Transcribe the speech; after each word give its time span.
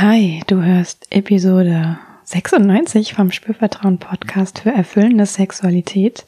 Hi, 0.00 0.42
du 0.46 0.62
hörst 0.62 1.06
Episode 1.08 1.98
96 2.24 3.14
vom 3.14 3.32
Spürvertrauen 3.32 3.96
Podcast 3.96 4.58
für 4.58 4.68
erfüllende 4.68 5.24
Sexualität. 5.24 6.26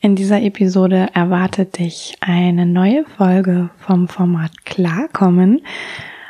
In 0.00 0.14
dieser 0.14 0.40
Episode 0.40 1.08
erwartet 1.12 1.78
dich 1.78 2.16
eine 2.20 2.64
neue 2.64 3.04
Folge 3.16 3.70
vom 3.78 4.06
Format 4.06 4.64
Klarkommen 4.64 5.66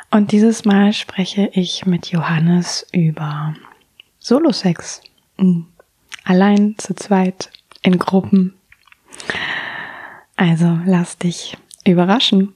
und 0.09 0.31
dieses 0.31 0.65
Mal 0.65 0.93
spreche 0.93 1.47
ich 1.53 1.85
mit 1.85 2.07
Johannes 2.07 2.87
über 2.91 3.53
Solosex. 4.17 5.03
Hm. 5.37 5.67
Allein, 6.23 6.73
zu 6.79 6.95
zweit, 6.95 7.51
in 7.83 7.99
Gruppen. 7.99 8.55
Also 10.37 10.79
lass 10.87 11.19
dich 11.19 11.55
überraschen. 11.85 12.55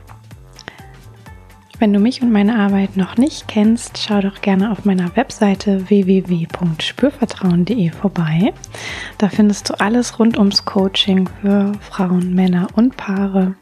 Wenn 1.81 1.93
du 1.93 1.99
mich 1.99 2.21
und 2.21 2.31
meine 2.31 2.59
Arbeit 2.59 2.95
noch 2.95 3.17
nicht 3.17 3.47
kennst, 3.47 3.97
schau 3.97 4.21
doch 4.21 4.41
gerne 4.41 4.71
auf 4.71 4.85
meiner 4.85 5.15
Webseite 5.15 5.89
www.spürvertrauen.de 5.89 7.89
vorbei. 7.89 8.53
Da 9.17 9.29
findest 9.29 9.67
du 9.67 9.79
alles 9.79 10.19
rund 10.19 10.37
ums 10.37 10.63
Coaching 10.63 11.27
für 11.41 11.71
Frauen, 11.79 12.35
Männer 12.35 12.67
und 12.75 12.97
Paare. 12.97 13.55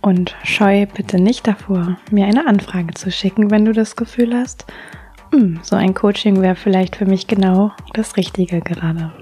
Und 0.00 0.34
scheu 0.42 0.86
bitte 0.86 1.20
nicht 1.20 1.46
davor, 1.46 1.96
mir 2.10 2.26
eine 2.26 2.48
Anfrage 2.48 2.94
zu 2.94 3.12
schicken, 3.12 3.52
wenn 3.52 3.64
du 3.64 3.72
das 3.72 3.94
Gefühl 3.94 4.34
hast, 4.34 4.66
hm, 5.30 5.60
so 5.62 5.76
ein 5.76 5.94
Coaching 5.94 6.42
wäre 6.42 6.56
vielleicht 6.56 6.96
für 6.96 7.06
mich 7.06 7.28
genau 7.28 7.70
das 7.94 8.16
Richtige 8.16 8.60
gerade. 8.62 9.12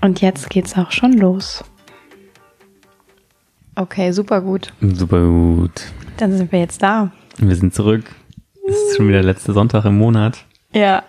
Und 0.00 0.22
jetzt 0.22 0.48
geht's 0.48 0.78
auch 0.78 0.90
schon 0.90 1.12
los. 1.12 1.62
Okay, 3.76 4.10
super 4.10 4.40
gut. 4.40 4.72
Super 4.80 5.26
gut. 5.26 5.92
Dann 6.16 6.34
sind 6.36 6.50
wir 6.50 6.60
jetzt 6.60 6.82
da. 6.82 7.10
Wir 7.36 7.54
sind 7.54 7.74
zurück. 7.74 8.04
Es 8.66 8.74
ist 8.74 8.96
schon 8.96 9.06
wieder 9.08 9.18
der 9.18 9.32
letzte 9.32 9.52
Sonntag 9.52 9.84
im 9.84 9.98
Monat. 9.98 10.44
Ja. 10.72 11.02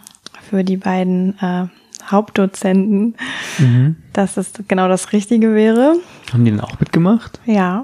für 0.50 0.64
die 0.64 0.78
beiden 0.78 1.38
äh, 1.40 1.68
Hauptdozenten, 2.10 3.16
mhm. 3.58 3.98
dass 4.14 4.38
es 4.38 4.54
genau 4.68 4.88
das 4.88 5.12
Richtige 5.12 5.54
wäre. 5.54 5.96
Haben 6.32 6.46
die 6.46 6.52
denn 6.52 6.62
auch 6.62 6.80
mitgemacht? 6.80 7.40
Ja, 7.46 7.84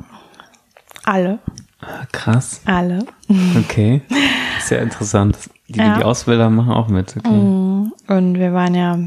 alle. 1.04 1.40
Ah, 1.82 2.06
krass. 2.12 2.62
Alle. 2.66 3.06
Okay, 3.58 4.02
sehr 4.62 4.82
interessant. 4.82 5.38
Die, 5.68 5.80
ja. 5.80 5.98
die 5.98 6.04
Ausbilder 6.04 6.50
machen 6.50 6.72
auch 6.72 6.88
mit. 6.88 7.16
Okay. 7.18 7.30
Mhm. 7.30 7.92
Und 8.08 8.36
wir 8.36 8.54
waren 8.54 8.76
ja 8.76 9.00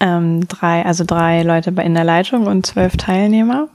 ähm, 0.00 0.46
drei, 0.48 0.84
also 0.84 1.04
drei 1.04 1.42
Leute 1.42 1.70
in 1.70 1.94
der 1.94 2.04
Leitung 2.04 2.46
und 2.46 2.64
zwölf 2.64 2.96
Teilnehmer. 2.96 3.68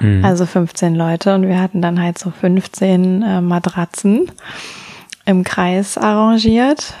Mhm. 0.00 0.24
Also 0.24 0.46
15 0.46 0.94
Leute 0.94 1.34
und 1.34 1.46
wir 1.46 1.60
hatten 1.60 1.82
dann 1.82 2.00
halt 2.00 2.18
so 2.18 2.30
15 2.30 3.22
äh, 3.22 3.40
Matratzen 3.40 4.30
im 5.28 5.44
Kreis 5.44 5.98
arrangiert. 5.98 6.94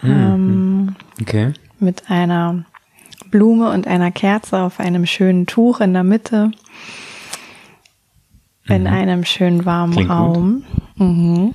Mhm. 0.00 0.10
Ähm, 0.10 0.96
okay. 1.20 1.52
Mit 1.78 2.10
einer 2.10 2.64
Blume 3.30 3.70
und 3.70 3.86
einer 3.86 4.10
Kerze 4.10 4.58
auf 4.58 4.80
einem 4.80 5.04
schönen 5.04 5.46
Tuch 5.46 5.80
in 5.80 5.92
der 5.92 6.02
Mitte. 6.02 6.50
In 8.66 8.82
mhm. 8.82 8.86
einem 8.88 9.24
schönen 9.24 9.66
warmen 9.66 9.92
Klingt 9.92 10.10
Raum. 10.10 10.64
Mhm. 10.96 11.54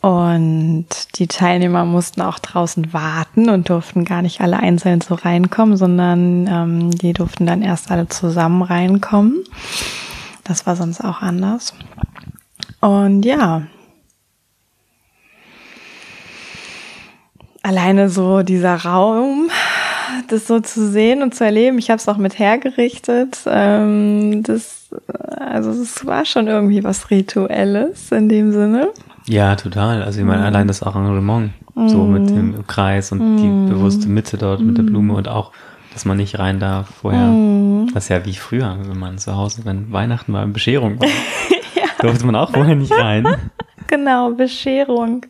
Und 0.00 0.86
die 1.18 1.26
Teilnehmer 1.26 1.84
mussten 1.84 2.22
auch 2.22 2.38
draußen 2.38 2.94
warten 2.94 3.50
und 3.50 3.68
durften 3.68 4.06
gar 4.06 4.22
nicht 4.22 4.40
alle 4.40 4.58
einzeln 4.58 5.02
so 5.02 5.14
reinkommen, 5.14 5.76
sondern 5.76 6.46
ähm, 6.46 6.90
die 6.90 7.12
durften 7.12 7.44
dann 7.44 7.60
erst 7.60 7.90
alle 7.90 8.08
zusammen 8.08 8.62
reinkommen. 8.62 9.44
Das 10.44 10.66
war 10.66 10.74
sonst 10.74 11.02
auch 11.02 11.20
anders. 11.20 11.74
Und 12.80 13.24
ja, 13.24 13.62
alleine 17.66 18.08
so 18.08 18.42
dieser 18.42 18.76
Raum, 18.76 19.50
das 20.28 20.46
so 20.46 20.60
zu 20.60 20.88
sehen 20.88 21.22
und 21.22 21.34
zu 21.34 21.44
erleben. 21.44 21.78
Ich 21.78 21.90
habe 21.90 21.98
es 21.98 22.08
auch 22.08 22.16
mit 22.16 22.38
hergerichtet. 22.38 23.40
Ähm, 23.46 24.42
das, 24.44 24.88
also 25.36 25.70
es 25.70 26.06
war 26.06 26.24
schon 26.24 26.46
irgendwie 26.46 26.84
was 26.84 27.10
Rituelles 27.10 28.12
in 28.12 28.28
dem 28.28 28.52
Sinne. 28.52 28.88
Ja, 29.26 29.56
total. 29.56 30.04
Also 30.04 30.20
ich 30.20 30.24
meine, 30.24 30.42
mm. 30.42 30.46
allein 30.46 30.68
das 30.68 30.84
Arrangement, 30.84 31.52
mm. 31.74 31.88
so 31.88 32.04
mit 32.04 32.30
mhm. 32.30 32.54
dem 32.54 32.66
Kreis 32.68 33.10
und 33.10 33.18
mm. 33.18 33.36
die 33.38 33.48
mhm. 33.48 33.68
bewusste 33.68 34.08
Mitte 34.08 34.38
dort 34.38 34.60
mit 34.60 34.76
der 34.76 34.84
mhm. 34.84 34.88
Blume 34.88 35.14
und 35.14 35.26
auch, 35.26 35.50
dass 35.92 36.04
man 36.04 36.18
nicht 36.18 36.38
rein 36.38 36.60
darf 36.60 36.86
vorher. 37.02 37.32
Das 37.92 38.04
ist 38.04 38.10
ja 38.10 38.24
wie 38.24 38.34
früher, 38.34 38.76
wenn 38.80 38.98
man 38.98 39.18
zu 39.18 39.36
Hause, 39.36 39.62
wenn 39.64 39.90
Weihnachten 39.90 40.30
mal 40.30 40.46
Bescherung 40.46 41.00
war. 41.00 41.08
ja. 41.74 41.82
Durfte 42.00 42.26
man 42.26 42.36
auch 42.36 42.52
vorher 42.52 42.76
nicht 42.76 42.92
rein. 42.92 43.26
Genau, 43.88 44.32
Bescherung. 44.32 45.24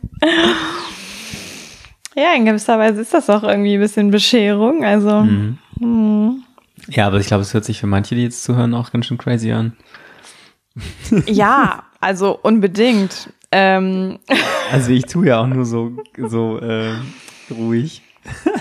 Ja, 2.17 2.33
in 2.35 2.45
gewisser 2.45 2.79
Weise 2.79 3.01
ist 3.01 3.13
das 3.13 3.29
auch 3.29 3.43
irgendwie 3.43 3.75
ein 3.75 3.79
bisschen 3.79 4.09
Bescherung. 4.09 4.83
Also. 4.83 5.21
Mhm. 5.21 5.59
Mh. 5.79 6.33
Ja, 6.87 7.05
aber 7.05 7.19
ich 7.19 7.27
glaube, 7.27 7.43
es 7.43 7.53
hört 7.53 7.63
sich 7.63 7.79
für 7.79 7.85
manche, 7.85 8.15
die 8.15 8.23
jetzt 8.23 8.43
zuhören, 8.43 8.73
auch 8.73 8.91
ganz 8.91 9.05
schön 9.05 9.19
crazy 9.19 9.51
an. 9.51 9.73
Ja, 11.27 11.83
also 12.01 12.39
unbedingt. 12.41 13.31
Ähm. 13.51 14.17
Also 14.71 14.91
ich 14.91 15.05
tue 15.05 15.27
ja 15.27 15.41
auch 15.41 15.47
nur 15.47 15.65
so, 15.65 15.91
so 16.17 16.57
äh, 16.59 16.95
ruhig. 17.51 18.01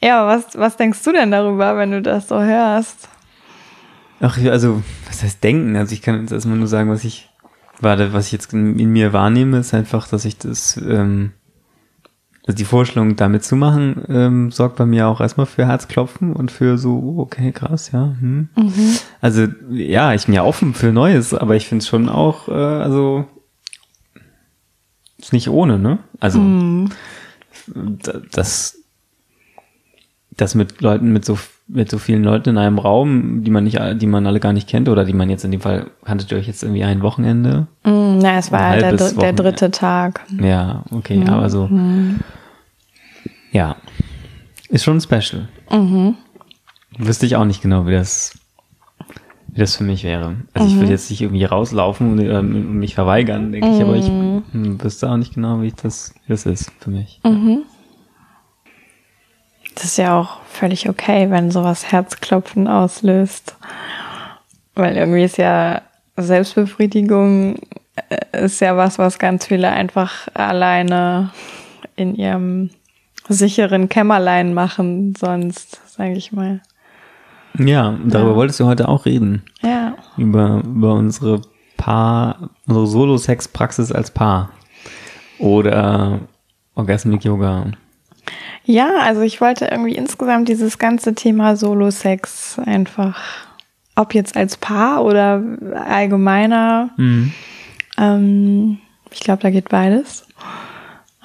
Ja, 0.00 0.28
was, 0.28 0.56
was 0.56 0.76
denkst 0.76 1.02
du 1.02 1.10
denn 1.10 1.32
darüber, 1.32 1.76
wenn 1.76 1.90
du 1.90 2.00
das 2.00 2.28
so 2.28 2.40
hörst? 2.40 3.08
Ach, 4.20 4.38
also, 4.44 4.80
was 5.08 5.24
heißt 5.24 5.42
denken? 5.42 5.74
Also 5.74 5.92
ich 5.92 6.02
kann 6.02 6.20
jetzt 6.20 6.30
erstmal 6.30 6.56
nur 6.56 6.68
sagen, 6.68 6.88
was 6.88 7.02
ich, 7.02 7.28
warte, 7.80 8.12
was 8.12 8.26
ich 8.26 8.32
jetzt 8.32 8.52
in, 8.52 8.78
in 8.78 8.90
mir 8.90 9.12
wahrnehme, 9.12 9.58
ist 9.58 9.74
einfach, 9.74 10.06
dass 10.06 10.24
ich 10.24 10.38
das, 10.38 10.76
ähm, 10.76 11.32
also 12.48 12.56
die 12.56 12.64
Vorstellung, 12.64 13.14
damit 13.14 13.44
zu 13.44 13.56
machen, 13.56 14.04
ähm, 14.08 14.50
sorgt 14.50 14.76
bei 14.76 14.86
mir 14.86 15.06
auch 15.06 15.20
erstmal 15.20 15.44
für 15.44 15.66
Herzklopfen 15.66 16.32
und 16.32 16.50
für 16.50 16.78
so, 16.78 17.16
okay, 17.18 17.52
krass, 17.52 17.92
ja. 17.92 18.16
Hm. 18.18 18.48
Mhm. 18.56 18.96
Also 19.20 19.48
ja, 19.68 20.14
ich 20.14 20.24
bin 20.24 20.34
ja 20.34 20.44
offen 20.44 20.72
für 20.72 20.90
Neues, 20.90 21.34
aber 21.34 21.56
ich 21.56 21.68
finde 21.68 21.82
es 21.82 21.88
schon 21.88 22.08
auch, 22.08 22.48
äh, 22.48 22.52
also 22.52 23.26
ist 25.18 25.34
nicht 25.34 25.50
ohne, 25.50 25.78
ne? 25.78 25.98
Also 26.20 26.38
mhm. 26.38 26.88
das, 28.32 28.78
das 30.30 30.54
mit 30.54 30.80
Leuten, 30.80 31.12
mit 31.12 31.26
so 31.26 31.38
mit 31.68 31.90
so 31.90 31.98
vielen 31.98 32.24
Leuten 32.24 32.50
in 32.50 32.58
einem 32.58 32.78
Raum, 32.78 33.44
die 33.44 33.50
man 33.50 33.64
nicht, 33.64 33.78
die 33.96 34.06
man 34.06 34.26
alle 34.26 34.40
gar 34.40 34.54
nicht 34.54 34.68
kennt 34.68 34.88
oder 34.88 35.04
die 35.04 35.12
man 35.12 35.28
jetzt 35.28 35.44
in 35.44 35.50
dem 35.50 35.60
Fall 35.60 35.90
kanntet 36.04 36.32
ihr 36.32 36.38
euch 36.38 36.46
jetzt 36.46 36.62
irgendwie 36.62 36.82
ein 36.82 37.02
Wochenende? 37.02 37.66
Mm, 37.84 38.18
na, 38.18 38.38
es 38.38 38.50
war 38.50 38.76
der, 38.78 38.94
der 38.94 39.32
dritte 39.34 39.70
Tag. 39.70 40.24
Ja, 40.40 40.84
okay, 40.90 41.18
mhm. 41.18 41.28
aber 41.28 41.50
so. 41.50 41.66
Mhm. 41.66 42.20
Ja, 43.52 43.76
ist 44.70 44.84
schon 44.84 45.00
special. 45.00 45.48
Mhm. 45.70 46.14
Wüsste 46.96 47.26
ich 47.26 47.36
auch 47.36 47.44
nicht 47.44 47.60
genau, 47.60 47.86
wie 47.86 47.92
das, 47.92 48.38
wie 49.48 49.60
das 49.60 49.76
für 49.76 49.84
mich 49.84 50.04
wäre. 50.04 50.36
Also 50.54 50.68
mhm. 50.68 50.72
ich 50.72 50.80
würde 50.80 50.92
jetzt 50.92 51.10
nicht 51.10 51.20
irgendwie 51.20 51.44
rauslaufen 51.44 52.12
und, 52.12 52.18
äh, 52.18 52.42
mich 52.42 52.94
verweigern, 52.94 53.52
denke 53.52 53.68
mhm. 53.68 53.74
ich, 53.74 53.82
aber 53.82 53.96
ich 53.96 54.08
mhm. 54.08 54.42
hm, 54.52 54.82
wüsste 54.82 55.10
auch 55.10 55.18
nicht 55.18 55.34
genau, 55.34 55.60
wie 55.60 55.72
das, 55.72 56.14
wie 56.26 56.32
das 56.32 56.46
ist 56.46 56.72
für 56.80 56.90
mich. 56.90 57.20
Mhm. 57.24 57.64
Das 59.78 59.84
ist 59.84 59.98
ja 59.98 60.18
auch 60.18 60.40
völlig 60.50 60.88
okay, 60.88 61.30
wenn 61.30 61.52
sowas 61.52 61.92
Herzklopfen 61.92 62.66
auslöst. 62.66 63.54
Weil 64.74 64.96
irgendwie 64.96 65.22
ist 65.22 65.38
ja 65.38 65.82
Selbstbefriedigung 66.16 67.60
äh, 68.08 68.44
ist 68.44 68.60
ja 68.60 68.76
was, 68.76 68.98
was 68.98 69.20
ganz 69.20 69.46
viele 69.46 69.70
einfach 69.70 70.26
alleine 70.34 71.30
in 71.94 72.16
ihrem 72.16 72.70
sicheren 73.28 73.88
Kämmerlein 73.88 74.52
machen, 74.52 75.14
sonst, 75.16 75.80
sage 75.88 76.14
ich 76.14 76.32
mal. 76.32 76.60
Ja, 77.56 77.96
darüber 78.04 78.30
ja. 78.30 78.36
wolltest 78.36 78.58
du 78.58 78.66
heute 78.66 78.88
auch 78.88 79.06
reden. 79.06 79.44
Ja. 79.62 79.94
Über, 80.16 80.60
über 80.64 80.94
unsere 80.94 81.42
Paar, 81.76 82.50
unsere 82.66 82.88
Solo-Sex-Praxis 82.88 83.92
als 83.92 84.10
Paar. 84.10 84.50
Oder 85.38 86.18
Orgasmic 86.74 87.24
Yoga. 87.24 87.66
Ja, 88.70 88.98
also 88.98 89.22
ich 89.22 89.40
wollte 89.40 89.64
irgendwie 89.64 89.94
insgesamt 89.94 90.46
dieses 90.46 90.76
ganze 90.76 91.14
Thema 91.14 91.56
Solo-Sex 91.56 92.58
einfach, 92.66 93.18
ob 93.96 94.12
jetzt 94.12 94.36
als 94.36 94.58
Paar 94.58 95.06
oder 95.06 95.42
allgemeiner, 95.74 96.90
mhm. 96.98 97.32
ähm, 97.96 98.78
ich 99.10 99.20
glaube, 99.20 99.40
da 99.40 99.48
geht 99.48 99.70
beides. 99.70 100.26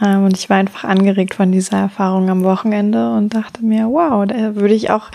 Ähm, 0.02 0.24
und 0.24 0.38
ich 0.38 0.50
war 0.50 0.56
einfach 0.56 0.86
angeregt 0.86 1.34
von 1.34 1.52
dieser 1.52 1.80
Erfahrung 1.80 2.30
am 2.30 2.46
Wochenende 2.46 3.12
und 3.12 3.36
dachte 3.36 3.66
mir, 3.66 3.90
wow, 3.90 4.26
da 4.26 4.56
würde 4.56 4.74
ich 4.74 4.90
auch, 4.90 5.12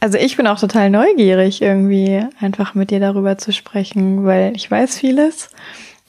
also 0.00 0.18
ich 0.18 0.36
bin 0.36 0.46
auch 0.46 0.60
total 0.60 0.90
neugierig, 0.90 1.62
irgendwie 1.62 2.26
einfach 2.42 2.74
mit 2.74 2.90
dir 2.90 3.00
darüber 3.00 3.38
zu 3.38 3.54
sprechen, 3.54 4.26
weil 4.26 4.54
ich 4.54 4.70
weiß 4.70 4.98
vieles, 4.98 5.48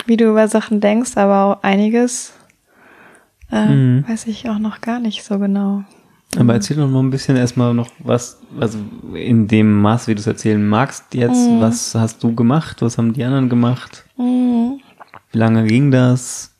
wie 0.06 0.18
du 0.18 0.26
über 0.26 0.50
Sachen 0.50 0.82
denkst, 0.82 1.16
aber 1.16 1.46
auch 1.46 1.64
einiges 1.64 2.34
äh, 3.52 3.66
mhm. 3.66 4.06
weiß 4.08 4.28
ich 4.28 4.50
auch 4.50 4.60
noch 4.60 4.82
gar 4.82 5.00
nicht 5.00 5.24
so 5.24 5.40
genau. 5.40 5.84
Aber 6.38 6.54
erzähl 6.54 6.78
doch 6.78 6.90
noch 6.90 7.02
ein 7.02 7.10
bisschen 7.10 7.36
erstmal 7.36 7.74
noch 7.74 7.90
was, 8.00 8.40
also 8.60 8.80
in 9.14 9.48
dem 9.48 9.82
Maß, 9.82 10.08
wie 10.08 10.16
du 10.16 10.22
es 10.22 10.28
erzählen 10.28 10.66
magst 10.66 11.14
jetzt, 11.14 11.50
mhm. 11.50 11.60
was 11.60 11.94
hast 11.94 12.24
du 12.24 12.34
gemacht, 12.34 12.82
was 12.82 12.98
haben 12.98 13.12
die 13.14 13.24
anderen 13.24 13.50
gemacht? 13.50 14.06
Mhm. 14.18 14.80
Wie 15.32 15.38
lange 15.38 15.66
ging 15.66 15.92
das? 15.92 16.54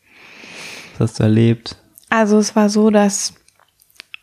Was 0.92 1.10
hast 1.10 1.20
du 1.20 1.22
erlebt? 1.24 1.76
Also 2.10 2.38
es 2.38 2.54
war 2.54 2.68
so, 2.68 2.90
dass 2.90 3.32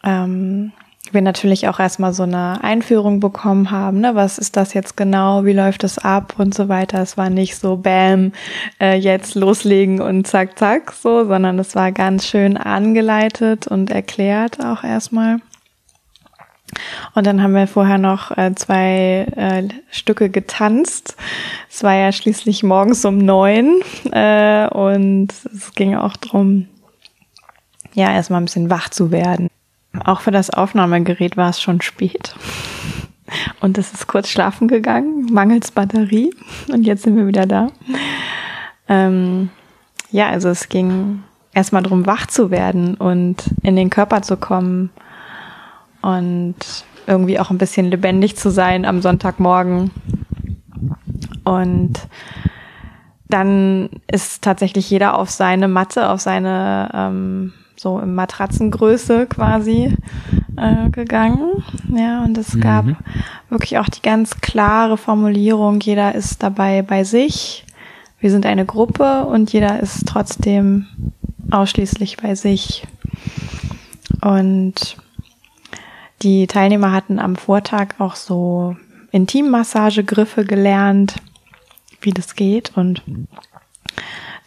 ähm, 0.03 0.71
wir 1.13 1.21
natürlich 1.21 1.67
auch 1.67 1.79
erstmal 1.79 2.13
so 2.13 2.23
eine 2.23 2.63
Einführung 2.63 3.19
bekommen 3.19 3.71
haben, 3.71 3.99
ne? 3.99 4.15
Was 4.15 4.37
ist 4.37 4.57
das 4.57 4.73
jetzt 4.73 4.97
genau? 4.97 5.45
Wie 5.45 5.53
läuft 5.53 5.83
es 5.83 5.97
ab 5.97 6.35
und 6.37 6.53
so 6.53 6.69
weiter? 6.69 7.01
Es 7.01 7.17
war 7.17 7.29
nicht 7.29 7.57
so 7.57 7.77
Bam, 7.77 8.31
äh, 8.79 8.95
jetzt 8.95 9.35
loslegen 9.35 10.01
und 10.01 10.27
zack, 10.27 10.57
zack, 10.57 10.91
so, 10.91 11.25
sondern 11.25 11.59
es 11.59 11.75
war 11.75 11.91
ganz 11.91 12.27
schön 12.27 12.57
angeleitet 12.57 13.67
und 13.67 13.91
erklärt 13.91 14.63
auch 14.63 14.83
erstmal. 14.83 15.37
Und 17.15 17.25
dann 17.25 17.41
haben 17.41 17.53
wir 17.53 17.67
vorher 17.67 17.97
noch 17.97 18.37
äh, 18.37 18.53
zwei 18.55 19.25
äh, 19.35 19.67
Stücke 19.89 20.29
getanzt. 20.29 21.15
Es 21.69 21.83
war 21.83 21.95
ja 21.95 22.11
schließlich 22.11 22.63
morgens 22.63 23.03
um 23.05 23.17
neun 23.17 23.81
äh, 24.11 24.67
und 24.67 25.29
es 25.53 25.73
ging 25.73 25.95
auch 25.95 26.15
drum, 26.17 26.67
ja, 27.93 28.13
erstmal 28.13 28.41
ein 28.41 28.45
bisschen 28.45 28.69
wach 28.69 28.89
zu 28.89 29.11
werden. 29.11 29.49
Auch 30.03 30.21
für 30.21 30.31
das 30.31 30.49
Aufnahmegerät 30.49 31.37
war 31.37 31.49
es 31.49 31.61
schon 31.61 31.81
spät. 31.81 32.35
Und 33.59 33.77
es 33.77 33.93
ist 33.93 34.07
kurz 34.07 34.29
schlafen 34.29 34.67
gegangen, 34.67 35.27
mangels 35.31 35.71
Batterie. 35.71 36.33
Und 36.71 36.83
jetzt 36.83 37.03
sind 37.03 37.15
wir 37.15 37.27
wieder 37.27 37.45
da. 37.45 37.67
Ähm, 38.87 39.49
ja, 40.11 40.29
also 40.29 40.49
es 40.49 40.69
ging 40.69 41.23
erstmal 41.53 41.83
drum, 41.83 42.05
wach 42.05 42.27
zu 42.27 42.51
werden 42.51 42.95
und 42.95 43.43
in 43.63 43.75
den 43.75 43.89
Körper 43.89 44.21
zu 44.21 44.37
kommen 44.37 44.89
und 46.01 46.55
irgendwie 47.05 47.39
auch 47.39 47.49
ein 47.49 47.57
bisschen 47.57 47.89
lebendig 47.89 48.35
zu 48.37 48.49
sein 48.49 48.85
am 48.85 49.01
Sonntagmorgen. 49.01 49.91
Und 51.43 51.99
dann 53.27 53.89
ist 54.11 54.43
tatsächlich 54.43 54.89
jeder 54.89 55.17
auf 55.17 55.29
seine 55.29 55.67
Matte, 55.67 56.09
auf 56.09 56.21
seine 56.21 56.89
ähm, 56.93 57.53
so 57.79 57.99
in 57.99 58.13
Matratzengröße 58.13 59.25
quasi 59.27 59.95
äh, 60.57 60.89
gegangen. 60.89 61.63
Ja, 61.95 62.23
und 62.23 62.37
es 62.37 62.53
mhm. 62.53 62.61
gab 62.61 62.85
wirklich 63.49 63.77
auch 63.77 63.87
die 63.87 64.01
ganz 64.01 64.41
klare 64.41 64.97
Formulierung, 64.97 65.79
jeder 65.79 66.13
ist 66.13 66.43
dabei 66.43 66.81
bei 66.81 67.03
sich. 67.03 67.65
Wir 68.19 68.31
sind 68.31 68.45
eine 68.45 68.65
Gruppe 68.65 69.25
und 69.25 69.53
jeder 69.53 69.79
ist 69.79 70.05
trotzdem 70.05 70.87
ausschließlich 71.51 72.17
bei 72.17 72.35
sich. 72.35 72.85
Und 74.21 74.97
die 76.21 76.47
Teilnehmer 76.47 76.91
hatten 76.91 77.17
am 77.17 77.37
Vortag 77.37 77.99
auch 77.99 78.15
so 78.15 78.75
Intimmassagegriffe 79.11 80.43
gelernt, 80.43 81.15
wie 82.01 82.11
das 82.11 82.35
geht. 82.35 82.73
Und 82.75 83.01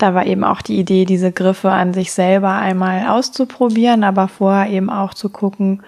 da 0.02 0.14
war 0.14 0.26
eben 0.26 0.42
auch 0.42 0.62
die 0.62 0.78
Idee, 0.78 1.04
diese 1.04 1.30
Griffe 1.30 1.70
an 1.70 1.94
sich 1.94 2.12
selber 2.12 2.52
einmal 2.52 3.06
auszuprobieren, 3.08 4.02
aber 4.02 4.26
vorher 4.26 4.68
eben 4.70 4.90
auch 4.90 5.14
zu 5.14 5.28
gucken, 5.28 5.82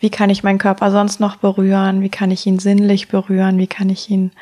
wie 0.00 0.10
kann 0.10 0.30
ich 0.30 0.42
meinen 0.42 0.58
Körper 0.58 0.90
sonst 0.90 1.20
noch 1.20 1.36
berühren, 1.36 2.00
wie 2.00 2.08
kann 2.08 2.30
ich 2.30 2.46
ihn 2.46 2.58
sinnlich 2.58 3.08
berühren, 3.08 3.58
wie 3.58 3.66
kann 3.66 3.90
ich 3.90 4.10
ihn 4.10 4.32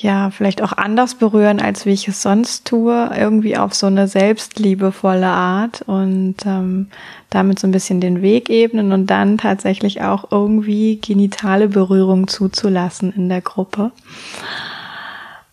ja, 0.00 0.30
vielleicht 0.30 0.62
auch 0.62 0.72
anders 0.72 1.16
berühren, 1.16 1.60
als 1.60 1.84
wie 1.84 1.90
ich 1.90 2.06
es 2.06 2.22
sonst 2.22 2.66
tue, 2.68 3.10
irgendwie 3.16 3.56
auf 3.56 3.74
so 3.74 3.88
eine 3.88 4.06
selbstliebevolle 4.06 5.26
Art 5.26 5.82
und 5.82 6.36
ähm, 6.46 6.86
damit 7.30 7.58
so 7.58 7.66
ein 7.66 7.72
bisschen 7.72 8.00
den 8.00 8.22
Weg 8.22 8.48
ebnen 8.48 8.92
und 8.92 9.06
dann 9.06 9.38
tatsächlich 9.38 10.02
auch 10.02 10.30
irgendwie 10.30 10.96
genitale 10.96 11.66
Berührung 11.66 12.28
zuzulassen 12.28 13.12
in 13.12 13.28
der 13.28 13.40
Gruppe. 13.40 13.90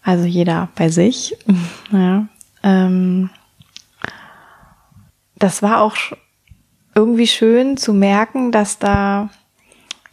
Also 0.06 0.26
jeder 0.26 0.70
bei 0.76 0.88
sich. 0.90 1.36
ja. 1.92 2.28
Ähm, 2.64 3.32
das 5.38 5.62
war 5.62 5.82
auch 5.82 5.98
irgendwie 6.94 7.28
schön 7.28 7.76
zu 7.76 7.94
merken, 7.94 8.52
dass 8.52 8.80
da 8.80 9.30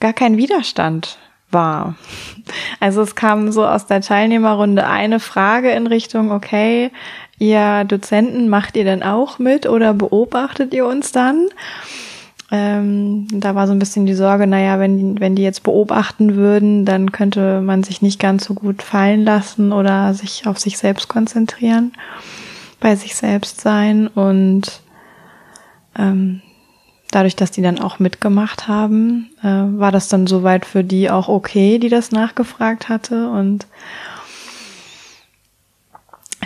gar 0.00 0.14
kein 0.14 0.37
Widerstand 0.37 1.18
war. 1.50 1.94
Also 2.80 3.02
es 3.02 3.14
kam 3.14 3.52
so 3.52 3.64
aus 3.64 3.87
der 3.87 4.00
Teilnehmerrunde 4.00 4.84
eine 4.84 5.20
Frage 5.20 5.70
in 5.70 5.87
Richtung, 5.87 6.32
okay, 6.32 6.90
ihr 7.38 7.84
Dozenten, 7.84 8.49
macht 8.49 8.76
ihr 8.76 8.82
denn 8.82 9.04
auch 9.04 9.38
mit 9.38 9.68
oder 9.68 9.94
beobachtet 9.94 10.75
ihr 10.75 10.84
uns 10.84 11.12
dann? 11.12 11.46
Ähm, 12.54 13.28
da 13.32 13.54
war 13.54 13.66
so 13.66 13.73
ein 13.73 13.78
bisschen 13.78 14.04
die 14.04 14.12
Sorge, 14.12 14.47
naja, 14.47 14.78
wenn, 14.78 15.18
wenn 15.18 15.35
die 15.35 15.42
jetzt 15.42 15.62
beobachten 15.62 16.37
würden, 16.37 16.85
dann 16.85 17.11
könnte 17.11 17.62
man 17.62 17.82
sich 17.82 18.02
nicht 18.02 18.21
ganz 18.21 18.44
so 18.44 18.52
gut 18.52 18.82
fallen 18.82 19.25
lassen 19.25 19.73
oder 19.73 20.12
sich 20.12 20.47
auf 20.47 20.59
sich 20.59 20.76
selbst 20.76 21.09
konzentrieren, 21.09 21.92
bei 22.78 22.94
sich 22.94 23.16
selbst 23.16 23.62
sein. 23.62 24.06
Und 24.06 24.82
ähm, 25.97 26.42
dadurch, 27.11 27.37
dass 27.37 27.52
die 27.52 27.62
dann 27.62 27.78
auch 27.78 27.99
mitgemacht 27.99 28.68
haben, 28.68 29.30
äh, 29.42 29.47
war 29.47 29.90
das 29.90 30.09
dann 30.09 30.26
soweit 30.26 30.66
für 30.66 30.85
die 30.85 31.09
auch 31.09 31.28
okay, 31.28 31.78
die 31.78 31.88
das 31.88 32.12
nachgefragt 32.12 32.90
hatte. 32.90 33.30
Und 33.30 33.66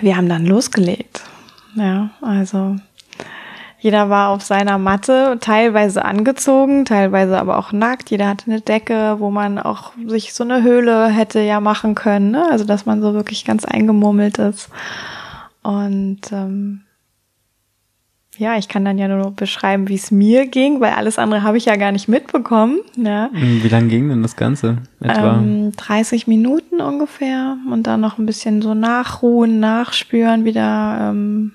wir 0.00 0.16
haben 0.16 0.28
dann 0.28 0.46
losgelegt. 0.46 1.22
Ja, 1.74 2.10
also 2.20 2.76
jeder 3.78 4.08
war 4.08 4.30
auf 4.30 4.42
seiner 4.42 4.78
Matte, 4.78 5.36
teilweise 5.40 6.04
angezogen, 6.04 6.84
teilweise 6.84 7.38
aber 7.38 7.58
auch 7.58 7.72
nackt. 7.72 8.10
Jeder 8.10 8.28
hatte 8.28 8.50
eine 8.50 8.60
Decke, 8.60 9.16
wo 9.18 9.30
man 9.30 9.58
auch 9.58 9.92
sich 10.06 10.32
so 10.32 10.44
eine 10.44 10.62
Höhle 10.62 11.08
hätte 11.08 11.40
ja 11.40 11.60
machen 11.60 11.94
können. 11.94 12.30
Ne? 12.30 12.46
Also 12.50 12.64
dass 12.64 12.86
man 12.86 13.02
so 13.02 13.14
wirklich 13.14 13.44
ganz 13.44 13.64
eingemummelt 13.64 14.38
ist. 14.38 14.70
Und 15.62 16.20
ähm, 16.32 16.82
ja, 18.38 18.56
ich 18.56 18.68
kann 18.68 18.84
dann 18.84 18.98
ja 18.98 19.08
nur 19.08 19.30
beschreiben, 19.30 19.88
wie 19.88 19.94
es 19.94 20.10
mir 20.10 20.46
ging, 20.46 20.80
weil 20.80 20.92
alles 20.92 21.18
andere 21.18 21.42
habe 21.42 21.56
ich 21.56 21.66
ja 21.66 21.76
gar 21.76 21.92
nicht 21.92 22.08
mitbekommen. 22.08 22.78
Ja. 22.96 23.30
Hm, 23.32 23.62
wie 23.62 23.68
lange 23.68 23.88
ging 23.88 24.08
denn 24.08 24.22
das 24.22 24.36
Ganze? 24.36 24.78
Etwa? 25.00 25.36
Ähm, 25.38 25.72
30 25.76 26.26
Minuten 26.26 26.80
ungefähr 26.80 27.56
und 27.70 27.86
dann 27.86 28.00
noch 28.00 28.18
ein 28.18 28.26
bisschen 28.26 28.62
so 28.62 28.74
nachruhen, 28.74 29.60
nachspüren, 29.60 30.44
wieder 30.44 31.10
ähm, 31.10 31.52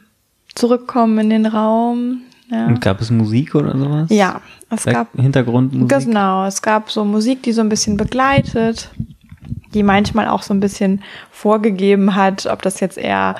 zurückkommen 0.55 1.19
in 1.19 1.29
den 1.29 1.45
Raum. 1.45 2.21
Ja. 2.49 2.67
Und 2.67 2.81
gab 2.81 2.99
es 2.99 3.09
Musik 3.11 3.55
oder 3.55 3.77
sowas? 3.77 4.07
Ja, 4.09 4.41
es 4.69 4.85
gab 4.85 5.07
Hintergrundmusik. 5.15 6.05
Genau, 6.05 6.45
es 6.45 6.61
gab 6.61 6.91
so 6.91 7.05
Musik, 7.05 7.43
die 7.43 7.53
so 7.53 7.61
ein 7.61 7.69
bisschen 7.69 7.95
begleitet, 7.95 8.89
die 9.73 9.83
manchmal 9.83 10.27
auch 10.27 10.43
so 10.43 10.53
ein 10.53 10.59
bisschen 10.59 11.01
vorgegeben 11.31 12.15
hat, 12.15 12.45
ob 12.45 12.61
das 12.61 12.81
jetzt 12.81 12.97
eher 12.97 13.35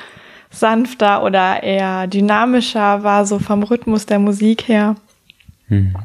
sanfter 0.50 1.24
oder 1.24 1.64
eher 1.64 2.08
dynamischer 2.08 3.04
war, 3.04 3.26
so 3.26 3.40
vom 3.40 3.64
Rhythmus 3.64 4.06
der 4.06 4.20
Musik 4.20 4.68
her. 4.68 4.96
Hm. 5.68 5.96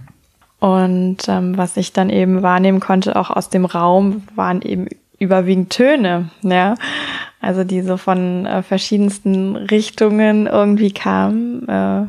Und 0.58 1.28
ähm, 1.28 1.56
was 1.56 1.76
ich 1.76 1.92
dann 1.92 2.10
eben 2.10 2.42
wahrnehmen 2.42 2.80
konnte, 2.80 3.16
auch 3.16 3.30
aus 3.30 3.50
dem 3.50 3.64
Raum, 3.64 4.22
waren 4.34 4.62
eben 4.62 4.86
überwiegend 5.18 5.70
Töne, 5.70 6.30
ja. 6.42 6.74
Also 7.46 7.62
die 7.62 7.82
so 7.82 7.96
von 7.96 8.44
äh, 8.44 8.62
verschiedensten 8.64 9.54
Richtungen 9.54 10.48
irgendwie 10.48 10.90
kamen 10.90 11.68
äh, 11.68 12.06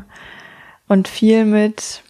und 0.88 1.06
viel 1.06 1.44
mit 1.44 2.02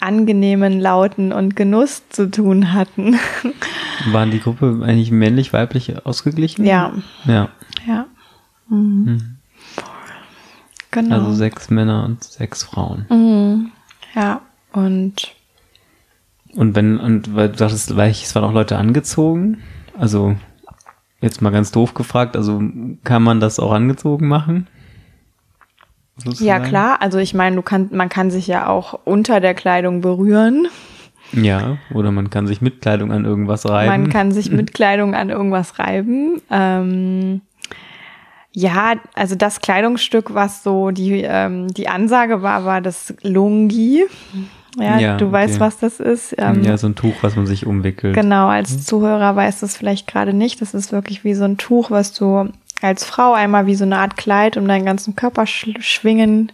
angenehmen 0.00 0.80
Lauten 0.80 1.32
und 1.32 1.54
Genuss 1.54 2.02
zu 2.08 2.28
tun 2.28 2.72
hatten. 2.72 3.18
Waren 4.10 4.32
die 4.32 4.40
Gruppe 4.40 4.80
eigentlich 4.82 5.12
männlich-weiblich 5.12 6.04
ausgeglichen? 6.04 6.64
Ja. 6.64 6.92
Ja. 7.24 7.50
Ja. 7.86 8.06
Mhm. 8.68 9.04
Mhm. 9.04 9.36
Genau. 10.90 11.14
Also 11.14 11.34
sechs 11.34 11.70
Männer 11.70 12.04
und 12.04 12.24
sechs 12.24 12.64
Frauen. 12.64 13.06
Mhm. 13.08 13.70
Ja. 14.14 14.40
Und 14.72 15.36
und 16.56 16.74
wenn, 16.74 16.98
und 16.98 17.36
weil 17.36 17.50
du 17.50 17.58
sagtest, 17.58 17.90
es 17.90 18.34
waren 18.34 18.44
auch 18.44 18.52
Leute 18.52 18.76
angezogen. 18.76 19.62
Also 19.96 20.34
jetzt 21.20 21.42
mal 21.42 21.50
ganz 21.50 21.72
doof 21.72 21.94
gefragt, 21.94 22.36
also 22.36 22.62
kann 23.04 23.22
man 23.22 23.40
das 23.40 23.58
auch 23.58 23.72
angezogen 23.72 24.28
machen? 24.28 24.66
Sozusagen? 26.16 26.46
Ja 26.46 26.60
klar, 26.60 27.02
also 27.02 27.18
ich 27.18 27.34
meine, 27.34 27.56
du 27.56 27.62
kann, 27.62 27.88
man 27.92 28.08
kann 28.08 28.30
sich 28.30 28.46
ja 28.46 28.68
auch 28.68 28.98
unter 29.04 29.40
der 29.40 29.54
Kleidung 29.54 30.00
berühren. 30.00 30.68
Ja, 31.32 31.78
oder 31.92 32.12
man 32.12 32.30
kann 32.30 32.46
sich 32.46 32.62
mit 32.62 32.80
Kleidung 32.80 33.12
an 33.12 33.24
irgendwas 33.24 33.68
reiben. 33.68 33.88
Man 33.88 34.10
kann 34.10 34.32
sich 34.32 34.50
mit 34.50 34.72
Kleidung 34.74 35.14
an 35.14 35.28
irgendwas 35.28 35.78
reiben. 35.78 36.40
Ähm, 36.50 37.40
ja, 38.52 38.94
also 39.14 39.34
das 39.34 39.60
Kleidungsstück, 39.60 40.32
was 40.32 40.62
so 40.62 40.90
die, 40.90 41.22
ähm, 41.22 41.68
die 41.68 41.88
Ansage 41.88 42.42
war, 42.42 42.64
war 42.64 42.80
das 42.80 43.14
Lungi. 43.22 44.04
Ja, 44.78 44.98
ja 44.98 45.16
du 45.16 45.30
weißt, 45.30 45.58
was 45.58 45.78
das 45.78 46.00
ist. 46.00 46.34
Ähm, 46.38 46.62
ja, 46.62 46.76
so 46.76 46.86
ein 46.86 46.94
Tuch, 46.94 47.14
was 47.22 47.34
man 47.36 47.46
sich 47.46 47.66
umwickelt. 47.66 48.14
Genau, 48.14 48.48
als 48.48 48.72
mhm. 48.72 48.80
Zuhörer 48.80 49.34
weißt 49.34 49.62
du 49.62 49.66
es 49.66 49.76
vielleicht 49.76 50.06
gerade 50.06 50.32
nicht. 50.32 50.60
Das 50.60 50.74
ist 50.74 50.92
wirklich 50.92 51.24
wie 51.24 51.34
so 51.34 51.44
ein 51.44 51.56
Tuch, 51.56 51.90
was 51.90 52.12
du 52.12 52.50
als 52.82 53.04
Frau 53.04 53.32
einmal 53.32 53.66
wie 53.66 53.74
so 53.74 53.84
eine 53.84 53.98
Art 53.98 54.16
Kleid 54.16 54.56
um 54.56 54.68
deinen 54.68 54.84
ganzen 54.84 55.16
Körper 55.16 55.46
sch 55.46 55.68
schwingen 55.80 56.52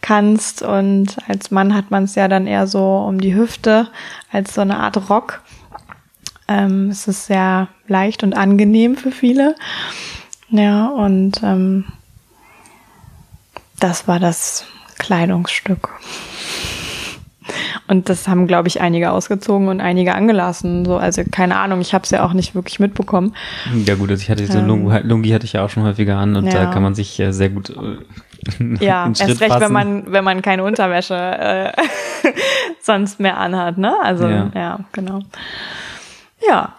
kannst. 0.00 0.62
Und 0.62 1.16
als 1.28 1.50
Mann 1.50 1.74
hat 1.74 1.90
man 1.90 2.04
es 2.04 2.16
ja 2.16 2.26
dann 2.26 2.46
eher 2.46 2.66
so 2.66 3.04
um 3.06 3.20
die 3.20 3.34
Hüfte, 3.34 3.88
als 4.32 4.54
so 4.54 4.62
eine 4.62 4.78
Art 4.78 5.08
Rock. 5.08 5.42
Ähm, 6.48 6.88
es 6.90 7.06
ist 7.06 7.26
sehr 7.26 7.68
leicht 7.86 8.24
und 8.24 8.36
angenehm 8.36 8.96
für 8.96 9.12
viele. 9.12 9.54
Ja, 10.48 10.88
und 10.88 11.40
ähm, 11.44 11.84
das 13.78 14.08
war 14.08 14.18
das 14.18 14.64
Kleidungsstück. 14.98 15.88
Und 17.88 18.08
das 18.08 18.28
haben, 18.28 18.46
glaube 18.46 18.68
ich, 18.68 18.80
einige 18.80 19.10
ausgezogen 19.10 19.68
und 19.68 19.80
einige 19.80 20.14
angelassen. 20.14 20.84
So, 20.84 20.96
also 20.96 21.22
keine 21.30 21.56
Ahnung, 21.56 21.80
ich 21.80 21.94
habe 21.94 22.04
es 22.04 22.10
ja 22.10 22.24
auch 22.24 22.32
nicht 22.32 22.54
wirklich 22.54 22.80
mitbekommen. 22.80 23.34
Ja 23.84 23.94
gut, 23.94 24.10
also 24.10 24.22
ich 24.22 24.30
hatte 24.30 24.46
so 24.46 24.58
ähm, 24.58 24.66
Lungi, 24.66 24.98
Lungi 25.02 25.30
hatte 25.30 25.44
ich 25.44 25.54
ja 25.54 25.64
auch 25.64 25.70
schon 25.70 25.84
häufiger 25.84 26.16
an 26.16 26.36
und 26.36 26.46
ja. 26.46 26.52
da 26.52 26.66
kann 26.66 26.82
man 26.82 26.94
sich 26.94 27.18
äh, 27.20 27.32
sehr 27.32 27.50
gut 27.50 27.70
äh, 27.70 28.84
Ja, 28.84 29.06
erst 29.08 29.40
recht, 29.40 29.48
passen. 29.48 29.60
wenn 29.60 29.72
man, 29.72 30.12
wenn 30.12 30.24
man 30.24 30.42
keine 30.42 30.64
Unterwäsche 30.64 31.14
äh, 31.14 31.72
sonst 32.80 33.20
mehr 33.20 33.38
anhat, 33.38 33.78
ne? 33.78 33.94
Also 34.02 34.28
ja, 34.28 34.50
ja 34.54 34.80
genau. 34.92 35.20
Ja. 36.48 36.74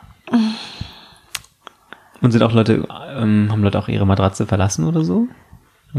Und 2.21 2.31
sind 2.31 2.43
auch 2.43 2.53
Leute, 2.53 2.87
ähm, 3.17 3.49
haben 3.51 3.63
Leute 3.63 3.79
auch 3.79 3.87
ihre 3.87 4.05
Matratze 4.05 4.45
verlassen 4.45 4.85
oder 4.85 5.03
so? 5.03 5.27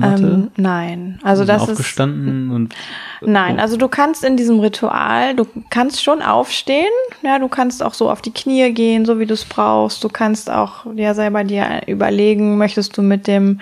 Ähm, 0.00 0.50
nein, 0.56 1.18
also 1.22 1.44
das 1.44 1.62
aufgestanden 1.62 2.48
ist 2.48 2.54
und 2.54 2.74
nein, 3.20 3.60
also 3.60 3.76
du 3.76 3.88
kannst 3.88 4.24
in 4.24 4.38
diesem 4.38 4.58
Ritual, 4.60 5.34
du 5.36 5.46
kannst 5.68 6.02
schon 6.02 6.22
aufstehen, 6.22 6.92
ja, 7.22 7.38
du 7.38 7.48
kannst 7.48 7.82
auch 7.82 7.92
so 7.92 8.10
auf 8.10 8.22
die 8.22 8.32
Knie 8.32 8.72
gehen, 8.72 9.04
so 9.04 9.18
wie 9.18 9.26
du 9.26 9.34
es 9.34 9.44
brauchst. 9.44 10.02
Du 10.02 10.08
kannst 10.08 10.50
auch 10.50 10.86
ja 10.94 11.12
selber 11.12 11.44
dir 11.44 11.82
überlegen, 11.86 12.56
möchtest 12.56 12.96
du 12.96 13.02
mit 13.02 13.26
dem 13.26 13.60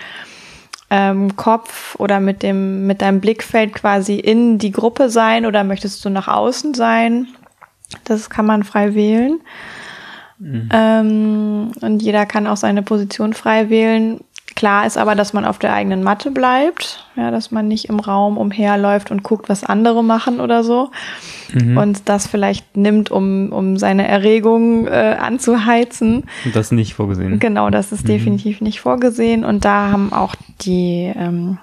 ähm, 0.88 1.34
Kopf 1.34 1.96
oder 1.98 2.20
mit 2.20 2.44
dem 2.44 2.86
mit 2.86 3.02
deinem 3.02 3.20
Blickfeld 3.20 3.74
quasi 3.74 4.14
in 4.14 4.58
die 4.58 4.72
Gruppe 4.72 5.10
sein 5.10 5.46
oder 5.46 5.64
möchtest 5.64 6.04
du 6.04 6.10
nach 6.10 6.28
außen 6.28 6.74
sein? 6.74 7.26
Das 8.04 8.30
kann 8.30 8.46
man 8.46 8.62
frei 8.62 8.94
wählen. 8.94 9.40
Mhm. 10.40 10.68
Ähm, 10.72 11.72
und 11.80 12.02
jeder 12.02 12.24
kann 12.24 12.46
auch 12.46 12.56
seine 12.56 12.82
Position 12.82 13.34
frei 13.34 13.68
wählen. 13.68 14.20
Klar 14.60 14.84
ist 14.84 14.98
aber, 14.98 15.14
dass 15.14 15.32
man 15.32 15.46
auf 15.46 15.58
der 15.58 15.72
eigenen 15.72 16.02
Matte 16.02 16.30
bleibt, 16.30 17.06
ja, 17.16 17.30
dass 17.30 17.50
man 17.50 17.66
nicht 17.66 17.86
im 17.86 17.98
Raum 17.98 18.36
umherläuft 18.36 19.10
und 19.10 19.22
guckt, 19.22 19.48
was 19.48 19.64
andere 19.64 20.04
machen 20.04 20.38
oder 20.38 20.62
so. 20.62 20.90
Mhm. 21.54 21.78
Und 21.78 22.10
das 22.10 22.26
vielleicht 22.26 22.76
nimmt, 22.76 23.10
um, 23.10 23.52
um 23.52 23.78
seine 23.78 24.06
Erregung 24.06 24.86
äh, 24.86 25.16
anzuheizen. 25.18 26.24
Das 26.52 26.66
ist 26.66 26.72
nicht 26.72 26.92
vorgesehen. 26.92 27.38
Genau, 27.38 27.70
das 27.70 27.90
ist 27.90 28.04
mhm. 28.04 28.08
definitiv 28.08 28.60
nicht 28.60 28.82
vorgesehen. 28.82 29.46
Und 29.46 29.64
da 29.64 29.92
haben 29.92 30.12
auch 30.12 30.34
die 30.60 31.10
ähm, 31.16 31.56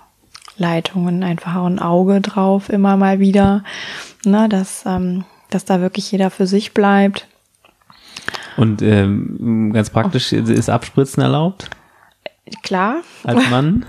Leitungen 0.57 1.21
einfach 1.21 1.55
auch 1.55 1.67
ein 1.67 1.77
Auge 1.77 2.19
drauf, 2.19 2.67
immer 2.67 2.97
mal 2.97 3.19
wieder, 3.19 3.63
ne, 4.25 4.49
dass, 4.49 4.85
ähm, 4.87 5.23
dass 5.51 5.65
da 5.65 5.81
wirklich 5.81 6.11
jeder 6.11 6.31
für 6.31 6.47
sich 6.47 6.73
bleibt. 6.73 7.27
Und 8.57 8.81
ähm, 8.81 9.69
ganz 9.71 9.91
praktisch, 9.91 10.33
ist 10.33 10.71
Abspritzen 10.71 11.21
erlaubt? 11.21 11.69
Klar. 12.63 12.97
Als 13.23 13.49
Mann? 13.49 13.85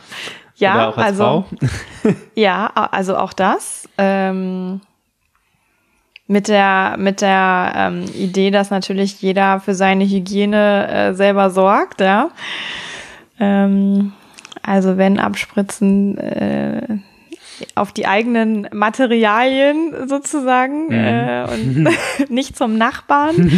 ja, 0.56 0.74
Oder 0.74 0.88
auch 0.88 0.96
als 0.96 1.06
also, 1.20 1.44
Frau? 2.02 2.12
ja, 2.34 2.66
also 2.66 3.16
auch 3.16 3.32
das. 3.32 3.88
Ähm, 3.98 4.80
mit 6.26 6.48
der, 6.48 6.96
mit 6.98 7.20
der 7.20 7.72
ähm, 7.76 8.04
Idee, 8.14 8.50
dass 8.50 8.70
natürlich 8.70 9.20
jeder 9.20 9.60
für 9.60 9.74
seine 9.74 10.04
Hygiene 10.04 10.88
äh, 10.88 11.14
selber 11.14 11.50
sorgt, 11.50 12.00
ja. 12.00 12.30
Ähm, 13.38 14.12
also 14.62 14.96
wenn 14.96 15.18
Abspritzen 15.18 16.16
äh, 16.16 16.98
auf 17.74 17.92
die 17.92 18.06
eigenen 18.06 18.68
Materialien 18.72 20.08
sozusagen 20.08 20.86
mhm. 20.86 20.92
äh, 20.92 21.44
und 21.44 21.88
nicht 22.30 22.56
zum 22.56 22.78
Nachbarn. 22.78 23.50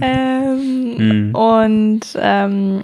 ähm, 0.00 0.96
mhm. 0.96 1.34
Und 1.34 2.00
ähm, 2.18 2.82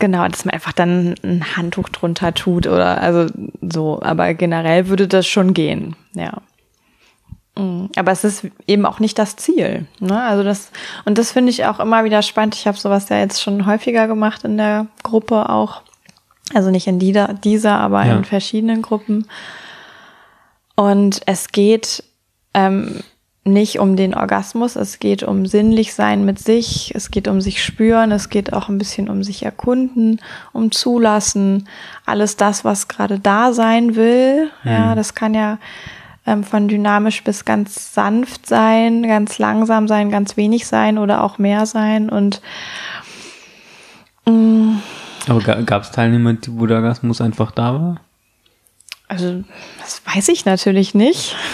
Genau, 0.00 0.26
dass 0.26 0.46
man 0.46 0.54
einfach 0.54 0.72
dann 0.72 1.14
ein 1.22 1.56
Handtuch 1.56 1.90
drunter 1.90 2.32
tut 2.32 2.66
oder 2.66 3.00
also 3.02 3.26
so. 3.60 4.00
Aber 4.02 4.32
generell 4.34 4.88
würde 4.88 5.06
das 5.06 5.26
schon 5.26 5.54
gehen, 5.54 5.94
ja. 6.14 6.40
Mm, 7.54 7.86
aber 7.96 8.10
es 8.10 8.24
ist 8.24 8.46
eben 8.66 8.86
auch 8.86 8.98
nicht 8.98 9.18
das 9.18 9.36
Ziel. 9.36 9.86
Ne? 10.00 10.20
Also 10.22 10.42
das, 10.42 10.72
und 11.04 11.18
das 11.18 11.32
finde 11.32 11.50
ich 11.50 11.66
auch 11.66 11.80
immer 11.80 12.02
wieder 12.04 12.22
spannend. 12.22 12.54
Ich 12.54 12.66
habe 12.66 12.78
sowas 12.78 13.10
ja 13.10 13.18
jetzt 13.18 13.42
schon 13.42 13.66
häufiger 13.66 14.08
gemacht 14.08 14.42
in 14.44 14.56
der 14.56 14.86
Gruppe 15.02 15.50
auch. 15.50 15.82
Also 16.54 16.70
nicht 16.70 16.86
in 16.86 16.98
dieser, 16.98 17.34
dieser 17.34 17.78
aber 17.78 18.06
ja. 18.06 18.16
in 18.16 18.24
verschiedenen 18.24 18.80
Gruppen. 18.80 19.26
Und 20.76 21.20
es 21.26 21.52
geht 21.52 22.02
ähm, 22.54 23.00
nicht 23.44 23.78
um 23.78 23.96
den 23.96 24.14
Orgasmus, 24.14 24.76
es 24.76 24.98
geht 24.98 25.22
um 25.22 25.46
sinnlich 25.46 25.94
sein 25.94 26.24
mit 26.24 26.38
sich, 26.38 26.92
es 26.94 27.10
geht 27.10 27.26
um 27.26 27.40
sich 27.40 27.64
spüren, 27.64 28.12
es 28.12 28.28
geht 28.28 28.52
auch 28.52 28.68
ein 28.68 28.76
bisschen 28.76 29.08
um 29.08 29.22
sich 29.22 29.44
erkunden, 29.44 30.20
um 30.52 30.70
zulassen, 30.70 31.66
alles 32.04 32.36
das, 32.36 32.64
was 32.64 32.88
gerade 32.88 33.18
da 33.18 33.52
sein 33.52 33.96
will. 33.96 34.50
Mhm. 34.62 34.70
Ja, 34.70 34.94
das 34.94 35.14
kann 35.14 35.32
ja 35.32 35.58
ähm, 36.26 36.44
von 36.44 36.68
dynamisch 36.68 37.24
bis 37.24 37.46
ganz 37.46 37.94
sanft 37.94 38.46
sein, 38.46 39.02
ganz 39.04 39.38
langsam 39.38 39.88
sein, 39.88 40.10
ganz 40.10 40.36
wenig 40.36 40.66
sein 40.66 40.98
oder 40.98 41.24
auch 41.24 41.38
mehr 41.38 41.64
sein 41.64 42.10
und 42.10 42.42
mh, 44.26 44.32
mm. 44.32 44.82
aber 45.28 45.40
gab 45.62 45.82
es 45.82 45.92
Teilnehmer, 45.92 46.36
wo 46.48 46.66
der 46.66 46.76
Orgasmus 46.76 47.22
einfach 47.22 47.52
da 47.52 47.72
war? 47.72 48.00
Also, 49.08 49.42
das 49.80 50.02
weiß 50.04 50.28
ich 50.28 50.44
natürlich 50.44 50.94
nicht. 50.94 51.36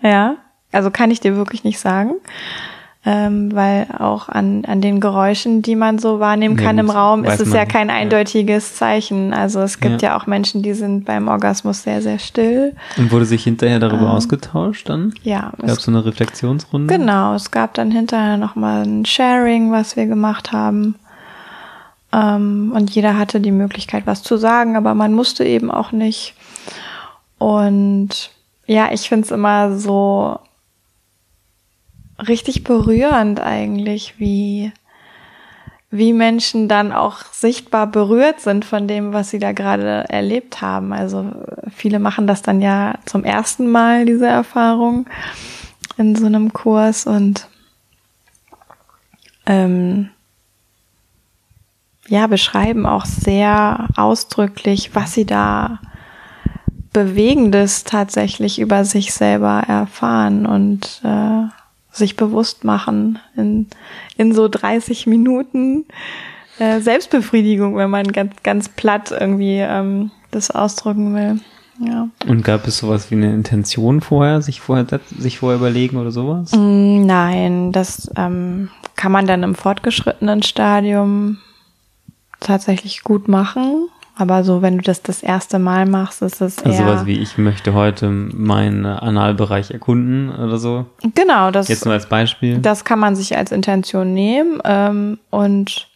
Ja. 0.00 0.36
Also 0.72 0.90
kann 0.90 1.10
ich 1.10 1.20
dir 1.20 1.36
wirklich 1.36 1.64
nicht 1.64 1.78
sagen. 1.78 2.14
Ähm, 3.06 3.54
weil 3.54 3.86
auch 3.96 4.28
an, 4.28 4.64
an 4.66 4.80
den 4.80 5.00
Geräuschen, 5.00 5.62
die 5.62 5.76
man 5.76 5.98
so 5.98 6.18
wahrnehmen 6.18 6.56
kann 6.56 6.76
nee, 6.76 6.80
im 6.80 6.90
Raum, 6.90 7.24
ist 7.24 7.40
es 7.40 7.52
ja 7.52 7.64
kein 7.64 7.90
eindeutiges 7.90 8.74
Zeichen. 8.74 9.32
Also 9.32 9.60
es 9.60 9.78
gibt 9.78 10.02
ja. 10.02 10.10
ja. 10.10 10.18
auch 10.18 10.26
Menschen, 10.26 10.62
die 10.62 10.74
sind 10.74 11.04
beim 11.04 11.28
Orgasmus 11.28 11.84
sehr, 11.84 12.02
sehr 12.02 12.18
still. 12.18 12.74
Und 12.96 13.12
wurde 13.12 13.24
sich 13.24 13.44
hinterher 13.44 13.78
darüber 13.78 14.02
ähm, 14.02 14.08
ausgetauscht 14.08 14.88
dann? 14.88 15.14
Ja. 15.22 15.52
Gab 15.58 15.70
es 15.70 15.84
so 15.84 15.92
eine 15.92 16.04
Reflexionsrunde? 16.04 16.92
Genau, 16.92 17.34
es 17.34 17.52
gab 17.52 17.72
dann 17.74 17.92
hinterher 17.92 18.36
nochmal 18.36 18.82
ein 18.82 19.06
Sharing, 19.06 19.70
was 19.70 19.96
wir 19.96 20.06
gemacht 20.06 20.52
haben. 20.52 20.96
Ähm, 22.12 22.72
und 22.74 22.90
jeder 22.90 23.16
hatte 23.16 23.40
die 23.40 23.52
Möglichkeit, 23.52 24.06
was 24.06 24.22
zu 24.22 24.36
sagen, 24.36 24.76
aber 24.76 24.94
man 24.94 25.14
musste 25.14 25.44
eben 25.44 25.70
auch 25.70 25.92
nicht. 25.92 26.34
Und 27.38 28.32
ja, 28.66 28.88
ich 28.92 29.08
finde 29.08 29.24
es 29.24 29.30
immer 29.30 29.78
so 29.78 30.40
richtig 32.26 32.64
berührend 32.64 33.40
eigentlich, 33.40 34.14
wie, 34.18 34.72
wie 35.90 36.12
Menschen 36.12 36.68
dann 36.68 36.92
auch 36.92 37.20
sichtbar 37.32 37.86
berührt 37.86 38.40
sind 38.40 38.64
von 38.64 38.88
dem, 38.88 39.12
was 39.12 39.30
sie 39.30 39.38
da 39.38 39.52
gerade 39.52 40.04
erlebt 40.08 40.60
haben. 40.60 40.92
Also 40.92 41.30
viele 41.74 41.98
machen 41.98 42.26
das 42.26 42.42
dann 42.42 42.60
ja 42.60 42.94
zum 43.04 43.24
ersten 43.24 43.70
Mal, 43.70 44.04
diese 44.04 44.26
Erfahrung 44.26 45.06
in 45.96 46.14
so 46.16 46.26
einem 46.26 46.52
Kurs 46.52 47.06
und 47.06 47.48
ähm, 49.46 50.10
ja, 52.08 52.26
beschreiben 52.26 52.86
auch 52.86 53.04
sehr 53.04 53.88
ausdrücklich, 53.96 54.94
was 54.94 55.12
sie 55.12 55.26
da 55.26 55.78
Bewegendes 56.92 57.84
tatsächlich 57.84 58.58
über 58.58 58.84
sich 58.84 59.12
selber 59.12 59.62
erfahren 59.68 60.46
und 60.46 61.02
äh, 61.04 61.44
sich 61.98 62.16
bewusst 62.16 62.64
machen 62.64 63.18
in, 63.36 63.66
in 64.16 64.32
so 64.32 64.48
30 64.48 65.06
Minuten 65.06 65.86
äh, 66.58 66.80
Selbstbefriedigung, 66.80 67.76
wenn 67.76 67.90
man 67.90 68.10
ganz, 68.12 68.34
ganz 68.42 68.68
platt 68.68 69.12
irgendwie 69.12 69.58
ähm, 69.58 70.10
das 70.30 70.50
ausdrücken 70.50 71.14
will. 71.14 71.40
Ja. 71.80 72.08
Und 72.26 72.44
gab 72.44 72.66
es 72.66 72.78
sowas 72.78 73.10
wie 73.10 73.14
eine 73.14 73.32
Intention 73.32 74.00
vorher, 74.00 74.42
sich 74.42 74.60
vorher, 74.60 74.86
sich 75.16 75.38
vorher 75.38 75.58
überlegen 75.58 75.96
oder 75.96 76.10
sowas? 76.10 76.50
Mm, 76.52 77.06
nein, 77.06 77.72
das 77.72 78.10
ähm, 78.16 78.70
kann 78.96 79.12
man 79.12 79.26
dann 79.26 79.44
im 79.44 79.54
fortgeschrittenen 79.54 80.42
Stadium 80.42 81.38
tatsächlich 82.40 83.04
gut 83.04 83.28
machen. 83.28 83.88
Aber 84.20 84.42
so, 84.42 84.62
wenn 84.62 84.78
du 84.78 84.82
das 84.82 85.00
das 85.00 85.22
erste 85.22 85.60
Mal 85.60 85.86
machst, 85.86 86.22
ist 86.22 86.40
es 86.40 86.58
also 86.58 86.70
eher... 86.70 86.80
Also 86.80 86.92
sowas 86.92 87.06
wie, 87.06 87.18
ich 87.18 87.38
möchte 87.38 87.72
heute 87.72 88.10
meinen 88.10 88.84
Analbereich 88.84 89.70
erkunden 89.70 90.34
oder 90.34 90.58
so? 90.58 90.86
Genau, 91.14 91.52
das... 91.52 91.68
Jetzt 91.68 91.84
nur 91.84 91.94
als 91.94 92.08
Beispiel. 92.08 92.58
Das 92.58 92.84
kann 92.84 92.98
man 92.98 93.14
sich 93.14 93.36
als 93.36 93.52
Intention 93.52 94.12
nehmen 94.12 94.60
ähm, 94.64 95.20
und 95.30 95.88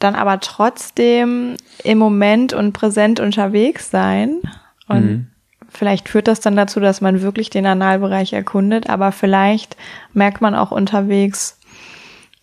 dann 0.00 0.16
aber 0.16 0.40
trotzdem 0.40 1.56
im 1.84 1.98
Moment 1.98 2.52
und 2.52 2.72
präsent 2.72 3.20
unterwegs 3.20 3.92
sein. 3.92 4.40
Und 4.88 5.04
mhm. 5.04 5.26
vielleicht 5.68 6.08
führt 6.08 6.26
das 6.26 6.40
dann 6.40 6.56
dazu, 6.56 6.80
dass 6.80 7.00
man 7.00 7.22
wirklich 7.22 7.50
den 7.50 7.66
Analbereich 7.66 8.32
erkundet, 8.32 8.90
aber 8.90 9.12
vielleicht 9.12 9.76
merkt 10.12 10.40
man 10.40 10.56
auch 10.56 10.72
unterwegs, 10.72 11.60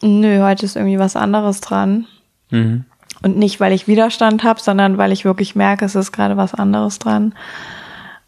nö, 0.01 0.41
heute 0.41 0.65
ist 0.65 0.77
irgendwie 0.77 0.99
was 0.99 1.17
anderes 1.17 1.59
dran. 1.59 2.05
Mhm. 2.49 2.85
Und 3.25 3.37
nicht, 3.37 3.59
weil 3.59 3.73
ich 3.73 3.87
Widerstand 3.87 4.43
habe, 4.43 4.61
sondern 4.61 4.99
weil 4.99 5.11
ich 5.11 5.25
wirklich 5.25 5.55
merke, 5.55 5.83
es 5.83 5.95
ist 5.95 6.11
gerade 6.11 6.37
was 6.37 6.53
anderes 6.53 6.99
dran. 6.99 7.33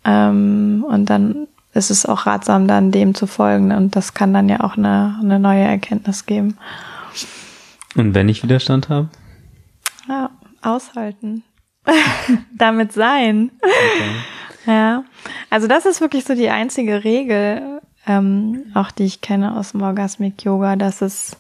Ähm, 0.04 0.84
und 0.90 1.06
dann 1.06 1.48
ist 1.76 1.92
es 1.92 2.08
auch 2.08 2.26
ratsam, 2.26 2.68
dann 2.68 2.92
dem 2.92 3.14
zu 3.14 3.28
folgen. 3.28 3.72
Und 3.72 3.96
das 3.96 4.16
kann 4.16 4.34
dann 4.34 4.50
ja 4.50 4.62
auch 4.62 4.76
eine, 4.76 5.20
eine 5.22 5.38
neue 5.38 5.66
Erkenntnis 5.66 6.26
geben. 6.26 6.58
Und 7.94 8.16
wenn 8.16 8.28
ich 8.28 8.42
Widerstand 8.42 8.90
habe? 8.90 9.10
Ja, 10.10 10.32
aushalten. 10.64 11.44
Damit 12.58 12.92
sein. 12.92 13.52
Okay. 13.62 14.72
Ja. 14.74 15.04
Also 15.52 15.68
das 15.68 15.86
ist 15.86 16.02
wirklich 16.02 16.26
so 16.26 16.34
die 16.34 16.50
einzige 16.50 17.04
Regel, 17.04 17.82
ähm, 18.08 18.72
auch 18.74 18.90
die 18.90 19.06
ich 19.06 19.22
kenne 19.22 19.56
aus 19.56 19.74
dem 19.74 19.84
Orgasmic 19.84 20.44
Yoga, 20.44 20.76
dass 20.76 21.04
es, 21.04 21.38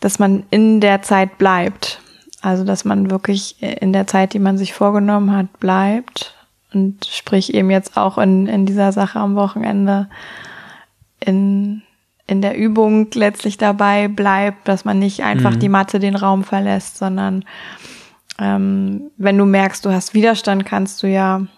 dass 0.00 0.18
man 0.18 0.42
in 0.50 0.80
der 0.80 1.02
Zeit 1.02 1.38
bleibt. 1.38 2.00
Also, 2.46 2.62
dass 2.62 2.84
man 2.84 3.10
wirklich 3.10 3.60
in 3.60 3.92
der 3.92 4.06
Zeit, 4.06 4.32
die 4.32 4.38
man 4.38 4.56
sich 4.56 4.72
vorgenommen 4.72 5.36
hat, 5.36 5.58
bleibt. 5.58 6.32
Und 6.72 7.04
sprich 7.04 7.52
eben 7.54 7.72
jetzt 7.72 7.96
auch 7.96 8.18
in, 8.18 8.46
in 8.46 8.66
dieser 8.66 8.92
Sache 8.92 9.18
am 9.18 9.34
Wochenende 9.34 10.08
in, 11.18 11.82
in 12.28 12.42
der 12.42 12.56
Übung 12.56 13.08
letztlich 13.14 13.58
dabei 13.58 14.06
bleibt, 14.06 14.68
dass 14.68 14.84
man 14.84 15.00
nicht 15.00 15.24
einfach 15.24 15.54
mhm. 15.54 15.58
die 15.58 15.68
Matte 15.68 15.98
den 15.98 16.14
Raum 16.14 16.44
verlässt, 16.44 16.98
sondern 16.98 17.44
ähm, 18.38 19.10
wenn 19.16 19.38
du 19.38 19.44
merkst, 19.44 19.84
du 19.84 19.90
hast 19.90 20.14
Widerstand, 20.14 20.64
kannst 20.64 21.02
du 21.02 21.08
ja 21.08 21.48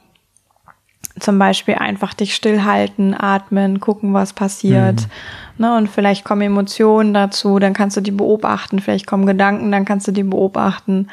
zum 1.18 1.38
Beispiel 1.38 1.74
einfach 1.74 2.14
dich 2.14 2.34
stillhalten, 2.34 3.14
atmen, 3.14 3.80
gucken, 3.80 4.14
was 4.14 4.32
passiert. 4.32 5.02
Mhm. 5.02 5.64
Ne, 5.64 5.76
und 5.76 5.88
vielleicht 5.88 6.24
kommen 6.24 6.42
Emotionen 6.42 7.12
dazu, 7.14 7.58
dann 7.58 7.72
kannst 7.72 7.96
du 7.96 8.00
die 8.00 8.12
beobachten. 8.12 8.78
Vielleicht 8.78 9.06
kommen 9.06 9.26
Gedanken, 9.26 9.72
dann 9.72 9.84
kannst 9.84 10.06
du 10.06 10.12
die 10.12 10.22
beobachten. 10.22 11.08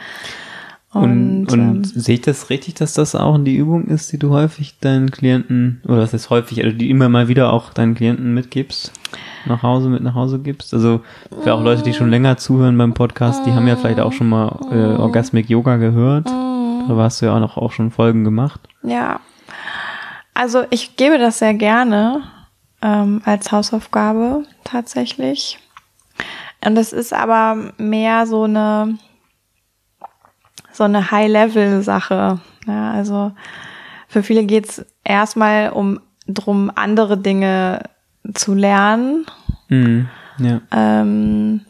Und, 0.93 1.51
und, 1.51 1.53
und 1.53 1.59
ähm, 1.59 1.83
sehe 1.83 2.15
ich 2.15 2.21
das 2.21 2.49
richtig, 2.49 2.75
dass 2.75 2.93
das 2.93 3.15
auch 3.15 3.37
die 3.37 3.55
Übung 3.55 3.87
ist, 3.87 4.13
die 4.13 4.17
du 4.17 4.29
häufig 4.29 4.79
deinen 4.79 5.11
Klienten, 5.11 5.81
oder 5.85 5.97
das 5.97 6.13
ist 6.13 6.29
häufig, 6.29 6.63
also 6.63 6.77
die 6.77 6.89
immer 6.89 7.09
mal 7.09 7.27
wieder 7.27 7.51
auch 7.51 7.73
deinen 7.73 7.95
Klienten 7.95 8.33
mitgibst, 8.33 8.93
nach 9.45 9.61
Hause, 9.61 9.89
mit 9.89 10.03
nach 10.03 10.15
Hause 10.15 10.39
gibst? 10.39 10.73
Also 10.73 11.01
für 11.43 11.53
auch 11.53 11.61
Leute, 11.61 11.83
die 11.83 11.93
schon 11.93 12.09
länger 12.09 12.37
zuhören 12.37 12.77
beim 12.77 12.93
Podcast, 12.93 13.45
die 13.45 13.51
haben 13.51 13.67
ja 13.67 13.75
vielleicht 13.75 13.99
auch 13.99 14.13
schon 14.13 14.29
mal 14.29 14.57
äh, 14.71 14.97
Orgasmic 14.97 15.49
Yoga 15.49 15.75
gehört. 15.75 16.27
Mhm. 16.27 16.87
Da 16.87 16.95
hast 16.95 17.21
du 17.21 17.25
ja 17.25 17.35
auch 17.35 17.41
noch 17.41 17.57
auch 17.57 17.73
schon 17.73 17.91
Folgen 17.91 18.23
gemacht. 18.23 18.61
Ja, 18.83 19.19
also 20.35 20.65
ich 20.69 20.97
gebe 20.97 21.17
das 21.17 21.39
sehr 21.39 21.55
gerne 21.55 22.23
ähm, 22.81 23.21
als 23.25 23.51
Hausaufgabe 23.51 24.43
tatsächlich. 24.63 25.57
Und 26.63 26.77
es 26.77 26.93
ist 26.93 27.13
aber 27.13 27.73
mehr 27.77 28.27
so 28.27 28.43
eine 28.43 28.99
so 30.71 30.83
eine 30.83 31.09
High-Level-Sache. 31.09 32.39
Ja, 32.67 32.91
also 32.91 33.31
für 34.07 34.23
viele 34.23 34.43
geht's 34.43 34.85
erstmal 35.03 35.69
um 35.69 36.01
drum, 36.27 36.71
andere 36.75 37.17
Dinge 37.17 37.83
zu 38.33 38.53
lernen. 38.53 39.25
Mhm, 39.69 40.09
ja. 40.37 40.61
ähm, 40.71 41.65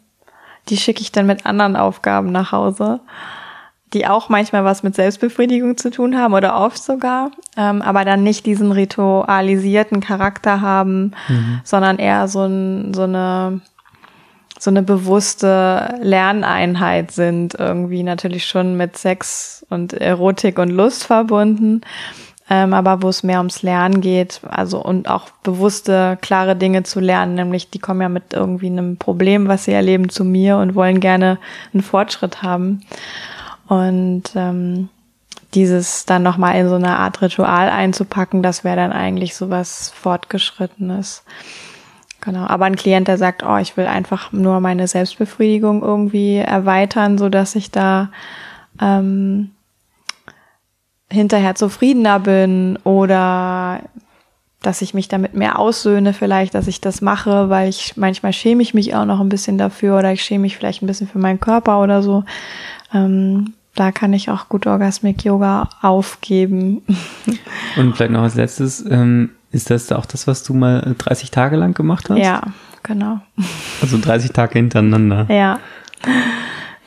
die 0.69 0.78
schicke 0.78 1.01
ich 1.01 1.12
dann 1.12 1.28
mit 1.28 1.45
anderen 1.45 1.75
Aufgaben 1.75 2.32
nach 2.32 2.51
Hause 2.51 3.01
die 3.95 4.05
auch 4.05 4.29
manchmal 4.29 4.63
was 4.63 4.84
mit 4.84 4.93
Selbstbefriedigung 4.93 5.77
zu 5.77 5.89
tun 5.89 6.17
haben 6.17 6.34
oder 6.34 6.60
oft 6.60 6.84
sogar, 6.84 7.31
ähm, 7.58 7.81
aber 7.81 8.05
dann 8.05 8.21
nicht 8.21 8.45
diesen 8.45 8.71
ritualisierten 8.71 10.01
Charakter 10.01 10.62
haben, 10.62 11.13
mhm. 11.27 11.62
sondern 11.63 11.97
eher 11.97 12.27
so, 12.27 12.43
ein, 12.43 12.93
so 12.93 13.03
eine 13.03 13.62
so 14.58 14.69
eine 14.71 14.84
bewusste 14.84 15.99
Lerneinheit 16.01 17.12
sind, 17.12 17.55
irgendwie 17.55 18.03
natürlich 18.03 18.45
schon 18.47 18.77
mit 18.77 18.97
Sex 18.97 19.65
und 19.69 19.93
Erotik 19.93 20.60
und 20.60 20.69
Lust 20.69 21.03
verbunden, 21.03 21.81
ähm, 22.49 22.73
aber 22.73 23.01
wo 23.01 23.10
es 23.10 23.23
mehr 23.23 23.39
ums 23.39 23.63
Lernen 23.63 24.01
geht, 24.01 24.41
also 24.47 24.81
und 24.81 25.10
auch 25.10 25.29
bewusste, 25.43 26.17
klare 26.21 26.55
Dinge 26.55 26.84
zu 26.84 26.99
lernen, 26.99 27.36
nämlich 27.36 27.69
die 27.69 27.79
kommen 27.79 28.01
ja 28.01 28.10
mit 28.10 28.34
irgendwie 28.34 28.67
einem 28.67 28.97
Problem, 28.97 29.47
was 29.47 29.65
sie 29.65 29.73
erleben, 29.73 30.10
zu 30.10 30.23
mir 30.23 30.58
und 30.58 30.75
wollen 30.75 30.99
gerne 30.99 31.38
einen 31.73 31.84
Fortschritt 31.84 32.41
haben. 32.41 32.81
Und 33.67 34.23
ähm, 34.36 34.89
dieses 35.54 36.06
dann 36.06 36.23
nochmal 36.23 36.56
in 36.56 36.69
so 36.69 36.75
eine 36.75 36.97
Art 36.97 37.21
Ritual 37.21 37.69
einzupacken, 37.69 38.43
das 38.43 38.63
wäre 38.63 38.75
dann 38.75 38.91
eigentlich 38.91 39.36
so 39.36 39.49
was 39.49 39.89
Fortgeschrittenes. 39.91 41.23
Genau. 42.21 42.45
Aber 42.47 42.65
ein 42.65 42.75
Klient, 42.75 43.08
der 43.08 43.17
sagt, 43.17 43.43
oh, 43.43 43.58
ich 43.58 43.78
will 43.78 43.86
einfach 43.86 44.32
nur 44.32 44.60
meine 44.60 44.88
Selbstbefriedigung 44.88 45.84
irgendwie 45.84 46.38
erweitern, 46.38 47.17
so 47.17 47.30
dass 47.30 47.56
ich 47.56 47.71
da 47.71 48.10
ähm, 48.82 49.51
hinterher 51.12 51.56
zufriedener 51.56 52.19
bin 52.19 52.78
oder 52.84 53.82
dass 54.65 54.82
ich 54.82 54.93
mich 54.93 55.08
damit 55.08 55.36
mehr 55.36 55.60
aussöhne 55.60 56.13
vielleicht, 56.13 56.56
dass 56.56 56.67
ich 56.67 56.82
das 56.82 57.01
mache, 57.01 57.49
weil 57.49 57.69
ich 57.69 57.97
manchmal 57.97 58.34
schäme 58.34 58.63
ich 58.63 58.73
mich 58.73 58.95
auch 58.95 59.06
noch 59.06 59.19
ein 59.19 59.30
bisschen 59.30 59.58
dafür 59.58 59.97
oder 59.99 60.12
ich 60.12 60.23
schäme 60.23 60.41
mich 60.41 60.58
vielleicht 60.58 60.82
ein 60.82 60.88
bisschen 60.88 61.08
für 61.08 61.19
meinen 61.19 61.39
Körper 61.39 61.82
oder 61.82 62.01
so. 62.01 62.23
Ähm, 62.93 63.54
da 63.75 63.91
kann 63.91 64.13
ich 64.13 64.30
auch 64.30 64.49
gut 64.49 64.65
Orgasmic 64.65 65.23
Yoga 65.23 65.69
aufgeben. 65.82 66.82
Und 67.78 67.95
vielleicht 67.95 68.12
noch 68.12 68.23
als 68.23 68.36
letztes, 68.36 68.84
ähm, 68.89 69.32
ist 69.51 69.69
das 69.69 69.91
auch 69.91 70.06
das, 70.06 70.28
was 70.28 70.43
du 70.43 70.54
mal 70.54 70.95
30 70.97 71.30
Tage 71.30 71.58
lang 71.58 71.73
gemacht 71.73 72.10
hast? 72.10 72.17
Ja, 72.17 72.41
genau. 72.84 73.19
Also 73.82 73.99
30 73.99 74.32
Tage 74.32 74.58
hintereinander. 74.58 75.28
Ja. 75.30 75.60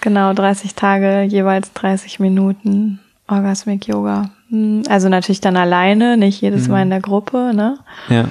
Genau, 0.01 0.33
30 0.33 0.75
Tage, 0.75 1.23
jeweils 1.23 1.73
30 1.75 2.19
Minuten 2.19 2.99
Orgasmic 3.29 3.87
Yoga. 3.87 4.31
Hm, 4.51 4.83
also 4.89 5.09
natürlich 5.09 5.41
dann 5.41 5.57
alleine, 5.57 6.17
nicht 6.17 6.41
jedes 6.41 6.69
Mal 6.69 6.83
in 6.83 6.91
der 6.91 7.01
Gruppe, 7.01 7.53
ne? 7.55 7.79
Ja. 8.09 8.29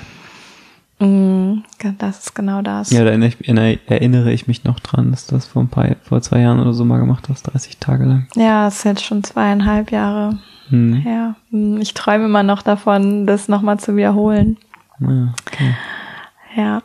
Mm, 1.06 1.64
Das 2.00 2.20
ist 2.20 2.36
genau 2.36 2.62
das. 2.64 2.90
Ja, 2.90 3.04
da 3.04 3.12
erinnere 3.12 4.32
ich, 4.34 4.48
mich 4.48 4.64
noch 4.64 4.80
dran, 4.80 5.12
dass 5.12 5.28
du 5.28 5.36
das 5.36 5.46
vor 5.46 5.62
ein 5.62 5.68
paar, 5.68 5.96
vor 6.04 6.22
zwei 6.22 6.40
Jahren 6.42 6.60
oder 6.60 6.74
so 6.74 6.86
mal 6.86 6.98
gemacht 6.98 7.28
hast, 7.30 7.44
30 7.44 7.78
Tage 7.78 8.06
lang. 8.06 8.28
Ja, 8.36 8.66
das 8.66 8.78
ist 8.78 8.84
jetzt 8.86 9.04
schon 9.06 9.24
zweieinhalb 9.24 9.92
Jahre 9.92 10.40
Hm. 10.70 10.94
her. 10.96 11.36
Hm, 11.52 11.80
Ich 11.82 11.94
träume 11.94 12.26
immer 12.26 12.44
noch 12.44 12.62
davon, 12.64 13.28
das 13.28 13.48
nochmal 13.48 13.80
zu 13.80 13.96
wiederholen. 13.96 14.58
Ja, 15.00 15.34
okay. 15.46 15.76
Ja. 16.56 16.82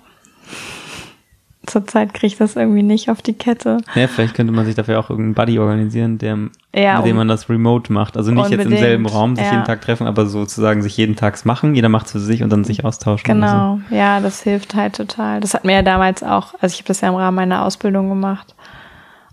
Zurzeit 1.67 2.13
kriege 2.13 2.27
ich 2.27 2.37
das 2.37 2.57
irgendwie 2.57 2.83
nicht 2.83 3.09
auf 3.09 3.23
die 3.23 3.35
Kette. 3.35 3.79
ja, 3.95 4.09
vielleicht 4.09 4.35
könnte 4.35 4.53
man 4.53 4.67
sich 4.67 4.75
dafür 4.75 4.99
auch 4.99 5.11
irgendeinen 5.11 5.35
Buddy 5.35 5.59
organisieren, 5.61 6.19
der, 6.19 6.37
Ja, 6.75 6.97
mit 6.97 7.07
dem 7.07 7.17
man 7.17 7.29
das 7.29 7.49
remote 7.49 7.93
macht. 7.93 8.17
Also 8.17 8.33
nicht 8.33 8.51
jetzt 8.51 8.53
im 8.53 8.61
Unbedingt, 8.61 8.81
selben 8.81 9.07
Raum 9.07 9.37
sich 9.37 9.45
ja. 9.45 9.53
jeden 9.53 9.65
Tag 9.65 9.81
treffen, 9.81 10.09
aber 10.09 10.27
sozusagen 10.27 10.83
sich 10.83 10.97
jeden 10.97 11.15
Tags 11.15 11.45
machen. 11.45 11.77
Jeder 11.77 11.89
macht 11.89 12.07
es 12.07 12.13
für 12.13 12.19
sich 12.19 12.43
und 12.43 12.51
dann 12.51 12.65
sich 12.65 12.85
austauschen. 12.85 13.27
Genau, 13.27 13.81
ja, 13.91 14.19
das 14.19 14.43
hilft 14.43 14.75
halt 14.75 14.97
total. 14.97 15.41
Das 15.41 15.55
hat 15.55 15.65
mir 15.65 15.75
ja 15.75 15.83
damals 15.83 16.25
auch, 16.25 16.55
also 16.61 16.73
ich 16.73 16.81
habe 16.81 16.89
das 16.89 17.01
ja 17.01 17.09
im 17.09 17.15
Rahmen 17.15 17.37
meiner 17.37 17.65
Ausbildung 17.65 18.09
gemacht. 18.09 18.57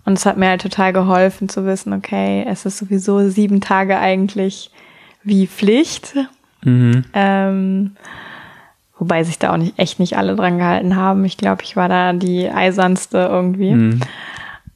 Und 0.04 0.16
es 0.16 0.24
hat 0.24 0.36
mir 0.36 0.48
halt 0.48 0.62
total 0.62 0.92
geholfen 0.92 1.48
zu 1.48 1.66
wissen, 1.66 1.92
okay, 1.92 2.44
es 2.48 2.64
ist 2.64 2.78
sowieso 2.78 3.28
sieben 3.28 3.60
Tage 3.60 3.98
eigentlich 3.98 4.70
wie 5.24 5.46
Pflicht. 5.46 6.14
So. 6.14 6.70
Mhm. 6.70 7.04
Ähm, 7.12 7.92
wobei 9.00 9.24
sich 9.24 9.38
da 9.38 9.52
auch 9.52 9.56
nicht 9.56 9.76
echt 9.78 9.98
nicht 9.98 10.16
alle 10.16 10.36
dran 10.36 10.58
gehalten 10.58 10.94
haben. 10.94 11.24
Ich 11.24 11.36
glaube, 11.36 11.62
ich 11.64 11.74
war 11.74 11.88
da 11.88 12.12
die 12.12 12.48
eisernste 12.48 13.18
irgendwie. 13.18 13.72
Mhm. 13.72 14.00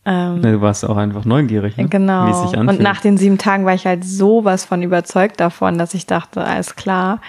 Ähm, 0.07 0.41
Ja, 0.43 0.53
du 0.53 0.61
warst 0.61 0.85
auch 0.85 0.97
einfach 0.97 1.25
neugierig, 1.25 1.77
ne? 1.77 1.89
Genau. 1.89 2.27
wie 2.27 2.31
es 2.31 2.43
sich 2.43 2.59
anfühlt. 2.59 2.79
Und 2.79 2.83
nach 2.83 3.01
den 3.01 3.17
sieben 3.17 3.39
Tagen 3.39 3.65
war 3.65 3.75
ich 3.75 3.87
halt 3.87 4.05
sowas 4.05 4.65
von 4.65 4.83
überzeugt 4.83 5.41
davon, 5.41 5.79
dass 5.79 5.95
ich 5.95 6.07
dachte, 6.07 6.43
alles 6.45 6.75
klar. 6.75 7.21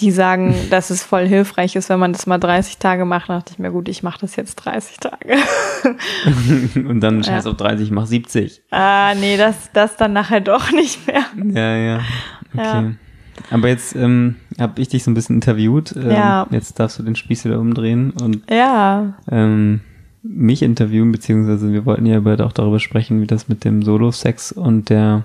Die 0.00 0.10
sagen, 0.10 0.54
dass 0.70 0.88
es 0.88 1.02
voll 1.02 1.26
hilfreich 1.26 1.76
ist, 1.76 1.90
wenn 1.90 1.98
man 1.98 2.14
das 2.14 2.26
mal 2.26 2.38
30 2.38 2.78
Tage 2.78 3.04
macht. 3.04 3.28
Da 3.28 3.36
dachte 3.36 3.52
ich 3.52 3.58
mir, 3.58 3.70
gut, 3.70 3.88
ich 3.88 4.02
mache 4.02 4.20
das 4.20 4.34
jetzt 4.36 4.56
30 4.56 4.96
Tage. 4.98 5.36
und 6.88 7.00
dann 7.00 7.22
scheiß 7.22 7.46
auf 7.46 7.56
30, 7.56 7.86
ich 7.86 7.90
mach 7.92 8.06
70. 8.06 8.62
ah, 8.70 9.14
nee, 9.14 9.36
das, 9.36 9.70
das 9.72 9.96
dann 9.96 10.14
nachher 10.14 10.40
doch 10.40 10.72
nicht 10.72 11.06
mehr. 11.06 11.24
Ja, 11.54 11.76
ja. 11.76 12.00
Okay. 12.54 12.64
Ja. 12.64 12.84
Aber 13.50 13.68
jetzt 13.68 13.94
ähm, 13.96 14.36
habe 14.58 14.80
ich 14.80 14.88
dich 14.88 15.04
so 15.04 15.10
ein 15.10 15.14
bisschen 15.14 15.36
interviewt. 15.36 15.94
Ähm, 15.96 16.10
Ja. 16.10 16.46
Jetzt 16.50 16.78
darfst 16.78 16.98
du 16.98 17.02
den 17.02 17.16
Spieß 17.16 17.44
wieder 17.44 17.58
umdrehen 17.60 18.10
und 18.22 18.42
Ja, 18.50 19.14
ähm, 19.30 19.80
mich 20.22 20.62
interviewen, 20.62 21.12
beziehungsweise 21.12 21.72
wir 21.72 21.86
wollten 21.86 22.04
ja 22.06 22.18
über, 22.18 22.38
auch 22.44 22.52
darüber 22.52 22.78
sprechen, 22.78 23.20
wie 23.22 23.26
das 23.26 23.48
mit 23.48 23.64
dem 23.64 23.82
Solo-Sex 23.82 24.52
und 24.52 24.90
der 24.90 25.24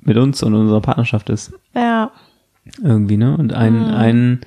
mit 0.00 0.16
uns 0.16 0.42
und 0.42 0.54
unserer 0.54 0.80
Partnerschaft 0.80 1.30
ist. 1.30 1.52
ja, 1.74 2.10
Irgendwie, 2.82 3.16
ne? 3.18 3.36
Und 3.36 3.52
ein, 3.52 3.74
Mhm. 3.88 3.94
einen 3.94 4.40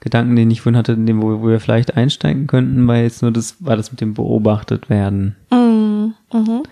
Gedanken, 0.00 0.34
den 0.36 0.50
ich 0.50 0.60
vorhin 0.60 0.76
hatte, 0.78 0.92
in 0.92 1.06
dem, 1.06 1.22
wo, 1.22 1.40
wo 1.40 1.48
wir 1.48 1.60
vielleicht 1.60 1.96
einsteigen 1.96 2.46
könnten, 2.46 2.86
war 2.88 2.96
jetzt 2.96 3.22
nur 3.22 3.30
das, 3.30 3.56
war 3.64 3.76
das 3.76 3.90
mit 3.92 4.00
dem 4.00 4.12
beobachtet 4.14 4.90
werden. 4.90 5.36
mm, 5.50 6.14
mhm. 6.32 6.62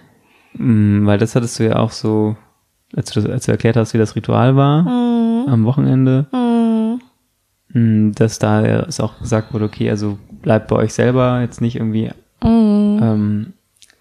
Mm, 0.55 1.07
weil 1.07 1.19
das 1.19 1.35
hattest 1.37 1.59
du 1.61 1.65
ja 1.67 1.77
auch 1.77 1.93
so, 1.93 2.37
als 2.95 3.11
du, 3.11 3.31
als 3.31 3.47
du 3.47 3.53
erklärt 3.53 3.77
hast, 3.77 3.95
wie 3.95 3.99
das 3.99 4.17
Ritual 4.17 4.57
war 4.57 4.83
Mm, 4.83 5.49
am 5.49 5.65
Wochenende, 5.65 6.27
mm, 6.33 7.79
mm, 7.79 8.13
dass 8.15 8.39
da 8.39 8.65
es 8.65 9.01
auch 9.01 9.19
gesagt 9.21 9.53
wurde, 9.53 9.67
okay, 9.67 9.91
also 9.91 10.19
bleibt 10.43 10.69
bei 10.69 10.77
euch 10.77 10.93
selber 10.95 11.41
jetzt 11.41 11.61
nicht 11.61 11.77
irgendwie 11.77 12.11
mm, 12.43 12.99
ähm, 13.03 13.53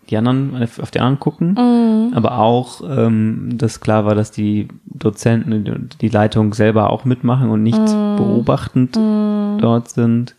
die 0.09 0.17
anderen 0.17 0.67
auf 0.81 0.91
die 0.91 0.99
anderen 0.99 1.19
gucken, 1.19 1.53
mm, 1.53 2.13
aber 2.13 2.37
auch, 2.37 2.81
ähm, 2.87 3.57
dass 3.57 3.79
klar 3.79 4.05
war, 4.05 4.15
dass 4.15 4.31
die 4.31 4.67
Dozenten 4.85 5.53
und 5.53 6.01
die 6.01 6.09
Leitung 6.09 6.53
selber 6.53 6.89
auch 6.89 7.05
mitmachen 7.05 7.49
und 7.49 7.63
nicht 7.63 7.85
beobachtend 8.17 8.97
mm. 8.97 9.59
dort 9.59 9.89
sind. 9.89 10.35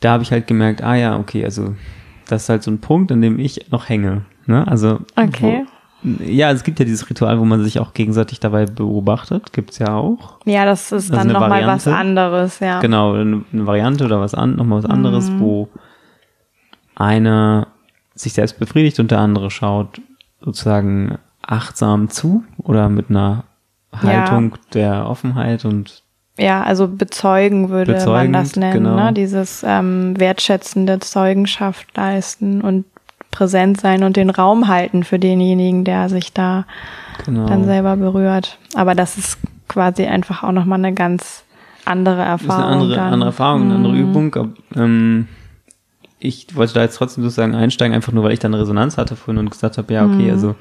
Da 0.00 0.12
habe 0.12 0.24
ich 0.24 0.32
halt 0.32 0.48
gemerkt, 0.48 0.82
ah 0.82 0.96
ja, 0.96 1.16
okay, 1.16 1.44
also 1.44 1.76
das 2.28 2.44
ist 2.44 2.48
halt 2.48 2.62
so 2.64 2.72
ein 2.72 2.80
Punkt, 2.80 3.12
an 3.12 3.20
dem 3.20 3.38
ich 3.38 3.70
noch 3.70 3.88
hänge. 3.88 4.22
Ne? 4.46 4.66
Also 4.66 4.98
Okay. 5.14 5.64
Ja, 6.04 6.50
es 6.50 6.64
gibt 6.64 6.78
ja 6.80 6.84
dieses 6.84 7.08
Ritual, 7.08 7.38
wo 7.38 7.44
man 7.44 7.62
sich 7.62 7.78
auch 7.78 7.94
gegenseitig 7.94 8.40
dabei 8.40 8.66
beobachtet, 8.66 9.52
gibt's 9.52 9.78
ja 9.78 9.94
auch. 9.94 10.38
Ja, 10.44 10.64
das 10.64 10.90
ist 10.90 11.04
ist 11.04 11.14
dann 11.14 11.28
nochmal 11.28 11.66
was 11.66 11.86
anderes, 11.86 12.58
ja. 12.60 12.80
Genau, 12.80 13.12
eine, 13.14 13.44
eine 13.52 13.66
Variante 13.66 14.04
oder 14.04 14.20
was 14.20 14.34
an, 14.34 14.56
nochmal 14.56 14.82
was 14.82 14.90
anderes, 14.90 15.30
Mhm. 15.30 15.40
wo 15.40 15.68
einer 16.94 17.68
sich 18.14 18.32
selbst 18.32 18.58
befriedigt 18.58 19.00
und 19.00 19.10
der 19.10 19.20
andere 19.20 19.50
schaut 19.50 20.00
sozusagen 20.40 21.18
achtsam 21.40 22.10
zu 22.10 22.44
oder 22.58 22.88
mit 22.88 23.10
einer 23.10 23.44
Haltung 23.94 24.56
der 24.74 25.08
Offenheit 25.08 25.64
und 25.64 26.02
Ja, 26.38 26.62
also 26.62 26.88
bezeugen 26.88 27.68
würde 27.68 27.92
man 28.06 28.32
das 28.32 28.56
nennen, 28.56 28.84
genau. 28.84 28.96
ne? 28.96 29.12
Dieses 29.12 29.64
ähm, 29.66 30.18
wertschätzende 30.18 30.98
Zeugenschaft 31.00 31.96
leisten 31.96 32.60
und 32.60 32.84
präsent 33.32 33.80
sein 33.80 34.04
und 34.04 34.16
den 34.16 34.30
Raum 34.30 34.68
halten 34.68 35.02
für 35.02 35.18
denjenigen, 35.18 35.82
der 35.84 36.08
sich 36.08 36.32
da 36.32 36.64
genau. 37.24 37.46
dann 37.46 37.64
selber 37.64 37.96
berührt. 37.96 38.58
Aber 38.76 38.94
das 38.94 39.18
ist 39.18 39.38
quasi 39.68 40.04
einfach 40.04 40.44
auch 40.44 40.52
nochmal 40.52 40.78
eine 40.78 40.92
ganz 40.94 41.42
andere 41.84 42.18
Das 42.24 42.40
ist 42.42 42.48
Erfahrung. 42.48 42.64
eine 42.72 42.72
andere, 42.82 42.94
dann. 42.94 43.12
andere 43.14 43.28
Erfahrung, 43.30 43.62
eine 43.62 43.74
andere 43.74 43.92
Mhm. 43.94 44.00
Übung. 44.00 44.36
Ähm, 44.76 45.28
ich 46.20 46.54
wollte 46.54 46.74
da 46.74 46.82
jetzt 46.82 46.96
trotzdem 46.96 47.24
sozusagen 47.24 47.56
einsteigen, 47.56 47.94
einfach 47.96 48.12
nur, 48.12 48.22
weil 48.22 48.32
ich 48.32 48.38
da 48.38 48.46
eine 48.46 48.60
Resonanz 48.60 48.96
hatte 48.96 49.16
vorhin 49.16 49.38
und 49.38 49.50
gesagt 49.50 49.76
habe, 49.78 49.92
ja, 49.92 50.04
okay, 50.04 50.26
Mhm. 50.26 50.30
also 50.30 50.54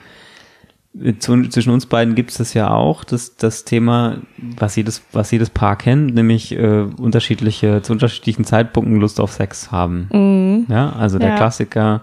äh, 0.99 1.13
zwischen 1.19 1.71
uns 1.71 1.85
beiden 1.85 2.15
gibt 2.15 2.31
es 2.31 2.37
das 2.37 2.53
ja 2.53 2.71
auch, 2.71 3.03
das, 3.03 3.35
das 3.35 3.63
Thema, 3.63 4.17
was 4.57 4.75
jedes, 4.75 5.03
was 5.11 5.29
jedes 5.31 5.49
Paar 5.49 5.75
kennt, 5.77 6.15
nämlich 6.15 6.53
äh, 6.57 6.81
unterschiedliche, 6.97 7.81
zu 7.81 7.93
unterschiedlichen 7.93 8.43
Zeitpunkten 8.43 8.95
Lust 8.99 9.19
auf 9.19 9.31
Sex 9.33 9.71
haben. 9.71 10.09
Mhm. 10.11 10.65
Ja, 10.73 10.93
also 10.93 11.19
der 11.19 11.29
Ja. 11.29 11.35
Klassiker 11.35 12.01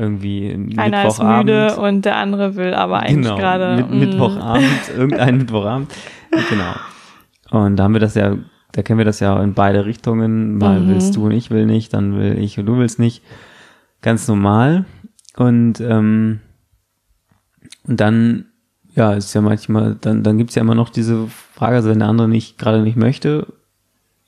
irgendwie 0.00 0.52
Einer 0.78 1.06
ist 1.06 1.18
Mittwochabend. 1.18 1.46
müde 1.46 1.76
und 1.76 2.04
der 2.04 2.16
andere 2.16 2.56
will 2.56 2.74
aber 2.74 3.00
eigentlich 3.00 3.26
genau, 3.26 3.36
gerade. 3.36 3.76
mit, 3.76 3.90
mm. 3.90 3.98
Mittwochabend, 3.98 4.80
irgendein 4.96 5.36
Mittwochabend. 5.38 5.92
Genau. 6.48 6.72
Und 7.50 7.76
da 7.76 7.84
haben 7.84 7.92
wir 7.92 8.00
das 8.00 8.14
ja, 8.14 8.36
da 8.72 8.82
kennen 8.82 8.98
wir 8.98 9.04
das 9.04 9.20
ja 9.20 9.40
in 9.42 9.54
beide 9.54 9.84
Richtungen. 9.84 10.58
Mal 10.58 10.80
Mhm. 10.80 10.88
willst 10.88 11.16
du 11.16 11.26
und 11.26 11.32
ich 11.32 11.50
will 11.50 11.66
nicht, 11.66 11.92
dann 11.92 12.16
will 12.18 12.38
ich 12.38 12.58
und 12.58 12.66
du 12.66 12.78
willst 12.78 12.98
nicht. 12.98 13.22
Ganz 14.02 14.26
normal. 14.28 14.84
Und, 15.36 15.80
ähm, 15.80 16.40
und 17.86 18.00
dann, 18.00 18.46
ja, 18.94 19.12
ist 19.12 19.34
ja 19.34 19.40
manchmal, 19.40 19.96
dann, 20.00 20.22
dann 20.22 20.38
gibt's 20.38 20.54
ja 20.54 20.62
immer 20.62 20.74
noch 20.74 20.88
diese 20.88 21.26
Frage, 21.54 21.76
also 21.76 21.90
wenn 21.90 21.98
der 21.98 22.08
andere 22.08 22.28
nicht, 22.28 22.58
gerade 22.58 22.80
nicht 22.82 22.96
möchte, 22.96 23.46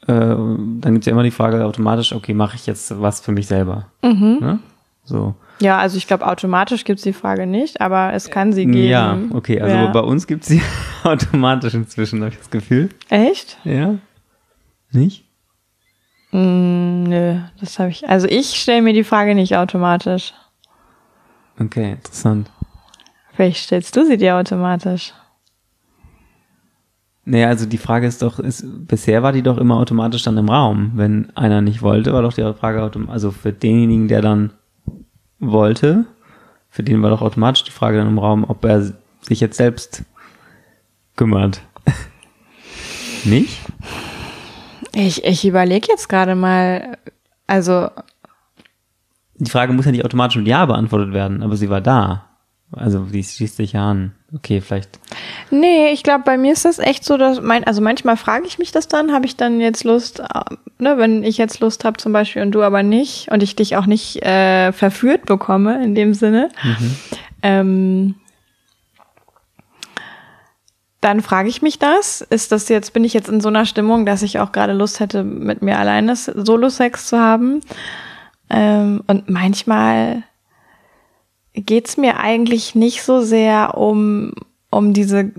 äh, 0.06 0.12
dann 0.16 0.80
gibt's 0.92 1.06
ja 1.06 1.12
immer 1.12 1.22
die 1.22 1.30
Frage 1.30 1.64
automatisch, 1.64 2.12
okay, 2.12 2.34
mache 2.34 2.56
ich 2.56 2.66
jetzt 2.66 3.00
was 3.00 3.20
für 3.20 3.32
mich 3.32 3.46
selber? 3.46 3.86
Mhm. 4.02 4.38
Ne? 4.40 4.58
So. 5.04 5.34
Ja, 5.62 5.78
also 5.78 5.96
ich 5.96 6.06
glaube, 6.08 6.26
automatisch 6.26 6.84
gibt's 6.84 7.02
die 7.02 7.12
Frage 7.12 7.46
nicht, 7.46 7.80
aber 7.80 8.12
es 8.14 8.30
kann 8.30 8.52
sie 8.52 8.66
geben. 8.66 8.88
Ja, 8.88 9.16
okay, 9.30 9.60
also 9.60 9.74
Ja. 9.76 9.86
bei 9.92 10.00
uns 10.00 10.26
gibt's 10.26 10.48
sie 10.48 10.60
automatisch 11.04 11.74
inzwischen, 11.74 12.20
habe 12.20 12.32
ich 12.32 12.38
das 12.38 12.50
Gefühl. 12.50 12.88
Echt? 13.08 13.58
Ja. 13.64 13.94
Nicht? 14.90 15.24
Mm, 16.32 17.04
nö, 17.04 17.38
das 17.60 17.78
habe 17.78 17.90
ich. 17.90 18.08
Also 18.08 18.26
ich 18.26 18.56
stelle 18.60 18.82
mir 18.82 18.92
die 18.92 19.04
Frage 19.04 19.34
nicht 19.34 19.56
automatisch. 19.56 20.34
Okay, 21.60 21.92
interessant. 21.92 22.50
Vielleicht 23.34 23.62
stellst 23.64 23.94
du 23.96 24.04
sie 24.04 24.16
dir 24.16 24.36
automatisch. 24.36 25.12
Naja, 27.24 27.46
also 27.48 27.66
die 27.66 27.78
Frage 27.78 28.06
ist 28.08 28.20
doch, 28.22 28.40
ist, 28.40 28.64
bisher 28.88 29.22
war 29.22 29.30
die 29.32 29.42
doch 29.42 29.58
immer 29.58 29.76
automatisch 29.76 30.24
dann 30.24 30.36
im 30.38 30.48
Raum. 30.48 30.92
Wenn 30.96 31.30
einer 31.36 31.60
nicht 31.60 31.80
wollte, 31.82 32.12
war 32.12 32.22
doch 32.22 32.32
die 32.32 32.42
Frage 32.54 32.82
automatisch, 32.82 33.12
also 33.12 33.30
für 33.30 33.52
denjenigen, 33.52 34.08
der 34.08 34.22
dann 34.22 34.52
wollte, 35.42 36.06
für 36.70 36.82
den 36.82 37.02
war 37.02 37.10
doch 37.10 37.20
automatisch 37.20 37.64
die 37.64 37.70
Frage 37.70 37.98
dann 37.98 38.08
im 38.08 38.18
Raum, 38.18 38.44
ob 38.48 38.64
er 38.64 38.92
sich 39.20 39.40
jetzt 39.40 39.56
selbst 39.58 40.04
kümmert. 41.16 41.60
nicht? 43.24 43.60
Ich, 44.94 45.24
ich 45.24 45.46
überlege 45.46 45.88
jetzt 45.90 46.08
gerade 46.08 46.34
mal, 46.34 46.96
also 47.46 47.90
Die 49.34 49.50
Frage 49.50 49.72
muss 49.72 49.84
ja 49.84 49.92
nicht 49.92 50.04
automatisch 50.04 50.36
mit 50.36 50.46
Ja 50.46 50.64
beantwortet 50.64 51.12
werden, 51.12 51.42
aber 51.42 51.56
sie 51.56 51.68
war 51.68 51.80
da. 51.80 52.31
Also 52.74 53.00
die 53.00 53.22
schließt 53.22 53.56
sich 53.56 53.72
ja 53.72 53.90
an. 53.90 54.12
Okay, 54.34 54.60
vielleicht. 54.60 54.98
Nee, 55.50 55.90
ich 55.92 56.02
glaube, 56.02 56.24
bei 56.24 56.38
mir 56.38 56.52
ist 56.52 56.64
das 56.64 56.78
echt 56.78 57.04
so, 57.04 57.18
dass 57.18 57.40
mein, 57.40 57.64
also 57.64 57.82
manchmal 57.82 58.16
frage 58.16 58.46
ich 58.46 58.58
mich 58.58 58.72
das 58.72 58.88
dann, 58.88 59.12
habe 59.12 59.26
ich 59.26 59.36
dann 59.36 59.60
jetzt 59.60 59.84
Lust, 59.84 60.20
äh, 60.20 60.40
ne, 60.78 60.96
wenn 60.96 61.22
ich 61.22 61.36
jetzt 61.36 61.60
Lust 61.60 61.84
habe 61.84 61.98
zum 61.98 62.12
Beispiel 62.12 62.40
und 62.42 62.52
du 62.52 62.62
aber 62.62 62.82
nicht 62.82 63.30
und 63.30 63.42
ich 63.42 63.56
dich 63.56 63.76
auch 63.76 63.86
nicht 63.86 64.22
äh, 64.22 64.72
verführt 64.72 65.26
bekomme 65.26 65.84
in 65.84 65.94
dem 65.94 66.14
Sinne, 66.14 66.48
mhm. 66.62 66.96
ähm, 67.42 68.14
dann 71.02 71.20
frage 71.20 71.48
ich 71.48 71.60
mich 71.60 71.78
das. 71.78 72.20
Ist 72.22 72.52
das 72.52 72.68
jetzt, 72.68 72.94
bin 72.94 73.04
ich 73.04 73.12
jetzt 73.12 73.28
in 73.28 73.40
so 73.40 73.48
einer 73.48 73.66
Stimmung, 73.66 74.06
dass 74.06 74.22
ich 74.22 74.38
auch 74.38 74.52
gerade 74.52 74.72
Lust 74.72 75.00
hätte, 75.00 75.24
mit 75.24 75.60
mir 75.60 75.78
alleine 75.78 76.14
Solo-Sex 76.16 77.08
zu 77.08 77.18
haben? 77.18 77.60
Ähm, 78.48 79.02
und 79.08 79.28
manchmal 79.28 80.22
geht's 81.54 81.96
mir 81.96 82.18
eigentlich 82.18 82.74
nicht 82.74 83.02
so 83.02 83.20
sehr 83.20 83.76
um, 83.76 84.32
um 84.70 84.92
diese 84.92 85.30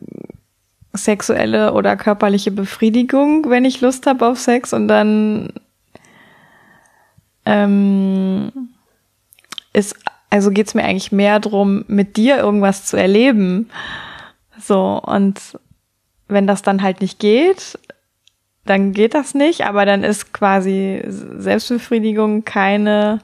sexuelle 0.93 1.73
oder 1.73 1.95
körperliche 1.95 2.51
Befriedigung, 2.51 3.49
wenn 3.49 3.65
ich 3.65 3.81
Lust 3.81 4.05
habe 4.05 4.27
auf 4.27 4.39
Sex 4.39 4.73
und 4.73 4.87
dann 4.87 5.51
ähm, 7.45 8.51
ist, 9.73 9.95
also 10.29 10.51
geht's 10.51 10.75
mir 10.75 10.83
eigentlich 10.83 11.11
mehr 11.11 11.39
drum, 11.39 11.83
mit 11.87 12.15
dir 12.15 12.37
irgendwas 12.37 12.85
zu 12.85 12.95
erleben. 12.95 13.69
So, 14.59 15.01
und 15.03 15.39
wenn 16.27 16.45
das 16.47 16.61
dann 16.61 16.83
halt 16.83 17.01
nicht 17.01 17.19
geht, 17.19 17.79
dann 18.65 18.93
geht 18.93 19.13
das 19.13 19.33
nicht, 19.33 19.65
aber 19.65 19.85
dann 19.85 20.03
ist 20.03 20.31
quasi 20.31 21.03
Selbstbefriedigung 21.07 22.45
keine 22.45 23.19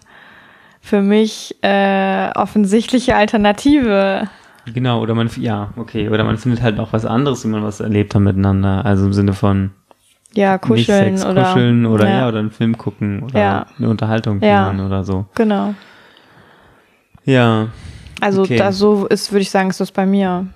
für 0.82 1.02
mich 1.02 1.56
äh, 1.62 2.32
offensichtliche 2.36 3.16
Alternative. 3.16 4.30
Genau, 4.74 5.02
oder 5.02 5.16
man, 5.16 5.30
ja, 5.38 5.70
okay, 5.78 6.10
oder 6.10 6.24
man 6.24 6.38
findet 6.38 6.62
halt 6.62 6.80
auch 6.80 6.94
was 6.94 7.06
anderes, 7.06 7.44
wenn 7.44 7.52
man 7.52 7.64
was 7.64 7.80
erlebt 7.80 8.16
hat 8.16 8.22
miteinander, 8.22 8.86
also 8.86 9.06
im 9.06 9.14
Sinne 9.14 9.34
von 9.34 9.72
ja, 10.34 10.58
kuscheln 10.58 11.18
Sex, 11.18 11.30
oder 11.30 11.44
kuscheln 11.44 11.86
oder 11.86 12.08
ja. 12.08 12.20
ja. 12.20 12.28
oder 12.28 12.40
einen 12.40 12.52
Film 12.52 12.78
gucken 12.78 13.24
oder 13.24 13.40
ja. 13.40 13.66
eine 13.78 13.90
Unterhaltung 13.90 14.42
ja. 14.42 14.72
oder 14.72 15.04
so. 15.04 15.26
Genau. 15.36 15.74
Ja. 17.26 17.70
Also 18.22 18.42
okay. 18.42 18.58
da 18.58 18.72
so 18.72 19.08
ist, 19.08 19.32
würde 19.32 19.42
ich 19.42 19.50
sagen, 19.50 19.70
ist 19.70 19.80
das 19.80 19.92
bei 19.92 20.06
mir. 20.06 20.48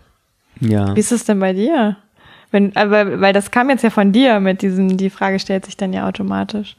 Ja. 0.59 0.95
Wie 0.95 0.99
ist 0.99 1.11
es 1.11 1.25
denn 1.25 1.39
bei 1.39 1.53
dir? 1.53 1.97
Wenn, 2.51 2.75
aber, 2.75 3.19
weil 3.19 3.33
das 3.33 3.49
kam 3.49 3.69
jetzt 3.69 3.83
ja 3.83 3.89
von 3.89 4.11
dir 4.11 4.39
mit 4.39 4.61
diesem, 4.61 4.97
die 4.97 5.09
Frage 5.09 5.39
stellt 5.39 5.65
sich 5.65 5.75
dann 5.75 5.91
ja 5.91 6.07
automatisch. 6.07 6.75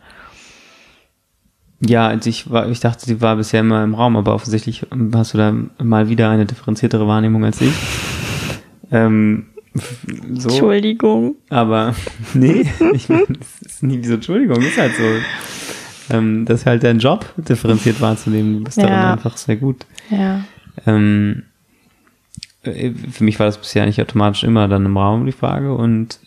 Ja, 1.86 2.08
also 2.08 2.30
ich 2.30 2.50
war, 2.50 2.68
ich 2.68 2.80
dachte, 2.80 3.04
sie 3.04 3.20
war 3.20 3.36
bisher 3.36 3.60
immer 3.60 3.84
im 3.84 3.94
Raum, 3.94 4.16
aber 4.16 4.34
offensichtlich 4.34 4.86
hast 5.14 5.34
du 5.34 5.38
da 5.38 5.54
mal 5.82 6.08
wieder 6.08 6.30
eine 6.30 6.46
differenziertere 6.46 7.06
Wahrnehmung 7.06 7.44
als 7.44 7.60
ich. 7.60 7.74
Ähm, 8.90 9.46
so. 9.74 10.48
Entschuldigung. 10.48 11.36
Aber 11.50 11.94
nee, 12.34 12.66
ich 12.92 13.08
meine, 13.08 13.26
das 13.28 13.60
ist 13.60 13.82
nie 13.82 13.98
wie 13.98 14.06
so 14.06 14.14
Entschuldigung, 14.14 14.62
ist 14.62 14.78
halt 14.78 14.94
so. 14.94 16.14
Ähm, 16.14 16.44
das 16.44 16.60
ist 16.60 16.66
halt 16.66 16.84
dein 16.84 16.98
Job, 16.98 17.26
differenziert 17.36 18.00
wahrzunehmen. 18.00 18.58
Du 18.58 18.64
bist 18.64 18.76
ja. 18.76 18.86
darin 18.86 19.18
einfach 19.18 19.36
sehr 19.36 19.56
gut. 19.56 19.86
Ja. 20.10 20.44
Ähm, 20.86 21.44
äh, 22.62 22.90
für 22.90 23.24
mich 23.24 23.38
war 23.38 23.46
das 23.46 23.58
bisher 23.58 23.86
nicht 23.86 24.00
automatisch 24.00 24.44
immer 24.44 24.68
dann 24.68 24.86
im 24.86 24.96
Raum 24.96 25.26
die 25.26 25.32
Frage 25.32 25.74
und 25.74 26.18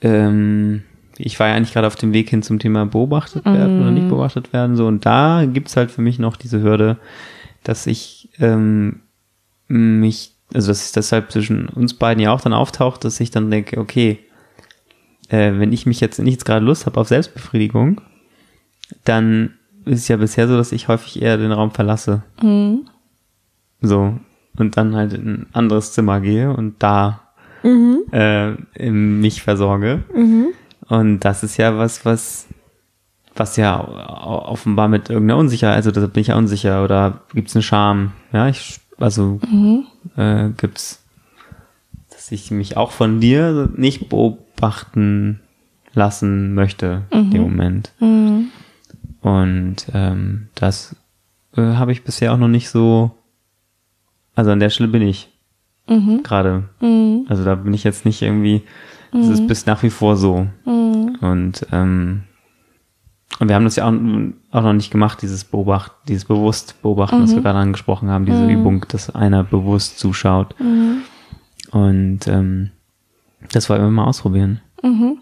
ähm, 0.00 0.82
ich 1.18 1.38
war 1.40 1.48
ja 1.48 1.54
eigentlich 1.54 1.72
gerade 1.72 1.86
auf 1.86 1.96
dem 1.96 2.12
Weg 2.12 2.30
hin 2.30 2.42
zum 2.42 2.58
Thema 2.58 2.86
beobachtet 2.86 3.44
werden 3.44 3.78
mm. 3.78 3.80
oder 3.80 3.90
nicht 3.90 4.04
mhm. 4.04 4.10
beobachtet 4.10 4.52
werden 4.52 4.76
so 4.76 4.86
und 4.86 5.06
da 5.06 5.44
gibt's 5.46 5.76
halt 5.76 5.90
für 5.90 6.02
mich 6.02 6.18
noch 6.18 6.36
diese 6.36 6.62
Hürde, 6.62 6.98
dass 7.64 7.86
ich 7.86 8.30
ähm, 8.38 9.00
mich, 9.68 10.34
also 10.54 10.68
dass 10.68 10.84
es 10.84 10.92
deshalb 10.92 11.32
zwischen 11.32 11.68
uns 11.68 11.94
beiden 11.94 12.22
ja 12.22 12.32
auch 12.32 12.40
dann 12.40 12.52
auftaucht, 12.52 13.04
dass 13.04 13.20
ich 13.20 13.30
dann 13.30 13.50
denke, 13.50 13.80
okay, 13.80 14.18
äh, 15.28 15.52
wenn 15.58 15.72
ich 15.72 15.86
mich 15.86 16.00
jetzt 16.00 16.18
nicht 16.18 16.44
gerade 16.44 16.64
Lust 16.64 16.86
habe 16.86 17.00
auf 17.00 17.08
Selbstbefriedigung, 17.08 18.00
dann 19.04 19.54
ist 19.84 20.00
es 20.00 20.08
ja 20.08 20.16
bisher 20.16 20.48
so, 20.48 20.56
dass 20.56 20.72
ich 20.72 20.88
häufig 20.88 21.20
eher 21.20 21.36
den 21.38 21.52
Raum 21.52 21.70
verlasse. 21.72 22.22
Mm. 22.42 22.86
So, 23.80 24.18
und 24.56 24.76
dann 24.76 24.94
halt 24.94 25.12
in 25.12 25.26
ein 25.26 25.46
anderes 25.52 25.92
Zimmer 25.92 26.20
gehe 26.20 26.52
und 26.52 26.82
da 26.82 27.20
mhm. 27.62 28.04
äh, 28.12 28.90
mich 28.90 29.42
versorge. 29.42 30.04
Mhm. 30.14 30.48
Und 30.88 31.20
das 31.20 31.42
ist 31.42 31.56
ja 31.56 31.76
was, 31.76 32.04
was, 32.04 32.46
was 33.34 33.56
ja 33.56 33.80
offenbar 33.80 34.88
mit 34.88 35.10
irgendeiner 35.10 35.38
Unsicherheit, 35.38 35.76
also 35.76 35.90
da 35.90 36.06
bin 36.06 36.20
ich 36.20 36.28
ja 36.28 36.36
unsicher 36.36 36.84
oder 36.84 37.20
gibt's 37.34 37.54
eine 37.56 37.62
Scham? 37.62 38.12
Ja, 38.32 38.48
ich, 38.48 38.80
also 38.98 39.40
mhm. 39.48 39.86
äh, 40.16 40.50
gibt's, 40.56 41.04
dass 42.10 42.30
ich 42.30 42.50
mich 42.50 42.76
auch 42.76 42.92
von 42.92 43.20
dir 43.20 43.70
nicht 43.74 44.08
beobachten 44.08 45.40
lassen 45.92 46.54
möchte 46.54 47.02
mhm. 47.12 47.40
Moment. 47.40 47.92
Mhm. 48.00 48.48
Und 49.22 49.76
ähm, 49.92 50.48
das 50.54 50.94
äh, 51.56 51.62
habe 51.62 51.92
ich 51.92 52.04
bisher 52.04 52.32
auch 52.32 52.38
noch 52.38 52.48
nicht 52.48 52.70
so 52.70 53.16
also 54.36 54.50
an 54.50 54.60
der 54.60 54.70
Stelle 54.70 54.90
bin 54.90 55.02
ich 55.02 55.28
mhm. 55.88 56.22
gerade. 56.22 56.68
Mhm. 56.80 57.26
Also 57.28 57.44
da 57.44 57.56
bin 57.56 57.74
ich 57.74 57.82
jetzt 57.82 58.04
nicht 58.04 58.22
irgendwie, 58.22 58.62
ist 59.12 59.42
mhm. 59.42 59.46
bis 59.46 59.66
nach 59.66 59.82
wie 59.82 59.90
vor 59.90 60.16
so. 60.16 60.46
Mhm. 60.64 61.16
Und, 61.20 61.66
ähm, 61.72 62.22
und 63.38 63.48
wir 63.48 63.54
haben 63.56 63.64
das 63.64 63.76
ja 63.76 63.84
auch, 63.84 63.92
auch 63.92 64.62
noch 64.62 64.72
nicht 64.72 64.90
gemacht, 64.90 65.22
dieses 65.22 65.44
Beobacht, 65.44 65.92
dieses 66.08 66.24
bewusst 66.24 66.80
Beobachten, 66.82 67.22
was 67.22 67.34
wir 67.34 67.42
gerade 67.42 67.58
angesprochen 67.58 68.08
haben, 68.08 68.24
diese 68.26 68.46
Übung, 68.46 68.86
dass 68.88 69.14
einer 69.14 69.44
bewusst 69.44 69.98
zuschaut. 69.98 70.54
Und 71.70 72.26
ähm, 72.26 72.70
das 73.52 73.68
wollen 73.68 73.82
wir 73.82 73.90
mal 73.90 74.04
ausprobieren. 74.04 74.60
Mhm. 74.82 75.18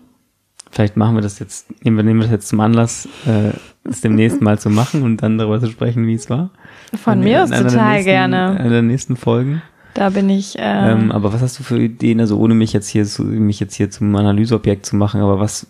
Vielleicht 0.71 0.97
machen 0.97 1.15
wir 1.15 1.23
das 1.23 1.39
jetzt, 1.39 1.85
nehmen 1.85 1.97
wir, 1.97 2.03
nehmen 2.03 2.21
wir 2.21 2.25
das 2.25 2.33
jetzt 2.33 2.49
zum 2.49 2.59
Anlass, 2.61 3.09
äh, 3.27 3.53
es 3.89 4.01
demnächst 4.01 4.41
mal 4.41 4.59
zu 4.59 4.71
machen 4.71 5.03
und 5.03 5.23
dann 5.23 5.39
darüber 5.39 5.61
zu 5.61 5.69
sprechen, 5.69 6.07
wie 6.07 6.15
es 6.15 6.29
war. 6.31 6.51
Von 6.95 7.19
in, 7.19 7.25
mir 7.25 7.45
aus 7.45 7.51
total 7.51 7.93
nächsten, 7.93 8.05
gerne. 8.05 8.59
In 8.59 8.71
der 8.71 8.83
nächsten 8.83 9.17
Folgen. 9.17 9.63
Da 9.95 10.11
bin 10.11 10.29
ich. 10.29 10.59
Äh, 10.59 10.93
ähm, 10.93 11.13
aber 11.13 11.33
was 11.33 11.41
hast 11.41 11.59
du 11.59 11.63
für 11.63 11.81
Ideen, 11.81 12.21
also 12.21 12.39
ohne 12.39 12.55
mich 12.55 12.73
jetzt 12.73 12.89
hier 12.89 13.05
zu, 13.07 13.23
mich 13.23 13.61
jetzt 13.61 13.75
hier 13.75 13.91
zum 13.91 14.15
Analyseobjekt 14.15 14.85
zu 14.85 14.97
machen, 14.97 15.21
aber 15.21 15.39
was, 15.39 15.69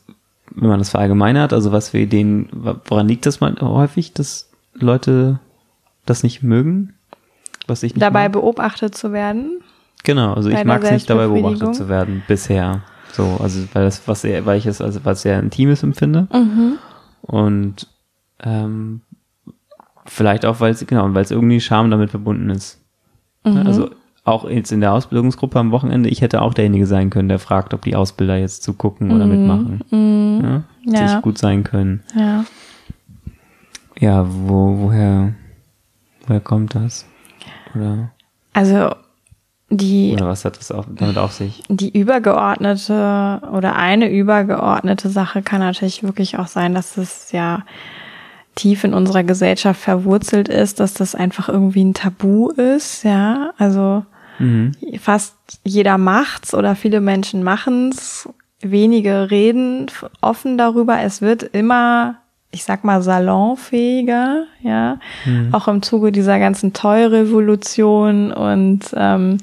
wenn 0.50 0.68
man 0.68 0.78
das 0.78 0.90
verallgemeinert, 0.90 1.52
also 1.52 1.72
was 1.72 1.90
für 1.90 1.98
Ideen, 1.98 2.48
woran 2.52 3.06
liegt 3.06 3.26
das 3.26 3.40
mal 3.40 3.54
häufig, 3.60 4.14
dass 4.14 4.50
Leute 4.74 5.40
das 6.06 6.22
nicht 6.22 6.42
mögen? 6.42 6.94
Was 7.66 7.82
ich 7.82 7.94
nicht 7.94 8.02
dabei 8.02 8.24
mag? 8.24 8.32
beobachtet 8.32 8.94
zu 8.94 9.12
werden. 9.12 9.60
Genau, 10.04 10.34
also 10.34 10.50
ich 10.50 10.64
mag 10.64 10.82
es 10.82 10.90
nicht 10.90 11.08
dabei 11.08 11.26
beobachtet 11.26 11.74
zu 11.74 11.88
werden, 11.88 12.22
bisher. 12.26 12.82
So, 13.12 13.38
also 13.40 13.60
weil 13.72 13.84
das, 13.84 14.06
was 14.06 14.22
sehr, 14.22 14.44
weil 14.44 14.58
ich 14.58 14.66
es 14.66 14.80
also 14.80 15.00
was 15.04 15.22
sehr 15.22 15.38
Intimes 15.38 15.82
empfinde. 15.82 16.26
Mhm. 16.32 16.78
Und 17.22 17.86
ähm, 18.42 19.00
vielleicht 20.04 20.44
auch, 20.44 20.60
weil 20.60 20.72
es, 20.72 20.86
genau, 20.86 21.12
weil 21.14 21.22
es 21.22 21.30
irgendwie 21.30 21.60
Scham 21.60 21.90
damit 21.90 22.10
verbunden 22.10 22.50
ist. 22.50 22.80
Mhm. 23.44 23.66
Also 23.66 23.90
auch 24.24 24.48
jetzt 24.48 24.72
in 24.72 24.80
der 24.80 24.92
Ausbildungsgruppe 24.92 25.58
am 25.58 25.70
Wochenende, 25.70 26.08
ich 26.08 26.22
hätte 26.22 26.40
auch 26.40 26.54
derjenige 26.54 26.86
sein 26.86 27.10
können, 27.10 27.28
der 27.28 27.38
fragt, 27.38 27.74
ob 27.74 27.82
die 27.82 27.94
Ausbilder 27.94 28.36
jetzt 28.36 28.62
zugucken 28.62 29.12
oder 29.12 29.26
mhm. 29.26 29.30
mitmachen. 29.30 29.80
Mhm. 29.90 30.64
Ja, 30.86 31.00
ja. 31.00 31.08
Sich 31.08 31.22
gut 31.22 31.38
sein 31.38 31.62
können. 31.62 32.02
Ja. 32.16 32.44
Ja, 33.98 34.26
wo, 34.28 34.78
woher, 34.78 35.34
woher 36.26 36.40
kommt 36.40 36.74
das? 36.74 37.06
Oder? 37.74 38.10
Also 38.54 38.90
die, 39.70 40.12
Oder 40.14 40.28
was 40.28 40.44
hat 40.44 40.58
das 40.58 40.70
auch, 40.70 40.84
damit 40.88 41.18
auf 41.18 41.32
sich? 41.32 41.62
Die 41.68 41.96
übergeordnete 41.96 43.40
oder 43.50 43.76
eine 43.76 44.10
übergeordnete 44.10 45.08
Sache 45.08 45.42
kann 45.42 45.60
natürlich 45.60 46.02
wirklich 46.02 46.38
auch 46.38 46.46
sein, 46.46 46.74
dass 46.74 46.96
es 46.96 47.32
ja 47.32 47.62
tief 48.54 48.84
in 48.84 48.94
unserer 48.94 49.24
Gesellschaft 49.24 49.80
verwurzelt 49.80 50.48
ist, 50.48 50.80
dass 50.80 50.94
das 50.94 51.14
einfach 51.14 51.48
irgendwie 51.48 51.84
ein 51.84 51.94
Tabu 51.94 52.50
ist, 52.50 53.02
ja. 53.02 53.52
Also 53.58 54.04
mhm. 54.38 54.72
fast 55.00 55.36
jeder 55.64 55.98
macht's 55.98 56.54
oder 56.54 56.74
viele 56.76 57.00
Menschen 57.00 57.42
machen's. 57.42 58.28
Wenige 58.60 59.30
reden 59.30 59.90
offen 60.22 60.56
darüber. 60.56 61.00
Es 61.00 61.20
wird 61.20 61.42
immer 61.42 62.16
ich 62.54 62.62
sag 62.62 62.84
mal, 62.84 63.02
salonfähiger, 63.02 64.44
ja, 64.62 64.98
mhm. 65.24 65.48
auch 65.52 65.66
im 65.66 65.82
Zuge 65.82 66.12
dieser 66.12 66.38
ganzen 66.38 66.72
Toy-Revolution 66.72 68.32
und 68.32 68.80
ähm, 68.96 69.38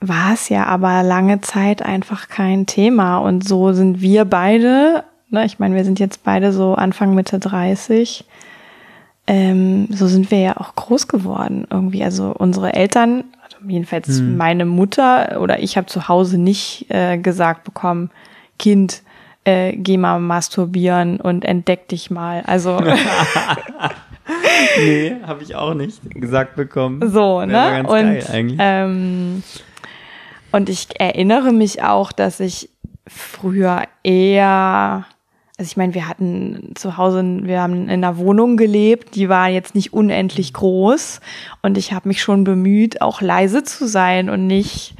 war 0.01 0.35
es 0.35 0.49
ja 0.49 0.67
aber 0.67 1.03
lange 1.03 1.41
Zeit 1.41 1.83
einfach 1.83 2.29
kein 2.29 2.67
Thema. 2.67 3.19
Und 3.19 3.47
so 3.47 3.73
sind 3.73 4.01
wir 4.01 4.25
beide 4.25 5.05
ne, 5.31 5.45
ich 5.45 5.59
meine, 5.59 5.75
wir 5.75 5.85
sind 5.85 5.99
jetzt 6.01 6.25
beide 6.25 6.53
so 6.53 6.75
Anfang 6.75 7.14
Mitte 7.14 7.38
30. 7.38 8.25
Ähm, 9.27 9.88
so 9.91 10.07
sind 10.07 10.31
wir 10.31 10.38
ja 10.38 10.57
auch 10.57 10.75
groß 10.75 11.07
geworden 11.09 11.67
irgendwie. 11.71 12.03
Also 12.03 12.35
unsere 12.37 12.73
Eltern, 12.73 13.25
also 13.45 13.59
jedenfalls 13.67 14.09
Hm. 14.09 14.37
meine 14.38 14.64
Mutter 14.64 15.41
oder 15.41 15.62
ich 15.62 15.77
habe 15.77 15.87
zu 15.87 16.09
Hause 16.09 16.38
nicht 16.38 16.87
äh, 16.91 17.19
gesagt 17.19 17.64
bekommen, 17.64 18.11
Kind, 18.59 19.03
äh, 19.45 19.77
geh 19.77 19.99
mal 19.99 20.19
masturbieren 20.19 21.21
und 21.21 21.45
entdeck 21.45 21.88
dich 21.88 22.11
mal. 22.11 22.43
Also 22.47 22.79
Nee, 24.79 25.17
habe 25.27 25.43
ich 25.43 25.55
auch 25.57 25.75
nicht 25.75 26.01
gesagt 26.14 26.57
bekommen. 26.57 27.07
so, 27.11 27.41
ne? 27.45 27.53
ganz 27.53 27.88
und 27.88 27.97
geil 27.97 28.25
eigentlich. 28.33 28.59
ähm, 28.61 29.43
und 30.53 30.69
ich 30.69 30.88
erinnere 30.99 31.53
mich 31.53 31.83
auch, 31.83 32.12
dass 32.12 32.41
ich 32.41 32.71
früher 33.07 33.83
eher, 34.03 35.05
also 35.59 35.68
ich 35.71 35.77
meine, 35.77 35.92
wir 35.94 36.09
hatten 36.09 36.73
zu 36.77 36.97
Hause, 36.97 37.25
wir 37.42 37.61
haben 37.61 37.83
in 37.85 37.90
einer 37.90 38.16
Wohnung 38.16 38.57
gelebt, 38.57 39.16
die 39.16 39.29
war 39.29 39.49
jetzt 39.49 39.75
nicht 39.75 39.92
unendlich 39.92 40.53
groß 40.53 41.21
und 41.62 41.77
ich 41.77 41.92
habe 41.92 42.07
mich 42.09 42.23
schon 42.23 42.44
bemüht, 42.44 43.03
auch 43.03 43.21
leise 43.21 43.64
zu 43.64 43.88
sein 43.88 44.31
und 44.31 44.47
nicht 44.47 44.94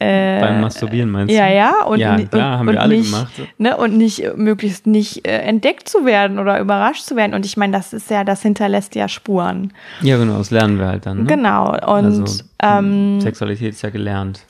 äh, 0.00 0.40
Beim 0.40 0.60
Masturbieren 0.60 1.08
meinst 1.10 1.32
du? 1.32 1.38
ja, 1.38 1.48
ja, 1.48 1.84
und, 1.84 2.00
ja, 2.00 2.16
ni- 2.16 2.26
klar, 2.26 2.54
und, 2.54 2.58
haben 2.58 2.68
und 2.68 2.74
wir 2.74 2.82
alle 2.82 2.96
nicht, 2.96 3.12
gemacht. 3.12 3.32
Ne, 3.58 3.76
und 3.76 3.96
nicht 3.96 4.24
äh, 4.24 4.32
möglichst 4.34 4.88
nicht 4.88 5.24
äh, 5.24 5.38
entdeckt 5.38 5.88
zu 5.88 6.04
werden 6.04 6.40
oder 6.40 6.58
überrascht 6.58 7.04
zu 7.04 7.14
werden. 7.14 7.34
Und 7.34 7.46
ich 7.46 7.56
meine, 7.56 7.72
das 7.72 7.92
ist 7.92 8.10
ja, 8.10 8.24
das 8.24 8.42
hinterlässt 8.42 8.96
ja 8.96 9.06
Spuren. 9.06 9.72
Ja, 10.00 10.18
genau, 10.18 10.38
das 10.38 10.50
lernen 10.50 10.80
wir 10.80 10.88
halt 10.88 11.06
dann. 11.06 11.18
Ne? 11.18 11.24
Genau. 11.26 11.68
Und 11.70 11.78
also, 12.04 12.24
ähm, 12.60 13.20
Sexualität 13.20 13.74
ist 13.74 13.82
ja 13.82 13.90
gelernt. 13.90 14.40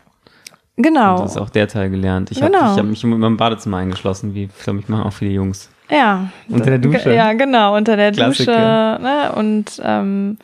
Genau. 0.76 1.16
Und 1.16 1.24
das 1.24 1.32
ist 1.32 1.36
auch 1.38 1.50
der 1.50 1.68
Teil 1.68 1.90
gelernt. 1.90 2.30
Ich 2.30 2.42
habe 2.42 2.52
Genau. 2.52 2.72
ich 2.72 2.78
hab 2.78 2.84
mich 2.86 3.02
immer 3.04 3.26
im 3.26 3.36
Badezimmer 3.36 3.78
eingeschlossen, 3.78 4.34
wie, 4.34 4.44
ich 4.44 4.64
glaube, 4.64 4.80
ich 4.80 4.88
machen 4.88 5.04
auch 5.04 5.12
viele 5.12 5.30
Jungs. 5.32 5.70
Ja. 5.90 6.28
Unter 6.48 6.70
der 6.70 6.78
Dusche. 6.78 7.12
Ja, 7.14 7.32
genau, 7.34 7.76
unter 7.76 7.96
der 7.96 8.12
Klassiker. 8.12 8.98
Dusche. 8.98 9.02
Ne? 9.02 9.32
Und 9.34 9.80
ähm, 9.84 10.38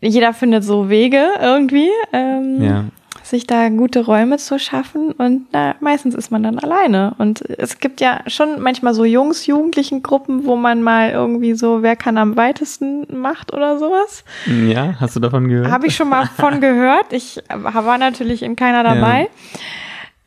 jeder 0.00 0.32
findet 0.34 0.64
so 0.64 0.88
Wege 0.88 1.22
irgendwie, 1.40 1.88
ähm, 2.12 2.60
Ja. 2.62 2.84
Sich 3.32 3.46
da 3.46 3.68
gute 3.70 4.04
Räume 4.04 4.36
zu 4.36 4.58
schaffen. 4.58 5.10
Und 5.12 5.46
na, 5.52 5.74
meistens 5.80 6.14
ist 6.14 6.30
man 6.30 6.42
dann 6.42 6.58
alleine. 6.58 7.14
Und 7.18 7.40
es 7.58 7.80
gibt 7.80 8.00
ja 8.00 8.20
schon 8.28 8.60
manchmal 8.60 8.94
so 8.94 9.04
Jungs, 9.04 9.46
Jugendlichen 9.46 10.02
Gruppen, 10.02 10.44
wo 10.44 10.54
man 10.54 10.82
mal 10.82 11.10
irgendwie 11.10 11.54
so, 11.54 11.82
wer 11.82 11.96
kann 11.96 12.18
am 12.18 12.36
weitesten 12.36 13.06
macht 13.20 13.52
oder 13.52 13.78
sowas. 13.78 14.24
Ja, 14.46 14.94
hast 15.00 15.16
du 15.16 15.20
davon 15.20 15.48
gehört? 15.48 15.72
Habe 15.72 15.86
ich 15.88 15.96
schon 15.96 16.08
mal 16.08 16.26
von 16.26 16.60
gehört. 16.60 17.12
Ich 17.12 17.42
war 17.48 17.98
natürlich 17.98 18.42
in 18.42 18.54
keiner 18.54 18.84
dabei. 18.84 19.28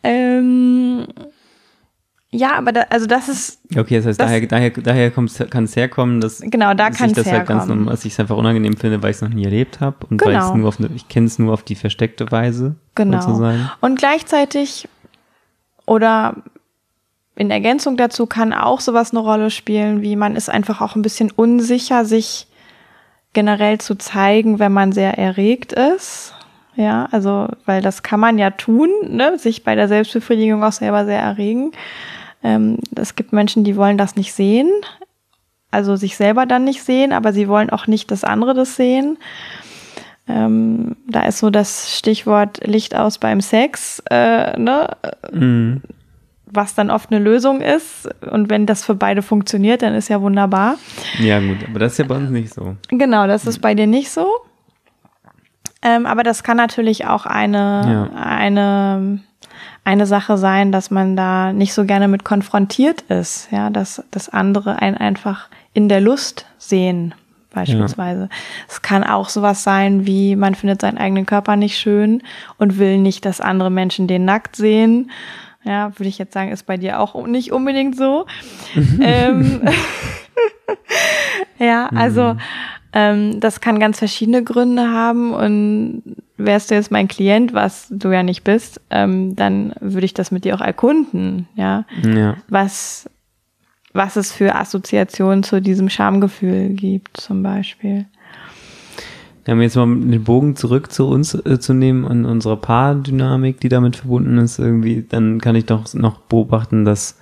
Ähm, 0.03 1.07
ja, 2.31 2.53
aber 2.55 2.71
da, 2.73 2.81
also 2.89 3.05
das 3.05 3.29
ist 3.29 3.59
Okay, 3.77 3.97
das 3.97 4.05
heißt, 4.07 4.19
Das- 4.19 4.27
daher, 4.27 4.45
daher, 4.47 4.69
daher 4.71 5.11
kann 5.11 5.63
es 5.63 5.75
herkommen, 5.75 6.19
dass 6.21 6.41
genau 6.41 6.73
da 6.73 6.89
ich 6.89 6.99
es 6.99 7.13
das 7.13 7.25
halt 7.31 7.45
ganz 7.47 7.63
herkommen. 7.63 7.67
normal, 7.79 7.93
dass 7.93 8.03
ich 8.05 8.13
es 8.13 8.19
einfach 8.19 8.35
unangenehm 8.37 8.75
finde, 8.77 9.01
weil 9.01 9.11
ich 9.11 9.17
es 9.17 9.21
noch 9.21 9.29
nie 9.29 9.45
erlebt 9.45 9.79
habe 9.79 10.05
und 10.09 10.21
weil 10.25 10.33
ich 10.33 10.37
es 10.39 10.45
Genau. 10.45 10.57
nur 10.57 10.67
auf 10.67 10.79
eine, 10.79 10.89
ich 10.95 11.07
kenne 11.07 11.27
es 11.27 11.39
nur 11.39 11.53
auf 11.53 11.63
die 11.63 11.75
versteckte 11.75 12.31
Weise 12.31 12.75
Genau. 12.95 13.21
sozusagen. 13.21 13.69
Und 13.81 13.97
gleichzeitig 13.99 14.87
oder 15.85 16.35
in 17.37 17.51
Ergänzung 17.51 17.97
dazu 17.97 18.25
kann 18.25 18.53
auch 18.53 18.79
sowas 18.79 19.11
eine 19.11 19.19
Rolle 19.19 19.49
spielen, 19.51 20.01
wie 20.01 20.15
man 20.15 20.35
ist 20.35 20.49
einfach 20.49 20.81
auch 20.81 20.95
ein 20.95 21.01
bisschen 21.01 21.31
unsicher, 21.31 22.05
sich 22.05 22.47
generell 23.33 23.77
zu 23.79 23.95
zeigen, 23.95 24.59
wenn 24.59 24.71
man 24.71 24.93
sehr 24.93 25.17
erregt 25.17 25.73
ist. 25.73 26.33
Ja, 26.77 27.07
also, 27.11 27.47
weil 27.65 27.81
das 27.81 28.03
kann 28.03 28.19
man 28.19 28.37
ja 28.37 28.49
tun, 28.51 28.89
ne? 29.07 29.37
sich 29.37 29.63
bei 29.63 29.75
der 29.75 29.87
Selbstbefriedigung 29.87 30.61
auch 30.63 30.71
selber 30.73 31.05
sehr 31.05 31.19
erregen. 31.19 31.71
Ähm, 32.45 32.77
es 32.95 33.15
gibt 33.15 33.33
Menschen, 33.33 33.63
die 33.63 33.75
wollen 33.75 33.97
das 33.97 34.15
nicht 34.15 34.31
sehen, 34.33 34.69
also 35.71 35.95
sich 35.95 36.15
selber 36.15 36.45
dann 36.45 36.63
nicht 36.63 36.83
sehen, 36.83 37.11
aber 37.11 37.33
sie 37.33 37.47
wollen 37.47 37.71
auch 37.71 37.87
nicht, 37.87 38.11
dass 38.11 38.23
andere 38.23 38.53
das 38.53 38.75
sehen. 38.75 39.17
Ähm, 40.27 40.95
da 41.07 41.23
ist 41.25 41.39
so 41.39 41.49
das 41.49 41.97
Stichwort 41.97 42.65
Licht 42.65 42.95
aus 42.95 43.17
beim 43.17 43.41
Sex, 43.41 44.01
äh, 44.11 44.57
ne? 44.59 44.89
Mhm. 45.31 45.81
was 46.45 46.73
dann 46.75 46.89
oft 46.91 47.11
eine 47.11 47.19
Lösung 47.23 47.61
ist. 47.61 48.07
Und 48.31 48.49
wenn 48.49 48.65
das 48.65 48.85
für 48.85 48.95
beide 48.95 49.21
funktioniert, 49.21 49.81
dann 49.81 49.93
ist 49.95 50.07
ja 50.09 50.21
wunderbar. 50.21 50.77
Ja, 51.19 51.39
gut, 51.39 51.57
aber 51.67 51.79
das 51.79 51.93
ist 51.93 51.97
ja 51.97 52.05
bei 52.05 52.15
uns 52.15 52.29
nicht 52.29 52.53
so. 52.53 52.75
Genau, 52.89 53.27
das 53.27 53.45
ist 53.45 53.59
bei 53.59 53.73
dir 53.75 53.87
nicht 53.87 54.09
so. 54.11 54.27
Ähm, 55.81 56.05
aber 56.05 56.23
das 56.23 56.43
kann 56.43 56.57
natürlich 56.57 57.05
auch 57.07 57.25
eine, 57.25 58.09
Ja. 58.13 58.19
eine, 58.19 59.19
eine 59.85 60.05
Sache 60.05 60.37
sein, 60.37 60.71
dass 60.71 60.91
man 60.91 61.15
da 61.15 61.53
nicht 61.53 61.73
so 61.73 61.85
gerne 61.85 62.07
mit 62.07 62.25
konfrontiert 62.25 63.01
ist. 63.03 63.47
Ja, 63.51 63.69
dass, 63.69 64.03
dass 64.11 64.27
andere 64.27 64.81
einen 64.81 64.97
einfach 64.97 65.47
in 65.73 65.87
der 65.87 66.01
Lust 66.01 66.47
sehen, 66.57 67.13
beispielsweise. 67.53 68.29
Es 68.67 68.81
kann 68.81 69.03
auch 69.03 69.29
sowas 69.29 69.63
sein, 69.63 70.05
wie 70.05 70.35
man 70.35 70.55
findet 70.55 70.81
seinen 70.81 70.97
eigenen 70.97 71.25
Körper 71.25 71.55
nicht 71.55 71.77
schön 71.77 72.23
und 72.57 72.79
will 72.79 72.97
nicht, 72.97 73.25
dass 73.25 73.39
andere 73.39 73.69
Menschen 73.69 74.07
den 74.07 74.25
nackt 74.25 74.55
sehen. 74.55 75.11
Ja, 75.63 75.97
würde 75.97 76.09
ich 76.09 76.17
jetzt 76.17 76.33
sagen, 76.33 76.51
ist 76.51 76.65
bei 76.65 76.77
dir 76.77 76.99
auch 76.99 77.25
nicht 77.25 77.51
unbedingt 77.51 77.95
so. 77.95 78.25
ähm, 79.01 79.61
ja, 81.59 81.87
also 81.93 82.35
ähm, 82.93 83.39
das 83.39 83.61
kann 83.61 83.79
ganz 83.79 83.99
verschiedene 83.99 84.43
Gründe 84.43 84.89
haben 84.89 85.33
und 85.33 86.03
wärst 86.37 86.71
du 86.71 86.75
jetzt 86.75 86.91
mein 86.91 87.07
Klient, 87.07 87.53
was 87.53 87.87
du 87.89 88.11
ja 88.11 88.23
nicht 88.23 88.43
bist, 88.43 88.81
ähm, 88.89 89.35
dann 89.35 89.73
würde 89.79 90.05
ich 90.05 90.13
das 90.13 90.31
mit 90.31 90.45
dir 90.45 90.55
auch 90.55 90.61
erkunden, 90.61 91.47
ja, 91.55 91.85
Ja. 92.03 92.35
was 92.49 93.09
was 93.93 94.17
es 94.17 94.33
für 94.33 94.55
Assoziationen 94.55 95.43
zu 95.43 95.61
diesem 95.61 95.87
Schamgefühl 95.89 96.67
gibt, 96.69 97.15
zum 97.15 97.41
Beispiel. 97.43 98.05
Ja, 99.47 99.53
um 99.53 99.61
jetzt 99.61 99.77
mal 99.77 99.85
den 99.85 100.23
Bogen 100.25 100.57
zurück 100.57 100.91
zu 100.91 101.07
uns 101.07 101.33
äh, 101.33 101.59
zu 101.61 101.73
nehmen 101.73 102.03
und 102.03 102.25
unserer 102.25 102.57
Paardynamik, 102.57 103.61
die 103.61 103.69
damit 103.69 103.95
verbunden 103.95 104.37
ist, 104.39 104.59
irgendwie, 104.59 105.05
dann 105.07 105.39
kann 105.39 105.55
ich 105.55 105.65
doch 105.65 105.93
noch 105.93 106.19
beobachten, 106.19 106.83
dass, 106.83 107.17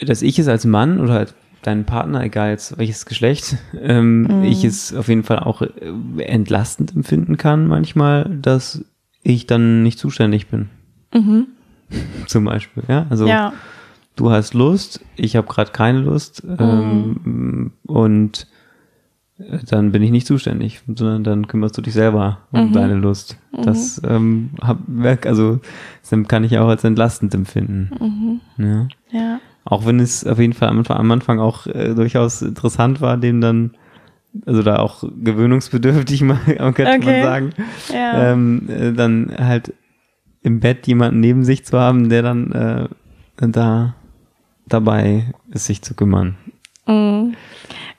dass 0.00 0.22
ich 0.22 0.38
es 0.38 0.48
als 0.48 0.64
Mann 0.64 1.00
oder 1.00 1.18
als 1.18 1.34
deinen 1.66 1.84
Partner, 1.84 2.22
egal 2.22 2.50
jetzt 2.50 2.78
welches 2.78 3.06
Geschlecht, 3.06 3.56
ähm, 3.80 4.42
ich 4.42 4.64
es 4.64 4.94
auf 4.94 5.08
jeden 5.08 5.24
Fall 5.24 5.38
auch 5.40 5.62
äh, 5.62 6.22
entlastend 6.22 6.94
empfinden 6.94 7.36
kann 7.36 7.66
manchmal, 7.66 8.24
dass 8.24 8.84
ich 9.22 9.46
dann 9.46 9.82
nicht 9.82 9.98
zuständig 9.98 10.48
bin. 10.48 10.68
Zum 12.26 12.44
Beispiel, 12.44 12.82
ja. 12.88 13.06
Also 13.10 13.26
Ja, 13.26 13.52
du 14.16 14.30
hast 14.30 14.54
Lust, 14.54 15.00
ich 15.16 15.36
habe 15.36 15.46
gerade 15.46 15.72
keine 15.72 16.00
Lust 16.00 16.42
ähm, 16.58 17.72
und 17.86 18.46
äh, 19.38 19.58
dann 19.68 19.92
bin 19.92 20.02
ich 20.02 20.10
nicht 20.10 20.26
zuständig, 20.26 20.82
sondern 20.86 21.24
dann 21.24 21.48
kümmerst 21.48 21.76
du 21.78 21.82
dich 21.82 21.94
selber 21.94 22.38
um 22.52 22.72
deine 22.72 22.94
Lust. 22.94 23.38
Das 23.52 24.00
ähm, 24.04 24.50
hab, 24.60 24.78
also 25.26 25.60
das 26.08 26.28
kann 26.28 26.44
ich 26.44 26.58
auch 26.58 26.68
als 26.68 26.84
entlastend 26.84 27.34
empfinden. 27.34 28.40
Ja. 28.58 28.88
ja, 29.10 29.40
Auch 29.64 29.86
wenn 29.86 29.98
es 30.00 30.26
auf 30.26 30.38
jeden 30.38 30.52
Fall 30.52 30.68
am 30.68 31.10
Anfang, 31.10 31.40
auch 31.40 31.66
äh, 31.66 31.94
durchaus 31.94 32.42
interessant 32.42 33.00
war, 33.00 33.16
dem 33.16 33.40
dann 33.40 33.76
also 34.46 34.62
da 34.62 34.78
auch 34.78 35.04
gewöhnungsbedürftig 35.22 36.22
mal, 36.22 36.36
könnte 36.74 36.84
man 36.84 37.02
Okay. 37.02 37.22
sagen, 37.22 37.50
ja. 37.92 38.32
ähm, 38.32 38.68
äh, 38.68 38.92
dann 38.92 39.34
halt 39.38 39.72
im 40.42 40.60
Bett 40.60 40.86
jemanden 40.86 41.20
neben 41.20 41.44
sich 41.44 41.64
zu 41.64 41.78
haben, 41.78 42.08
der 42.08 42.22
dann 42.22 42.52
äh, 42.52 42.88
da 43.36 43.94
dabei 44.68 45.34
ist, 45.50 45.66
sich 45.66 45.82
zu 45.82 45.94
kümmern. 45.94 46.36
Mhm. 46.86 47.34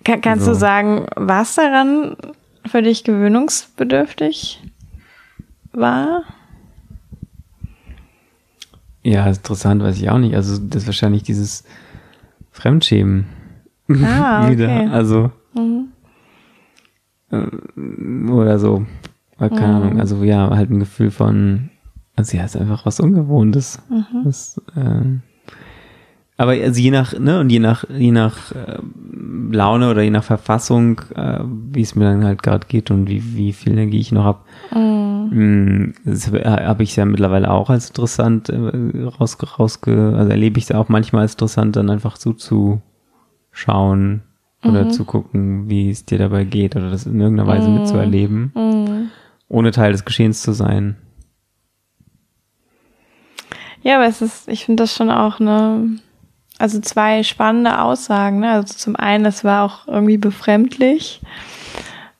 Kann, 0.03 0.21
kannst 0.21 0.45
So. 0.45 0.51
du 0.51 0.57
sagen, 0.57 1.07
was 1.15 1.55
daran 1.55 2.15
für 2.65 2.81
dich 2.81 3.03
gewöhnungsbedürftig 3.03 4.61
war? 5.71 6.23
Ja, 9.07 9.27
interessant, 9.27 9.83
weiß 9.83 9.97
ich 9.97 10.09
auch 10.09 10.17
nicht. 10.17 10.35
Also 10.35 10.57
das 10.57 10.81
ist 10.83 10.87
wahrscheinlich 10.87 11.21
dieses 11.23 11.63
Fremdschämen 12.51 13.25
Ah, 13.89 14.49
wieder. 14.49 14.65
okay. 14.65 14.87
Also 14.91 15.31
Mhm. 15.53 15.89
äh, 17.31 18.29
oder 18.31 18.57
so. 18.59 18.85
Keine 19.37 19.55
Mhm. 19.55 19.63
Ahnung. 19.75 19.99
Also 19.99 20.23
ja, 20.23 20.49
halt 20.55 20.71
ein 20.71 20.79
Gefühl 20.79 21.11
von, 21.11 21.69
also 22.15 22.35
ja, 22.37 22.45
ist 22.45 22.57
einfach 22.57 22.85
was 22.85 22.99
Ungewohntes. 22.99 23.79
Mhm. 23.89 24.23
Das, 24.23 24.59
ähm, 24.75 25.21
aber 26.37 26.51
also 26.51 26.79
je 26.81 26.91
nach, 26.91 27.17
ne, 27.17 27.39
und 27.39 27.49
je 27.49 27.59
nach, 27.59 27.85
je 27.89 28.11
nach 28.11 28.51
äh, 28.51 28.77
Laune 29.51 29.89
oder 29.89 30.01
je 30.01 30.09
nach 30.09 30.23
Verfassung, 30.23 30.99
äh, 31.15 31.39
wie 31.71 31.81
es 31.81 31.95
mir 31.95 32.05
dann 32.05 32.25
halt 32.25 32.43
gerade 32.43 32.67
geht 32.67 32.91
und 32.91 33.07
wie, 33.09 33.35
wie 33.35 33.53
viel 33.53 33.73
Energie 33.73 33.99
ich 33.99 34.11
noch 34.11 34.25
hab, 34.25 34.45
Mhm. 34.73 35.29
mh, 35.31 35.93
das 36.05 36.31
habe 36.31 36.83
ich 36.83 36.95
ja 36.95 37.05
mittlerweile 37.05 37.49
auch 37.51 37.69
als 37.69 37.87
interessant 37.89 38.49
äh, 38.49 39.03
rausge, 39.19 39.47
rausge, 39.47 40.13
also 40.17 40.29
erlebe 40.31 40.57
ich 40.57 40.65
es 40.65 40.71
auch 40.71 40.89
manchmal 40.89 41.21
als 41.23 41.33
interessant, 41.33 41.75
dann 41.75 41.89
einfach 41.89 42.17
zuzuschauen 42.17 42.81
oder 44.63 44.89
zu 44.89 45.05
gucken, 45.05 45.69
wie 45.69 45.89
es 45.91 46.05
dir 46.05 46.17
dabei 46.17 46.43
geht 46.43 46.75
oder 46.75 46.89
das 46.89 47.05
in 47.05 47.19
irgendeiner 47.21 47.47
Weise 47.47 47.69
mitzuerleben, 47.69 48.51
Mhm. 48.55 49.09
ohne 49.47 49.71
Teil 49.71 49.91
des 49.91 50.03
Geschehens 50.05 50.41
zu 50.41 50.51
sein. 50.53 50.95
Ja, 53.83 53.97
aber 53.97 54.07
es 54.07 54.21
ist, 54.23 54.47
ich 54.47 54.65
finde 54.65 54.81
das 54.83 54.95
schon 54.95 55.11
auch 55.11 55.39
eine, 55.39 55.97
also 56.57 56.79
zwei 56.79 57.23
spannende 57.23 57.81
Aussagen. 57.81 58.39
Ne? 58.39 58.51
Also 58.51 58.73
zum 58.73 58.95
einen, 58.95 59.25
es 59.25 59.43
war 59.43 59.63
auch 59.63 59.87
irgendwie 59.87 60.17
befremdlich 60.17 61.21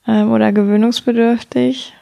ähm, 0.08 0.32
oder 0.32 0.52
gewöhnungsbedürftig. 0.52 1.94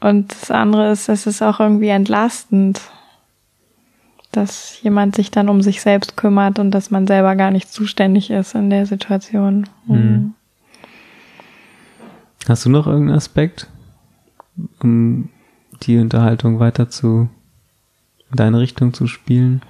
Und 0.00 0.32
das 0.32 0.50
andere 0.50 0.90
ist, 0.92 1.08
es 1.08 1.26
ist 1.26 1.42
auch 1.42 1.58
irgendwie 1.58 1.88
entlastend, 1.88 2.80
dass 4.32 4.82
jemand 4.82 5.16
sich 5.16 5.30
dann 5.30 5.48
um 5.48 5.62
sich 5.62 5.80
selbst 5.80 6.16
kümmert 6.16 6.58
und 6.58 6.70
dass 6.70 6.90
man 6.90 7.06
selber 7.06 7.34
gar 7.36 7.50
nicht 7.50 7.72
zuständig 7.72 8.30
ist 8.30 8.54
in 8.54 8.68
der 8.68 8.84
Situation. 8.84 9.66
Mhm. 9.86 10.34
Hast 12.46 12.64
du 12.66 12.68
noch 12.68 12.86
irgendeinen 12.86 13.16
Aspekt, 13.16 13.66
um 14.80 15.30
die 15.82 15.98
Unterhaltung 15.98 16.60
weiter 16.60 16.90
zu 16.90 17.28
in 18.30 18.36
deine 18.36 18.60
Richtung 18.60 18.92
zu 18.92 19.06
spielen? 19.06 19.62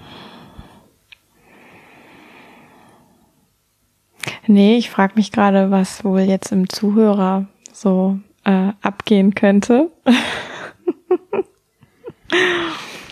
Nee, 4.47 4.76
ich 4.76 4.90
frage 4.90 5.14
mich 5.16 5.32
gerade, 5.32 5.70
was 5.70 6.05
wohl 6.05 6.20
jetzt 6.20 6.53
im 6.53 6.68
Zuhörer 6.68 7.47
so 7.72 8.18
äh, 8.44 8.72
abgehen 8.80 9.34
könnte. 9.34 9.90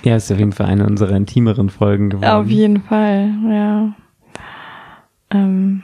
ja, 0.04 0.16
ist 0.16 0.30
auf 0.30 0.38
jeden 0.38 0.52
Fall 0.52 0.66
eine 0.66 0.86
unserer 0.86 1.16
intimeren 1.16 1.70
Folgen 1.70 2.10
geworden. 2.10 2.30
Auf 2.30 2.46
jeden 2.48 2.82
Fall, 2.82 3.32
ja. 3.50 3.94
Ähm 5.30 5.82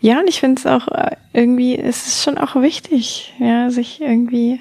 ja, 0.00 0.20
und 0.20 0.28
ich 0.28 0.40
finde 0.40 0.60
es 0.60 0.66
auch 0.66 0.88
äh, 0.88 1.16
irgendwie, 1.32 1.76
es 1.78 2.06
ist 2.06 2.22
schon 2.22 2.38
auch 2.38 2.56
wichtig, 2.56 3.34
ja, 3.38 3.70
sich 3.70 4.00
irgendwie. 4.00 4.60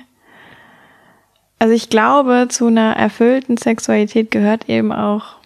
Also 1.60 1.74
ich 1.74 1.90
glaube, 1.90 2.48
zu 2.50 2.68
einer 2.68 2.96
erfüllten 2.96 3.58
Sexualität 3.58 4.30
gehört 4.30 4.70
eben 4.70 4.92
auch 4.92 5.37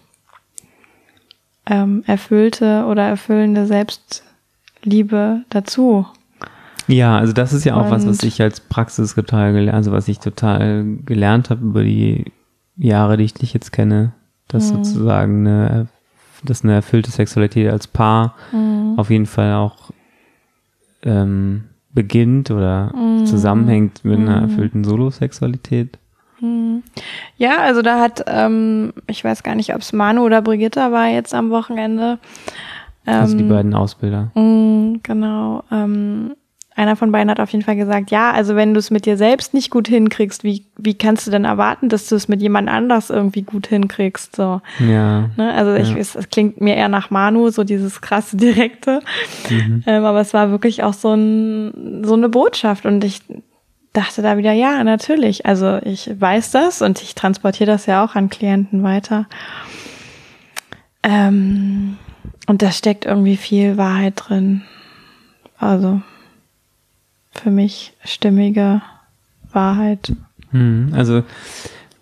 ähm, 1.66 2.02
erfüllte 2.06 2.84
oder 2.86 3.02
erfüllende 3.02 3.66
Selbstliebe 3.66 5.42
dazu. 5.48 6.06
Ja, 6.88 7.16
also 7.16 7.32
das 7.32 7.52
ist 7.52 7.64
ja 7.64 7.76
auch 7.76 7.84
Und 7.84 7.90
was, 7.90 8.06
was 8.06 8.22
ich 8.22 8.42
als 8.42 8.60
Praxis 8.60 9.14
total 9.14 9.52
gelernt, 9.52 9.76
also 9.76 9.92
was 9.92 10.08
ich 10.08 10.18
total 10.18 10.84
gelernt 11.06 11.50
habe 11.50 11.64
über 11.64 11.84
die 11.84 12.32
Jahre, 12.76 13.16
die 13.16 13.24
ich 13.24 13.34
dich 13.34 13.54
jetzt 13.54 13.72
kenne, 13.72 14.12
dass 14.48 14.72
mhm. 14.72 14.84
sozusagen 14.84 15.46
eine, 15.46 15.88
dass 16.42 16.64
eine 16.64 16.74
erfüllte 16.74 17.10
Sexualität 17.10 17.70
als 17.70 17.86
Paar 17.86 18.34
mhm. 18.52 18.94
auf 18.96 19.10
jeden 19.10 19.26
Fall 19.26 19.54
auch 19.54 19.90
ähm, 21.04 21.64
beginnt 21.92 22.50
oder 22.50 22.94
mhm. 22.94 23.26
zusammenhängt 23.26 24.04
mit 24.04 24.18
einer 24.18 24.38
mhm. 24.38 24.50
erfüllten 24.50 24.84
Solosexualität. 24.84 25.98
Mhm. 26.42 26.82
Ja, 27.36 27.58
also 27.58 27.82
da 27.82 28.00
hat, 28.00 28.24
ähm, 28.26 28.92
ich 29.06 29.24
weiß 29.24 29.42
gar 29.42 29.54
nicht, 29.54 29.74
ob 29.74 29.80
es 29.80 29.92
Manu 29.92 30.22
oder 30.22 30.42
Brigitta 30.42 30.92
war 30.92 31.06
jetzt 31.08 31.34
am 31.34 31.50
Wochenende. 31.50 32.18
Ähm, 33.06 33.20
also 33.20 33.36
die 33.36 33.44
beiden 33.44 33.74
Ausbilder. 33.74 34.30
Mh, 34.34 34.98
genau. 35.02 35.64
Ähm, 35.70 36.34
einer 36.74 36.96
von 36.96 37.12
beiden 37.12 37.30
hat 37.30 37.38
auf 37.38 37.50
jeden 37.50 37.64
Fall 37.64 37.76
gesagt, 37.76 38.10
ja, 38.10 38.32
also 38.32 38.56
wenn 38.56 38.72
du 38.72 38.78
es 38.78 38.90
mit 38.90 39.04
dir 39.04 39.16
selbst 39.16 39.52
nicht 39.54 39.70
gut 39.70 39.88
hinkriegst, 39.88 40.42
wie, 40.42 40.64
wie 40.76 40.94
kannst 40.94 41.26
du 41.26 41.30
denn 41.30 41.44
erwarten, 41.44 41.88
dass 41.88 42.08
du 42.08 42.16
es 42.16 42.28
mit 42.28 42.40
jemand 42.40 42.68
anders 42.68 43.10
irgendwie 43.10 43.42
gut 43.42 43.66
hinkriegst? 43.66 44.34
So. 44.34 44.62
Ja. 44.80 45.30
Ne? 45.36 45.52
Also 45.54 45.74
ich, 45.74 45.90
ja. 45.90 45.96
es, 45.98 46.16
es 46.16 46.30
klingt 46.30 46.60
mir 46.60 46.74
eher 46.74 46.88
nach 46.88 47.10
Manu, 47.10 47.50
so 47.50 47.62
dieses 47.62 48.00
krasse 48.00 48.36
Direkte. 48.38 49.00
Mhm. 49.50 49.84
Ähm, 49.86 50.04
aber 50.04 50.20
es 50.20 50.34
war 50.34 50.50
wirklich 50.50 50.82
auch 50.82 50.94
so, 50.94 51.12
ein, 51.12 52.02
so 52.04 52.14
eine 52.14 52.28
Botschaft 52.28 52.86
und 52.86 53.04
ich 53.04 53.20
dachte 53.92 54.22
da 54.22 54.36
wieder, 54.36 54.52
ja, 54.52 54.82
natürlich. 54.84 55.46
Also 55.46 55.78
ich 55.82 56.10
weiß 56.18 56.50
das 56.50 56.82
und 56.82 57.02
ich 57.02 57.14
transportiere 57.14 57.70
das 57.70 57.86
ja 57.86 58.04
auch 58.04 58.14
an 58.14 58.30
Klienten 58.30 58.82
weiter. 58.82 59.26
Ähm, 61.02 61.98
und 62.46 62.62
da 62.62 62.70
steckt 62.70 63.04
irgendwie 63.04 63.36
viel 63.36 63.76
Wahrheit 63.76 64.14
drin. 64.16 64.62
Also 65.58 66.00
für 67.32 67.50
mich 67.50 67.94
stimmige 68.04 68.82
Wahrheit. 69.52 70.12
Hm, 70.50 70.92
also 70.94 71.22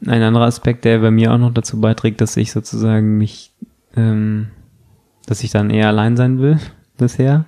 ein 0.06 0.22
anderer 0.22 0.46
Aspekt, 0.46 0.84
der 0.84 0.98
bei 0.98 1.10
mir 1.10 1.32
auch 1.32 1.38
noch 1.38 1.52
dazu 1.52 1.80
beiträgt, 1.80 2.20
dass 2.20 2.36
ich 2.36 2.52
sozusagen 2.52 3.18
mich, 3.18 3.52
ähm, 3.96 4.48
dass 5.26 5.42
ich 5.42 5.50
dann 5.50 5.70
eher 5.70 5.88
allein 5.88 6.16
sein 6.16 6.40
will 6.40 6.58
bisher 6.98 7.44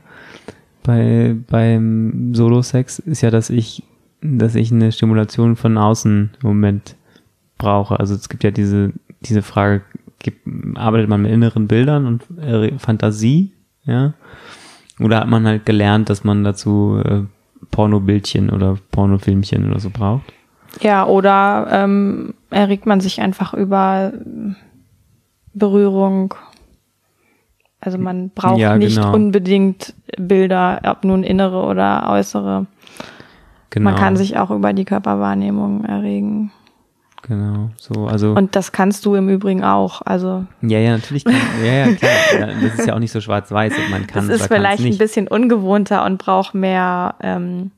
bei 0.83 1.37
beim 1.49 2.35
Solo-Sex, 2.35 2.99
ist 3.01 3.23
ja, 3.23 3.31
dass 3.31 3.51
ich, 3.51 3.85
dass 4.23 4.55
ich 4.55 4.73
eine 4.73 4.93
Stimulation 4.93 5.57
von 5.57 5.77
außen 5.77 6.31
im 6.43 6.49
Moment 6.49 6.97
brauche. 7.59 7.99
Also 7.99 8.15
es 8.15 8.29
gibt 8.29 8.45
ja 8.45 8.51
diese 8.51 8.93
diese 9.21 9.43
Frage, 9.43 9.83
gibt, 10.19 10.47
arbeitet 10.77 11.09
man 11.09 11.23
mit 11.23 11.33
inneren 11.33 11.69
Bildern 11.69 12.07
und 12.07 12.25
äh, 12.39 12.79
Fantasie, 12.79 13.53
ja? 13.85 14.15
Oder 15.01 15.21
hat 15.21 15.29
man 15.29 15.47
halt 15.47 15.67
gelernt, 15.67 16.11
dass 16.11 16.23
man 16.23 16.45
dazu 16.45 17.01
äh, 17.05 17.23
Pornobildchen 17.71 18.51
oder 18.51 18.77
Pornofilmchen 18.91 19.69
oder 19.69 19.81
so 19.81 19.91
braucht. 19.91 20.33
Ja, 20.81 21.07
oder 21.07 21.69
ähm, 21.71 22.35
erregt 22.51 22.87
man 22.87 23.01
sich 23.01 23.21
einfach 23.21 23.55
über 23.55 24.13
Berührung. 25.55 26.35
Also 27.81 27.99
man 27.99 28.31
braucht 28.31 28.59
ja, 28.59 28.77
nicht 28.77 28.97
genau. 28.97 29.15
unbedingt 29.15 29.95
Bilder, 30.17 30.81
ob 30.85 31.05
nun 31.05 31.25
innere 31.25 31.63
oder 31.65 32.09
äußere. 32.11 32.67
Genau. 33.73 33.91
Man 33.91 33.99
kann 33.99 34.17
sich 34.17 34.37
auch 34.37 34.51
über 34.51 34.75
die 34.75 34.85
Körperwahrnehmung 34.85 35.87
erregen. 35.87 36.53
Genau, 37.23 37.71
so, 37.79 38.07
also. 38.07 38.33
Und 38.33 38.55
das 38.55 38.73
kannst 38.73 39.07
du 39.07 39.15
im 39.15 39.31
Übrigen 39.31 39.65
auch, 39.65 40.03
also. 40.05 40.45
Ja, 40.61 40.79
ja, 40.79 40.91
natürlich 40.91 41.25
kann, 41.25 41.37
ja, 41.65 41.87
ja, 41.87 41.95
klar. 41.95 42.11
Ja, 42.39 42.47
das 42.47 42.79
ist 42.79 42.87
ja 42.87 42.95
auch 42.95 42.99
nicht 42.99 43.13
so 43.13 43.21
schwarz-weiß, 43.23 43.73
ob 43.73 43.91
man 43.91 44.07
kann 44.07 44.29
das 44.29 44.41
ist 44.41 44.49
vielleicht 44.49 44.85
ein 44.85 44.99
bisschen 44.99 45.27
ungewohnter 45.27 46.05
und 46.05 46.19
braucht 46.19 46.55
mehr, 46.55 47.15
ähm, 47.23 47.71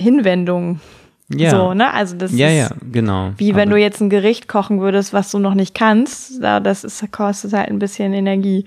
Hinwendung. 0.00 0.80
Ja. 1.28 1.50
So, 1.50 1.72
ne? 1.72 1.94
Also 1.94 2.16
das 2.16 2.32
ja, 2.32 2.48
ist 2.48 2.70
ja, 2.70 2.76
genau. 2.90 3.30
wie 3.36 3.54
wenn 3.54 3.70
du 3.70 3.76
jetzt 3.76 4.00
ein 4.00 4.10
Gericht 4.10 4.48
kochen 4.48 4.80
würdest, 4.80 5.12
was 5.12 5.30
du 5.30 5.38
noch 5.38 5.54
nicht 5.54 5.74
kannst. 5.74 6.42
Das 6.42 6.82
ist, 6.82 7.12
kostet 7.12 7.52
halt 7.52 7.68
ein 7.68 7.78
bisschen 7.78 8.12
Energie. 8.12 8.64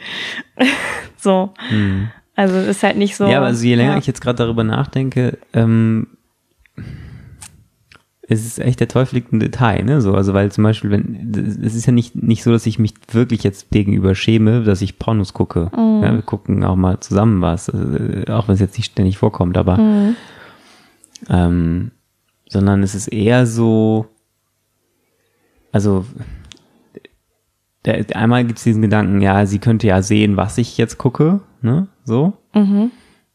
so. 1.17 1.53
Hm. 1.67 2.09
Also 2.35 2.57
ist 2.57 2.83
halt 2.83 2.97
nicht 2.97 3.15
so. 3.15 3.25
Ja, 3.27 3.37
aber 3.37 3.47
also 3.47 3.65
je 3.65 3.75
länger 3.75 3.93
ja. 3.93 3.97
ich 3.97 4.07
jetzt 4.07 4.21
gerade 4.21 4.37
darüber 4.37 4.63
nachdenke, 4.63 5.37
ähm, 5.53 6.07
es 8.27 8.45
ist 8.45 8.59
echt 8.59 8.79
der 8.79 8.87
Teufel 8.87 9.15
liegt 9.15 9.31
im 9.31 9.39
Detail, 9.39 9.83
ne? 9.83 10.01
So, 10.01 10.15
also 10.15 10.33
weil 10.33 10.51
zum 10.51 10.63
Beispiel, 10.63 10.89
wenn 10.89 11.31
es 11.63 11.75
ist 11.75 11.85
ja 11.85 11.93
nicht 11.93 12.15
nicht 12.15 12.43
so, 12.43 12.51
dass 12.51 12.65
ich 12.65 12.79
mich 12.79 12.93
wirklich 13.11 13.43
jetzt 13.43 13.69
gegenüber 13.69 14.15
schäme, 14.15 14.63
dass 14.63 14.81
ich 14.81 14.97
Pornos 14.97 15.33
gucke. 15.33 15.69
Mm. 15.75 16.03
Ja, 16.03 16.13
wir 16.13 16.23
gucken 16.23 16.63
auch 16.63 16.75
mal 16.75 16.99
zusammen 16.99 17.41
was, 17.41 17.69
äh, 17.69 18.25
auch 18.29 18.47
wenn 18.47 18.55
es 18.55 18.61
jetzt 18.61 18.77
nicht 18.77 18.91
ständig 18.91 19.17
vorkommt, 19.17 19.57
aber 19.57 19.77
mm. 19.77 20.15
ähm, 21.29 21.91
sondern 22.49 22.83
es 22.83 22.95
ist 22.95 23.07
eher 23.07 23.45
so, 23.45 24.07
also 25.71 26.05
der, 27.85 28.05
einmal 28.15 28.45
gibt 28.45 28.57
es 28.57 28.63
diesen 28.63 28.81
Gedanken, 28.81 29.21
ja, 29.21 29.45
sie 29.45 29.59
könnte 29.59 29.87
ja 29.87 30.01
sehen, 30.01 30.37
was 30.37 30.57
ich 30.57 30.77
jetzt 30.77 30.97
gucke, 30.97 31.41
ne? 31.61 31.87
So. 32.03 32.33
Mhm. 32.53 32.91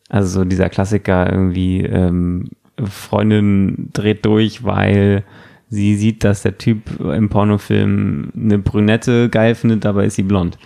Also 0.08 0.40
so 0.40 0.44
dieser 0.44 0.68
Klassiker 0.68 1.30
irgendwie, 1.30 1.80
ähm, 1.82 2.50
Freundin 2.84 3.90
dreht 3.92 4.24
durch, 4.24 4.64
weil 4.64 5.24
sie 5.68 5.96
sieht, 5.96 6.24
dass 6.24 6.42
der 6.42 6.58
Typ 6.58 6.98
im 7.00 7.28
Pornofilm 7.28 8.32
eine 8.34 8.58
Brünette 8.58 9.28
geil 9.28 9.54
findet, 9.54 9.84
dabei 9.84 10.06
ist 10.06 10.16
sie 10.16 10.22
blond. 10.24 10.58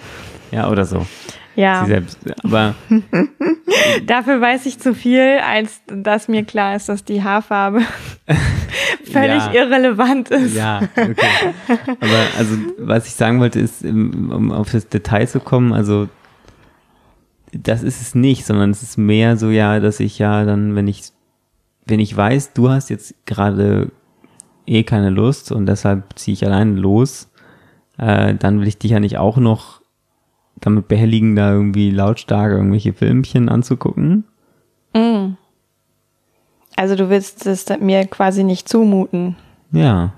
Ja, 0.51 0.71
oder 0.71 0.85
so. 0.85 1.07
Ja. 1.57 1.85
Sie 1.85 1.91
selbst. 1.91 2.19
Aber 2.43 2.75
dafür 4.07 4.41
weiß 4.41 4.67
ich 4.67 4.79
zu 4.79 4.95
viel, 4.95 5.39
als 5.45 5.81
dass 5.87 6.29
mir 6.29 6.45
klar 6.45 6.77
ist, 6.77 6.89
dass 6.89 7.05
die 7.05 7.23
Haarfarbe 7.23 7.83
völlig 9.05 9.45
ja. 9.47 9.53
irrelevant 9.53 10.31
ist. 10.31 10.55
Ja, 10.57 10.83
okay. 10.97 11.55
Aber 12.01 12.27
also, 12.39 12.57
was 12.79 13.07
ich 13.07 13.15
sagen 13.15 13.41
wollte, 13.41 13.61
ist, 13.61 13.85
um 13.85 14.53
auf 14.53 14.73
das 14.73 14.89
Detail 14.89 15.27
zu 15.27 15.41
kommen, 15.41 15.73
also 15.73 16.09
das 17.53 17.83
ist 17.83 18.01
es 18.01 18.15
nicht, 18.15 18.47
sondern 18.47 18.71
es 18.71 18.83
ist 18.83 18.99
mehr 18.99 19.37
so, 19.37 19.51
ja, 19.51 19.79
dass 19.79 20.01
ich 20.01 20.19
ja 20.19 20.45
dann, 20.45 20.75
wenn 20.75 20.89
ich 20.89 21.13
wenn 21.87 22.01
ich 22.01 22.17
weiß, 22.17 22.53
du 22.55 22.71
hast 22.71 22.91
jetzt 22.91 23.15
gerade 23.27 23.91
eh 24.67 24.83
keine 24.85 25.11
Lust 25.11 25.53
und 25.53 25.67
deshalb 25.67 26.19
ziehe 26.19 26.33
ich 26.33 26.47
allein 26.47 26.77
los, 26.77 27.31
äh, 27.99 28.35
dann 28.35 28.61
will 28.61 28.69
ich 28.69 28.79
dich 28.79 28.93
ja 28.93 29.01
nicht 29.01 29.19
auch 29.19 29.37
noch 29.37 29.83
damit 30.61 30.89
behelligen, 30.89 31.37
da 31.37 31.53
irgendwie 31.53 31.91
lautstark 31.91 32.53
irgendwelche 32.53 32.93
Filmchen 32.93 33.49
anzugucken. 33.49 34.25
Mm. 34.95 35.35
Also 36.77 36.97
du 36.97 37.09
willst 37.11 37.47
es 37.47 37.67
mir 37.81 38.07
quasi 38.07 38.45
nicht 38.45 38.69
zumuten. 38.69 39.37
Ja. 39.73 40.13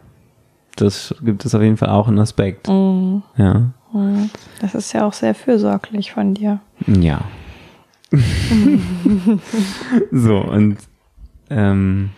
Das 0.76 1.14
gibt 1.22 1.44
es 1.44 1.54
auf 1.54 1.62
jeden 1.62 1.76
Fall 1.76 1.88
auch 1.90 2.08
einen 2.08 2.18
Aspekt. 2.18 2.68
Mm. 2.68 3.18
Ja. 3.36 3.72
Mm. 3.92 4.30
Das 4.60 4.74
ist 4.74 4.92
ja 4.92 5.06
auch 5.06 5.12
sehr 5.12 5.34
fürsorglich 5.34 6.12
von 6.12 6.34
dir. 6.34 6.60
Ja. 6.86 7.22
so, 10.12 10.38
und 10.38 10.78
ähm, 11.50 12.10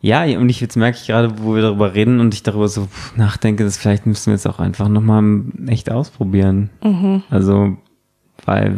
Ja, 0.00 0.24
und 0.38 0.48
ich, 0.48 0.60
jetzt 0.60 0.76
merke 0.76 0.98
ich 1.00 1.06
gerade, 1.06 1.42
wo 1.42 1.54
wir 1.54 1.62
darüber 1.62 1.94
reden 1.94 2.20
und 2.20 2.34
ich 2.34 2.42
darüber 2.42 2.68
so 2.68 2.88
nachdenke, 3.16 3.64
dass 3.64 3.76
vielleicht 3.76 4.06
müssen 4.06 4.26
wir 4.26 4.34
es 4.34 4.46
auch 4.46 4.58
einfach 4.58 4.88
nochmal 4.88 5.42
echt 5.66 5.90
ausprobieren. 5.90 6.70
Mhm. 6.82 7.22
Also, 7.30 7.76
weil 8.44 8.76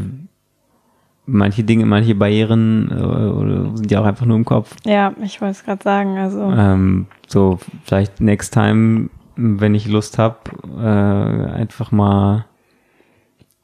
manche 1.27 1.63
Dinge, 1.63 1.85
manche 1.87 2.15
Barrieren 2.15 2.91
äh, 2.91 3.77
sind 3.77 3.91
ja 3.91 4.01
auch 4.01 4.07
einfach 4.07 4.27
nur 4.27 4.37
im 4.37 4.45
Kopf. 4.45 4.75
Ja, 4.85 5.13
ich 5.23 5.41
wollte 5.41 5.53
es 5.53 5.65
gerade 5.65 5.83
sagen. 5.83 6.19
Also 6.19 6.41
Ähm, 6.51 7.07
so, 7.27 7.59
vielleicht 7.85 8.21
next 8.21 8.55
time, 8.55 9.11
wenn 9.37 9.75
ich 9.75 9.87
Lust 9.87 10.19
habe, 10.19 10.39
äh, 10.79 11.53
einfach 11.53 11.93
mal 11.93 12.47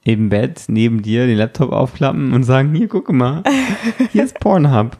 im 0.05 0.29
Bett 0.29 0.65
neben 0.69 1.01
dir 1.01 1.27
den 1.27 1.39
Laptop 1.39 1.73
aufklappen 1.73 2.35
und 2.35 2.43
sagen, 2.43 2.75
hier, 2.75 2.89
gucke 2.89 3.15
mal, 3.15 3.43
hier 4.13 4.25
ist 4.25 4.39
Pornhub. 4.39 4.99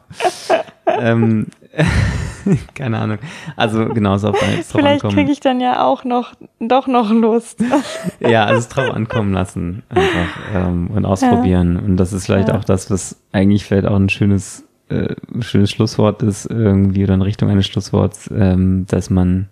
ähm, 0.87 1.49
keine 2.75 2.99
Ahnung. 2.99 3.19
Also 3.57 3.87
genau, 3.87 4.17
so 4.19 4.29
auf 4.29 4.39
deine 4.39 4.57
drauf 4.57 4.67
vielleicht 4.73 5.03
kriege 5.05 5.31
ich 5.31 5.41
dann 5.41 5.61
ja 5.61 5.85
auch 5.85 6.05
noch 6.05 6.35
doch 6.61 6.87
noch 6.87 7.11
Lust. 7.11 7.63
Ja, 8.21 8.45
also 8.45 8.59
es 8.61 8.69
drauf 8.69 8.91
ankommen 8.93 9.33
lassen 9.33 9.83
einfach 9.89 10.29
ähm, 10.55 10.89
und 10.89 11.05
ausprobieren. 11.07 11.77
Und 11.77 11.97
das 11.97 12.13
ist 12.13 12.27
vielleicht 12.27 12.49
Ja. 12.49 12.57
auch 12.59 12.65
das, 12.65 12.91
was 12.91 13.21
eigentlich 13.33 13.65
vielleicht 13.65 13.87
auch 13.87 13.97
ein 13.97 14.09
schönes, 14.09 14.65
äh, 14.89 15.15
schönes 15.41 15.71
Schlusswort 15.71 16.23
ist 16.23 16.47
irgendwie 16.47 17.05
oder 17.05 17.15
in 17.15 17.23
Richtung 17.23 17.49
eines 17.51 17.67
Schlussworts, 17.67 18.31
ähm, 18.37 18.87
dass 18.89 19.11
man 19.11 19.49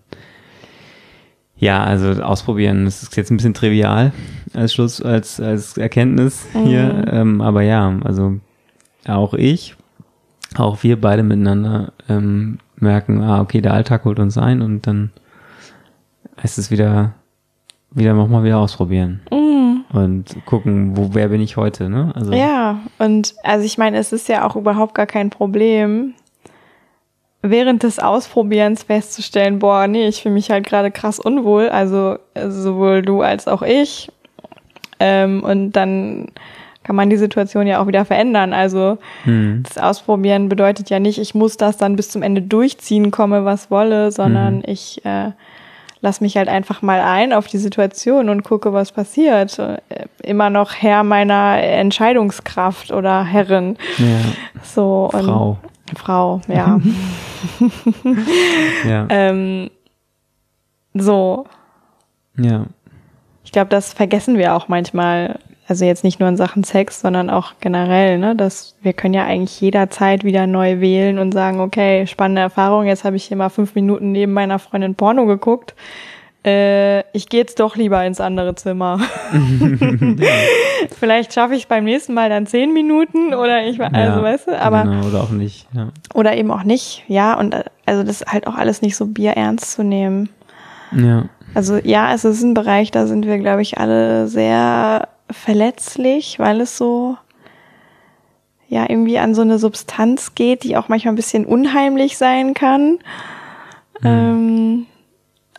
ja, 1.57 1.85
also 1.85 2.21
ausprobieren, 2.23 2.87
das 2.87 3.03
ist 3.05 3.17
jetzt 3.17 3.31
ein 3.31 3.37
bisschen 3.37 3.55
trivial 3.55 4.13
als 4.53 4.75
Schluss, 4.75 5.01
als, 5.01 5.39
als 5.39 5.77
Erkenntnis 5.79 6.45
hier, 6.65 6.93
Mhm. 6.93 7.05
ähm, 7.07 7.41
aber 7.41 7.63
ja, 7.63 7.99
also 8.05 8.41
auch 9.07 9.35
ich, 9.35 9.77
auch 10.61 10.83
wir 10.83 11.01
beide 11.01 11.23
miteinander 11.23 11.93
ähm, 12.09 12.59
merken, 12.77 13.23
ah, 13.23 13.41
okay, 13.41 13.61
der 13.61 13.75
Alltag 13.75 14.05
holt 14.05 14.19
uns 14.19 14.37
ein 14.39 14.63
und 14.63 14.87
dann 14.87 15.11
heißt 16.43 16.59
es 16.59 16.71
wieder, 16.71 17.13
wieder 17.91 18.15
nochmal 18.15 18.45
wieder 18.45 18.59
ausprobieren 18.59 19.21
Mhm. 19.31 19.85
und 19.93 20.37
gucken, 20.47 20.97
wo, 20.97 21.11
wer 21.13 21.29
bin 21.29 21.41
ich 21.41 21.57
heute, 21.57 21.89
ne? 21.89 22.13
Also, 22.15 22.33
Ja, 22.33 22.81
und 22.99 23.35
also 23.43 23.65
ich 23.65 23.79
meine, 23.79 23.99
es 23.99 24.13
ist 24.13 24.29
ja 24.29 24.47
auch 24.47 24.57
überhaupt 24.57 24.95
gar 24.95 25.07
kein 25.07 25.31
Problem, 25.31 26.15
während 27.43 27.83
des 27.83 27.99
Ausprobierens 27.99 28.85
festzustellen, 28.85 29.59
boah, 29.59 29.87
nee, 29.87 30.07
ich 30.07 30.23
fühle 30.23 30.35
mich 30.35 30.51
halt 30.51 30.67
gerade 30.67 30.91
krass 30.91 31.19
unwohl, 31.19 31.69
also 31.69 32.17
äh, 32.35 32.49
sowohl 32.51 33.03
du 33.03 33.23
als 33.23 33.49
auch 33.49 33.63
ich. 33.63 34.11
Ähm, 35.01 35.43
und 35.43 35.73
dann 35.73 36.29
kann 36.85 36.97
man 36.97 37.11
die 37.11 37.17
Situation 37.17 37.67
ja 37.67 37.81
auch 37.81 37.87
wieder 37.87 38.05
verändern. 38.05 38.53
Also 38.53 38.99
hm, 39.25 39.63
das 39.67 39.79
Ausprobieren 39.79 40.49
bedeutet 40.49 40.91
ja 40.91 40.99
nicht, 40.99 41.19
ich 41.19 41.35
muss 41.35 41.57
das 41.57 41.77
dann 41.77 41.97
bis 41.97 42.09
zum 42.11 42.23
Ende 42.23 42.43
durchziehen, 42.43 43.11
komme 43.11 43.45
was 43.45 43.71
wolle, 43.71 44.11
sondern 44.13 44.57
Mhm. 44.57 44.63
ich 44.67 45.05
äh, 45.05 45.31
lass 46.01 46.21
mich 46.21 46.37
halt 46.37 46.49
einfach 46.49 46.83
mal 46.83 47.01
ein 47.01 47.33
auf 47.33 47.47
die 47.47 47.59
Situation 47.59 48.29
und 48.29 48.43
gucke, 48.43 48.73
was 48.73 48.91
passiert. 48.93 49.59
Äh, 49.59 49.79
Immer 50.25 50.51
noch 50.51 50.75
Herr 50.75 51.05
meiner 51.05 51.59
Entscheidungskraft 51.63 52.91
oder 52.93 53.25
Herrin. 53.25 53.77
ja, 53.99 54.07
So 54.65 55.11
und 55.13 55.25
Frau, 55.25 55.57
Frau, 55.97 56.41
ja. 56.49 56.81
ja, 58.89 59.07
ähm, 59.11 59.71
so, 60.95 61.47
ja, 62.37 62.67
ich 63.45 63.53
glaube, 63.53 63.69
das 63.71 63.93
vergessen 63.93 64.39
wir 64.39 64.55
auch 64.55 64.69
manchmal. 64.69 65.39
Also 65.73 65.87
jetzt 65.87 66.05
nicht 66.05 66.21
nur 66.21 66.29
in 66.29 66.37
Sachen 66.37 66.65
Sex, 66.65 67.01
sondern 67.01 67.31
auch 67.31 67.55
generell, 67.61 68.19
ne? 68.19 68.37
Dass 68.37 68.75
wir 68.83 68.93
können 68.93 69.15
ja 69.15 69.25
eigentlich 69.25 69.59
jederzeit 69.59 70.23
wieder 70.23 70.47
neu 70.47 70.81
wählen 70.81 71.19
und 71.19 71.33
sagen, 71.33 71.61
okay, 71.61 72.07
spannende 72.07 72.43
Erfahrung, 72.43 72.85
jetzt 72.85 73.05
habe 73.05 73.17
ich 73.17 73.25
hier 73.25 73.39
mal 73.39 73.49
fünf 73.49 73.75
Minuten 73.75 74.13
neben 74.13 74.35
meiner 74.35 74.59
Freundin 74.59 74.95
Porno 74.95 75.25
geguckt. 75.25 75.75
Äh, 76.45 77.11
ich 77.17 77.31
gehe 77.31 77.41
jetzt 77.41 77.59
doch 77.59 77.75
lieber 77.75 78.05
ins 78.05 78.21
andere 78.21 78.55
Zimmer. 78.55 79.01
Vielleicht 81.01 81.33
schaffe 81.33 81.55
ich 81.55 81.63
es 81.63 81.67
beim 81.67 81.85
nächsten 81.85 82.13
Mal 82.13 82.29
dann 82.29 82.47
zehn 82.47 82.75
Minuten 82.75 83.33
oder 83.33 83.65
ich, 83.65 83.81
also 83.81 83.97
ja, 83.97 84.23
weißt 84.23 84.49
du, 84.49 84.61
aber 84.61 84.83
genau, 84.83 85.07
oder 85.07 85.23
auch 85.23 85.31
nicht, 85.31 85.69
ja. 85.73 85.89
oder 86.13 86.37
eben 86.37 86.51
auch 86.51 86.65
nicht, 86.65 87.03
ja. 87.09 87.33
Und 87.39 87.55
äh, 87.55 87.65
also 87.87 88.03
das 88.03 88.21
ist 88.21 88.31
halt 88.31 88.47
auch 88.47 88.57
alles 88.57 88.83
nicht 88.83 88.95
so 88.95 89.07
bierernst 89.07 89.73
zu 89.73 89.85
nehmen. 89.85 90.29
Ja, 90.95 91.31
Also 91.55 91.79
ja, 91.79 92.13
es 92.13 92.27
ist 92.27 92.43
ein 92.43 92.53
Bereich, 92.53 92.91
da 92.91 93.07
sind 93.07 93.25
wir, 93.25 93.39
glaube 93.39 93.63
ich, 93.63 93.79
alle 93.79 94.29
sehr 94.29 95.09
verletzlich, 95.33 96.39
weil 96.39 96.61
es 96.61 96.77
so 96.77 97.17
ja 98.69 98.89
irgendwie 98.89 99.19
an 99.19 99.35
so 99.35 99.43
eine 99.43 99.59
Substanz 99.59 100.35
geht, 100.35 100.65
die 100.65 100.77
auch 100.77 100.89
manchmal 100.89 101.13
ein 101.13 101.17
bisschen 101.17 101.45
unheimlich 101.45 102.17
sein 102.17 102.55
kann. 102.55 102.99
Ähm, 104.03 104.87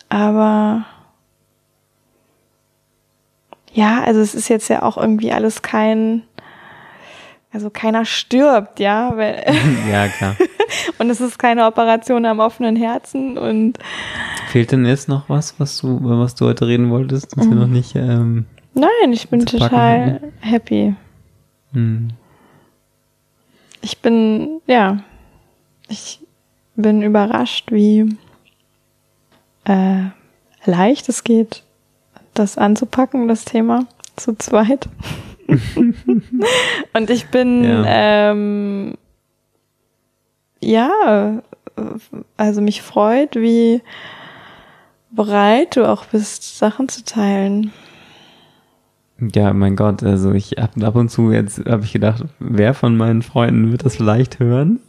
aber 0.08 0.84
ja, 3.72 4.02
also 4.02 4.20
es 4.20 4.34
ist 4.34 4.48
jetzt 4.48 4.68
ja 4.68 4.82
auch 4.82 4.96
irgendwie 4.96 5.32
alles 5.32 5.62
kein, 5.62 6.22
also 7.52 7.70
keiner 7.70 8.04
stirbt, 8.04 8.80
ja, 8.80 9.14
ja, 9.90 10.08
klar. 10.08 10.36
und 10.98 11.10
es 11.10 11.20
ist 11.20 11.38
keine 11.38 11.66
Operation 11.66 12.26
am 12.26 12.40
offenen 12.40 12.76
Herzen 12.76 13.38
und 13.38 13.78
Fehlt 14.48 14.72
denn 14.72 14.86
jetzt 14.86 15.08
noch 15.08 15.28
was, 15.28 15.58
was 15.58 15.78
du, 15.78 15.96
über 15.96 16.18
was 16.20 16.34
du 16.34 16.46
heute 16.46 16.66
reden 16.66 16.90
wolltest, 16.90 17.36
das 17.36 17.48
wir 17.48 17.56
noch 17.56 17.66
nicht, 17.66 17.96
ähm, 17.96 18.46
nein, 18.74 19.12
ich 19.12 19.28
bin 19.28 19.46
Zu 19.46 19.58
packen 19.58 19.70
total 19.70 20.32
happy. 20.40 20.94
hm, 21.72 22.08
Ich 23.80 23.98
bin, 23.98 24.60
ja, 24.66 24.98
ich 25.88 26.20
bin 26.76 27.02
überrascht, 27.02 27.70
wie 27.72 28.16
äh, 29.64 30.04
leicht 30.64 31.08
es 31.08 31.24
geht, 31.24 31.62
das 32.34 32.58
anzupacken, 32.58 33.28
das 33.28 33.44
Thema 33.44 33.86
zu 34.16 34.34
zweit. 34.36 34.88
Und 36.94 37.10
ich 37.10 37.26
bin, 37.28 37.64
Ja. 37.64 37.84
ähm, 37.86 38.94
ja, 40.60 41.42
also 42.38 42.60
mich 42.62 42.80
freut, 42.82 43.36
wie 43.36 43.82
bereit 45.10 45.76
du 45.76 45.86
auch 45.88 46.06
bist, 46.06 46.56
Sachen 46.58 46.88
zu 46.88 47.04
teilen. 47.04 47.72
Ja, 49.34 49.52
mein 49.52 49.76
Gott, 49.76 50.02
also 50.02 50.32
ich 50.32 50.52
hab 50.58 50.80
ab 50.82 50.96
und 50.96 51.08
zu 51.08 51.30
jetzt 51.30 51.64
habe 51.66 51.84
ich 51.84 51.92
gedacht, 51.92 52.24
wer 52.40 52.74
von 52.74 52.96
meinen 52.96 53.22
Freunden 53.22 53.70
wird 53.70 53.84
das 53.84 53.96
vielleicht 53.96 54.40
hören? 54.40 54.80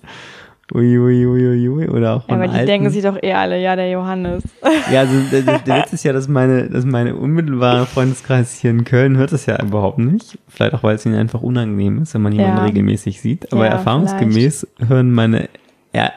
Ui, 0.73 0.97
ui, 0.97 1.25
ui, 1.27 1.69
ui, 1.69 1.87
oder 1.89 2.15
auch 2.15 2.27
Ja, 2.27 2.33
aber 2.35 2.47
die 2.47 2.53
alten. 2.53 2.65
denken 2.65 2.89
sich 2.89 3.03
doch 3.03 3.21
eh 3.21 3.33
alle, 3.33 3.61
ja, 3.61 3.75
der 3.75 3.91
Johannes. 3.91 4.43
Ja, 4.91 5.01
also 5.01 5.13
der, 5.31 5.59
der 5.59 5.77
Witz 5.77 5.93
ist 5.93 6.03
ja, 6.03 6.11
dass 6.13 6.27
meine, 6.27 6.69
dass 6.69 6.85
meine 6.85 7.15
unmittelbare 7.15 7.85
Freundeskreis 7.85 8.55
hier 8.55 8.71
in 8.71 8.83
Köln 8.83 9.15
hört 9.15 9.31
das 9.31 9.45
ja 9.45 9.61
überhaupt 9.61 9.99
nicht. 9.99 10.39
Vielleicht 10.47 10.73
auch, 10.73 10.81
weil 10.83 10.95
es 10.95 11.05
ihnen 11.05 11.15
einfach 11.15 11.41
unangenehm 11.41 12.01
ist, 12.01 12.15
wenn 12.15 12.23
man 12.23 12.33
jemanden 12.33 12.57
Ja. 12.57 12.63
regelmäßig 12.63 13.21
sieht. 13.21 13.53
Aber 13.53 13.65
Ja, 13.65 13.73
erfahrungsgemäß 13.73 14.67
hören 14.87 15.11
meine 15.11 15.49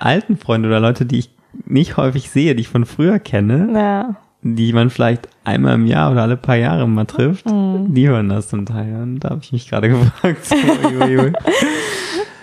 alten 0.01 0.37
Freunde 0.39 0.69
oder 0.69 0.81
Leute, 0.81 1.05
die 1.07 1.19
ich 1.19 1.31
nicht 1.67 1.97
häufig 1.99 2.31
sehe, 2.31 2.55
die 2.55 2.63
ich 2.63 2.69
von 2.69 2.85
früher 2.87 3.19
kenne, 3.19 3.69
Ja. 3.75 4.17
Die 4.43 4.73
man 4.73 4.89
vielleicht 4.91 5.29
einmal 5.45 5.75
im 5.75 5.87
Jahr 5.87 6.13
oder 6.13 6.23
alle 6.23 6.37
paar 6.37 6.57
Jahre 6.57 6.87
mal 6.89 7.05
trifft, 7.07 7.47
Mhm. 7.47 7.93
die 7.95 8.09
hören 8.09 8.29
das 8.29 8.49
zum 8.49 8.67
Teil. 8.67 8.95
Und 9.03 9.21
da 9.21 9.31
habe 9.31 9.41
ich 9.43 9.53
mich 9.53 9.69
gerade 9.69 9.89
gefragt. 9.91 10.45
So. 10.45 10.57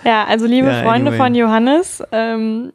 Ja, 0.04 0.24
also 0.28 0.46
liebe 0.46 0.68
Ja, 0.68 0.82
Freunde 0.82 1.10
anyway. 1.10 1.16
von 1.16 1.34
Johannes, 1.34 2.02
ähm, 2.12 2.72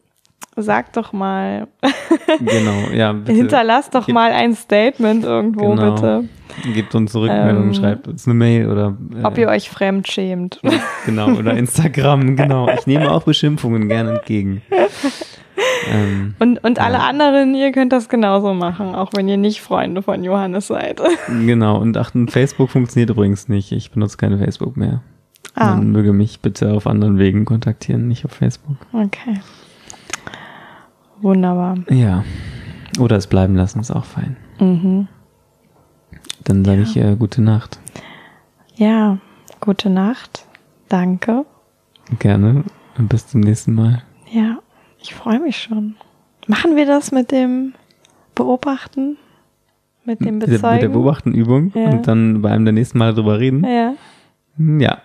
sagt 0.57 0.97
doch 0.97 1.13
mal, 1.13 1.67
Genau, 2.39 2.89
ja, 2.93 3.13
bitte. 3.13 3.32
hinterlasst 3.32 3.95
doch 3.95 4.05
Ge- 4.07 4.13
mal 4.13 4.32
ein 4.34 4.53
Statement 4.53 5.24
irgendwo 5.24 5.69
Genau. 5.69 5.93
bitte, 5.95 6.24
Gebt 6.74 6.93
uns 6.93 7.15
Rückmeldung, 7.15 7.67
Ähm, 7.67 7.74
schreibt 7.74 8.09
uns 8.09 8.26
eine 8.28 8.34
Mail 8.34 8.69
oder 8.69 8.97
äh, 9.17 9.24
ob 9.24 9.38
ihr 9.38 9.47
euch 9.47 9.69
fremd 9.69 10.11
schämt. 10.11 10.59
Genau, 11.05 11.30
oder 11.30 11.53
Instagram, 11.55 12.36
genau. 12.36 12.67
Ich 12.78 12.86
nehme 12.86 13.09
auch 13.09 13.24
Beschimpfungen 13.24 13.88
gerne 13.88 14.15
entgegen. 14.17 14.61
Ähm, 15.91 16.36
Und, 16.39 16.64
und 16.64 16.80
alle 16.80 16.95
Ja. 16.97 17.07
anderen, 17.07 17.53
ihr 17.55 17.72
könnt 17.72 17.91
das 17.93 18.07
genauso 18.09 18.53
machen, 18.53 18.95
auch 18.95 19.09
wenn 19.16 19.28
ihr 19.28 19.38
nicht 19.38 19.62
Freunde 19.62 20.01
von 20.01 20.24
Johannes 20.24 20.68
seid. 20.68 21.01
genau, 21.28 21.78
und 21.80 21.97
achten, 21.97 22.28
Facebook 22.28 22.70
funktioniert 22.70 23.09
übrigens 23.09 23.47
nicht. 23.49 23.72
Ich 23.72 23.91
benutze 23.91 24.18
keine 24.18 24.38
Facebook 24.38 24.78
mehr. 24.78 25.01
Ah, 25.55 25.76
Man 25.76 25.91
möge 25.91 26.14
mich 26.14 26.39
bitte 26.39 26.72
auf 26.74 26.88
anderen 26.88 27.18
Wegen 27.18 27.45
kontaktieren, 27.45 28.07
nicht 28.07 28.24
auf 28.26 28.32
Facebook. 28.32 28.78
okay. 28.93 29.39
Wunderbar. 31.22 31.78
Ja. 31.89 32.24
Oder 32.99 33.18
es 33.18 33.28
bleiben 33.28 33.55
lassen, 33.55 33.80
ist 33.80 33.91
auch 33.91 34.05
fein. 34.05 34.38
Mhm. 34.59 35.07
Dann 36.43 36.66
sage 36.66 36.82
ich 36.82 36.97
äh, 36.97 37.16
gute 37.16 37.41
Nacht. 37.41 37.80
Ja, 38.76 39.18
gute 39.59 39.89
Nacht. 39.89 40.45
Danke. 40.89 41.45
Gerne. 42.20 42.64
Und 42.97 43.07
bis 43.09 43.28
zum 43.28 43.41
nächsten 43.41 43.74
Mal. 43.76 44.01
Ja, 44.32 44.57
ich 45.02 45.14
freue 45.14 45.39
mich 45.39 45.58
schon. 45.58 45.95
Machen 46.47 46.76
wir 46.76 46.86
das 46.86 47.12
mit 47.12 47.32
dem 47.32 47.74
Beobachten? 48.36 49.18
Mit 50.04 50.20
dem 50.22 50.39
Bezeugen? 50.39 50.74
mit 50.74 50.82
der 50.82 50.89
Beobachtenübung 50.89 51.72
Ja. 51.76 51.89
und 51.89 52.08
dann 52.08 52.41
bei 52.41 52.52
einem 52.52 52.66
der 52.66 52.74
nächsten 52.74 52.97
Mal 52.97 53.14
drüber 53.14 53.39
reden. 53.39 53.64
Ja. 53.64 53.93
Ja. 54.58 55.02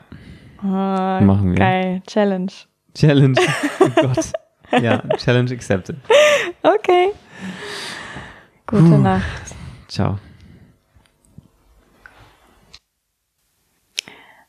Ah, 0.62 1.20
Machen 1.20 1.50
wir. 1.50 1.58
Geil. 1.58 2.02
Challenge. 2.06 2.52
Challenge. 2.94 3.38
Oh 3.80 3.88
Gott. 4.02 4.32
Ja, 4.82 4.98
Challenge 5.16 5.52
accepted. 5.52 5.96
Okay. 6.62 7.10
Gute 8.66 8.82
Puh. 8.82 8.96
Nacht. 8.98 9.54
Ciao. 9.86 10.18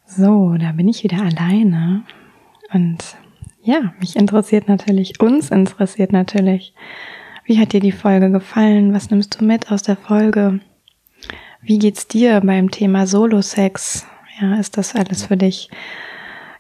So, 0.06 0.56
da 0.58 0.72
bin 0.72 0.88
ich 0.88 1.04
wieder 1.04 1.22
alleine. 1.22 2.04
Und 2.74 2.98
ja, 3.68 3.94
mich 4.00 4.16
interessiert 4.16 4.70
natürlich, 4.70 5.20
uns 5.20 5.52
interessiert 5.52 6.14
natürlich, 6.14 6.74
wie 7.44 7.60
hat 7.60 7.74
dir 7.74 7.82
die 7.82 7.92
Folge 7.92 8.32
gefallen? 8.32 8.94
Was 8.94 9.10
nimmst 9.10 9.40
du 9.40 9.46
mit 9.46 9.72
aus 9.72 9.84
der 9.84 9.98
Folge? 9.98 10.62
Wie 11.62 11.78
geht's 11.78 12.08
dir 12.08 12.40
beim 12.40 12.72
Thema 12.72 13.08
Solo-Sex? 13.08 14.08
Ja, 14.40 14.58
ist 14.58 14.78
das 14.78 14.96
alles 14.96 15.26
für 15.26 15.36
dich 15.36 15.70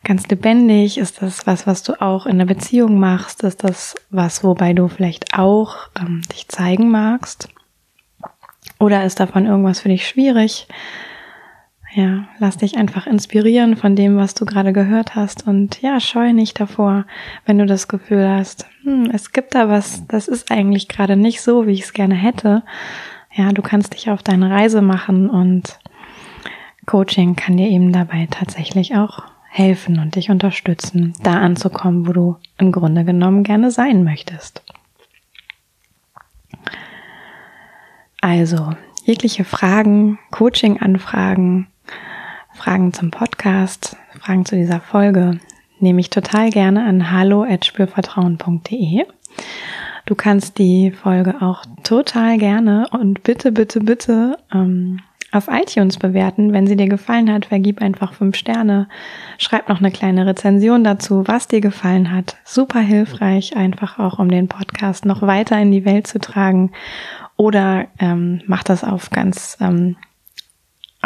ganz 0.03 0.27
lebendig? 0.27 0.97
Ist 0.97 1.21
das 1.21 1.47
was, 1.47 1.65
was 1.65 1.83
du 1.83 2.01
auch 2.01 2.25
in 2.25 2.39
der 2.39 2.45
Beziehung 2.45 2.99
machst? 2.99 3.41
Ist 3.43 3.63
das 3.63 3.95
was, 4.09 4.43
wobei 4.43 4.73
du 4.73 4.89
vielleicht 4.89 5.37
auch 5.37 5.89
ähm, 5.97 6.23
dich 6.33 6.49
zeigen 6.49 6.91
magst? 6.91 7.47
Oder 8.79 9.05
ist 9.05 9.21
davon 9.21 9.45
irgendwas 9.45 9.79
für 9.79 9.89
dich 9.89 10.05
schwierig? 10.05 10.67
Ja, 11.97 12.27
lass 12.37 12.57
dich 12.57 12.77
einfach 12.77 13.07
inspirieren 13.07 13.75
von 13.75 13.95
dem, 13.95 14.17
was 14.17 14.35
du 14.35 14.45
gerade 14.45 14.71
gehört 14.71 15.15
hast 15.15 15.47
und 15.47 15.81
ja, 15.81 15.99
scheu 15.99 16.31
nicht 16.31 16.59
davor, 16.59 17.07
wenn 17.47 17.57
du 17.57 17.65
das 17.65 17.87
Gefühl 17.87 18.29
hast, 18.29 18.67
hm, 18.83 19.09
es 19.11 19.31
gibt 19.31 19.55
da 19.55 19.67
was, 19.67 20.05
das 20.05 20.27
ist 20.27 20.51
eigentlich 20.51 20.87
gerade 20.89 21.15
nicht 21.15 21.41
so, 21.41 21.65
wie 21.65 21.71
ich 21.71 21.81
es 21.81 21.93
gerne 21.93 22.13
hätte. 22.13 22.61
Ja, 23.33 23.51
du 23.51 23.63
kannst 23.63 23.95
dich 23.95 24.11
auf 24.11 24.21
deine 24.21 24.51
Reise 24.51 24.83
machen 24.83 25.27
und 25.27 25.79
Coaching 26.85 27.35
kann 27.35 27.57
dir 27.57 27.67
eben 27.67 27.91
dabei 27.91 28.27
tatsächlich 28.29 28.95
auch 28.95 29.23
helfen 29.49 29.97
und 29.97 30.13
dich 30.13 30.29
unterstützen, 30.29 31.13
da 31.23 31.39
anzukommen, 31.39 32.05
wo 32.05 32.13
du 32.13 32.35
im 32.59 32.71
Grunde 32.71 33.05
genommen 33.05 33.41
gerne 33.41 33.71
sein 33.71 34.03
möchtest. 34.03 34.61
Also, 38.21 38.73
jegliche 39.03 39.45
Fragen, 39.45 40.19
Coaching-Anfragen, 40.29 41.65
Fragen 42.57 42.91
zum 42.91 43.11
Podcast, 43.11 43.95
Fragen 44.19 44.45
zu 44.45 44.55
dieser 44.55 44.81
Folge 44.81 45.39
nehme 45.79 46.01
ich 46.01 46.09
total 46.09 46.49
gerne 46.49 46.83
an 46.85 47.11
hallo@spürvertrauen.de. 47.11 49.05
Du 50.07 50.15
kannst 50.15 50.57
die 50.57 50.89
Folge 50.91 51.35
auch 51.41 51.63
total 51.83 52.39
gerne 52.39 52.87
und 52.91 53.21
bitte, 53.21 53.51
bitte, 53.51 53.79
bitte 53.81 54.37
ähm, 54.51 55.01
auf 55.31 55.49
iTunes 55.49 55.97
bewerten. 55.97 56.51
Wenn 56.51 56.65
sie 56.65 56.75
dir 56.75 56.89
gefallen 56.89 57.31
hat, 57.31 57.45
vergib 57.45 57.79
einfach 57.79 58.13
fünf 58.13 58.35
Sterne. 58.35 58.89
Schreib 59.37 59.69
noch 59.69 59.77
eine 59.79 59.91
kleine 59.91 60.25
Rezension 60.25 60.83
dazu, 60.83 61.27
was 61.27 61.47
dir 61.47 61.61
gefallen 61.61 62.11
hat. 62.11 62.37
Super 62.43 62.79
hilfreich, 62.79 63.55
einfach 63.55 63.99
auch, 63.99 64.17
um 64.17 64.29
den 64.29 64.47
Podcast 64.47 65.05
noch 65.05 65.21
weiter 65.21 65.59
in 65.59 65.71
die 65.71 65.85
Welt 65.85 66.07
zu 66.07 66.17
tragen. 66.19 66.71
Oder 67.35 67.85
ähm, 67.99 68.41
mach 68.47 68.63
das 68.63 68.83
auf 68.83 69.11
ganz 69.11 69.57
ähm, 69.61 69.95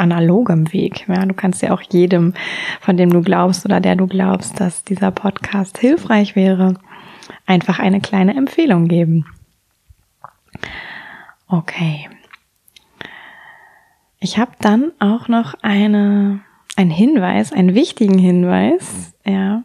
analogem 0.01 0.73
Weg. 0.73 1.07
Ja, 1.07 1.25
du 1.25 1.33
kannst 1.33 1.61
ja 1.61 1.71
auch 1.71 1.81
jedem, 1.81 2.33
von 2.81 2.97
dem 2.97 3.11
du 3.11 3.21
glaubst 3.21 3.65
oder 3.65 3.79
der 3.79 3.95
du 3.95 4.07
glaubst, 4.07 4.59
dass 4.59 4.83
dieser 4.83 5.11
Podcast 5.11 5.77
hilfreich 5.77 6.35
wäre, 6.35 6.75
einfach 7.45 7.79
eine 7.79 8.01
kleine 8.01 8.35
Empfehlung 8.35 8.87
geben. 8.87 9.25
Okay. 11.47 12.09
Ich 14.19 14.37
habe 14.37 14.51
dann 14.59 14.91
auch 14.99 15.27
noch 15.27 15.55
eine, 15.61 16.41
einen 16.75 16.91
Hinweis, 16.91 17.53
einen 17.53 17.73
wichtigen 17.75 18.17
Hinweis, 18.17 19.13
ja, 19.25 19.63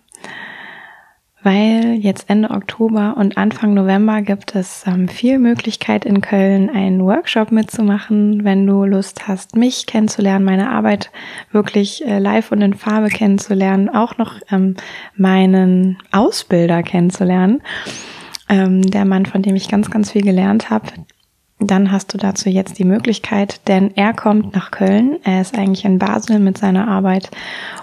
weil 1.47 1.95
jetzt 2.01 2.29
Ende 2.29 2.51
Oktober 2.51 3.15
und 3.17 3.39
Anfang 3.39 3.73
November 3.73 4.21
gibt 4.21 4.57
es 4.57 4.85
ähm, 4.85 5.07
viel 5.07 5.39
Möglichkeit 5.39 6.05
in 6.05 6.21
Köln 6.21 6.69
einen 6.69 7.01
Workshop 7.05 7.53
mitzumachen, 7.53 8.43
wenn 8.43 8.67
du 8.67 8.85
Lust 8.85 9.29
hast, 9.29 9.55
mich 9.55 9.87
kennenzulernen, 9.87 10.45
meine 10.45 10.69
Arbeit 10.69 11.13
wirklich 11.53 12.05
äh, 12.05 12.19
live 12.19 12.51
und 12.51 12.63
in 12.63 12.75
Farbe 12.75 13.11
kennenzulernen, 13.11 13.89
auch 13.89 14.19
noch 14.19 14.41
ähm, 14.51 14.75
meinen 15.15 15.99
Ausbilder 16.11 16.83
kennenzulernen, 16.83 17.63
ähm, 18.49 18.83
der 18.83 19.05
Mann, 19.05 19.25
von 19.25 19.43
dem 19.43 19.55
ich 19.55 19.69
ganz, 19.69 19.89
ganz 19.89 20.11
viel 20.11 20.23
gelernt 20.23 20.69
habe, 20.69 20.89
dann 21.59 21.91
hast 21.91 22.13
du 22.13 22.19
dazu 22.19 22.51
jetzt 22.51 22.79
die 22.79 22.85
Möglichkeit, 22.85 23.67
denn 23.67 23.97
er 23.97 24.13
kommt 24.13 24.55
nach 24.55 24.71
Köln. 24.71 25.19
Er 25.25 25.41
ist 25.41 25.57
eigentlich 25.57 25.87
in 25.87 25.99
Basel 25.99 26.39
mit 26.39 26.59
seiner 26.59 26.87
Arbeit 26.87 27.31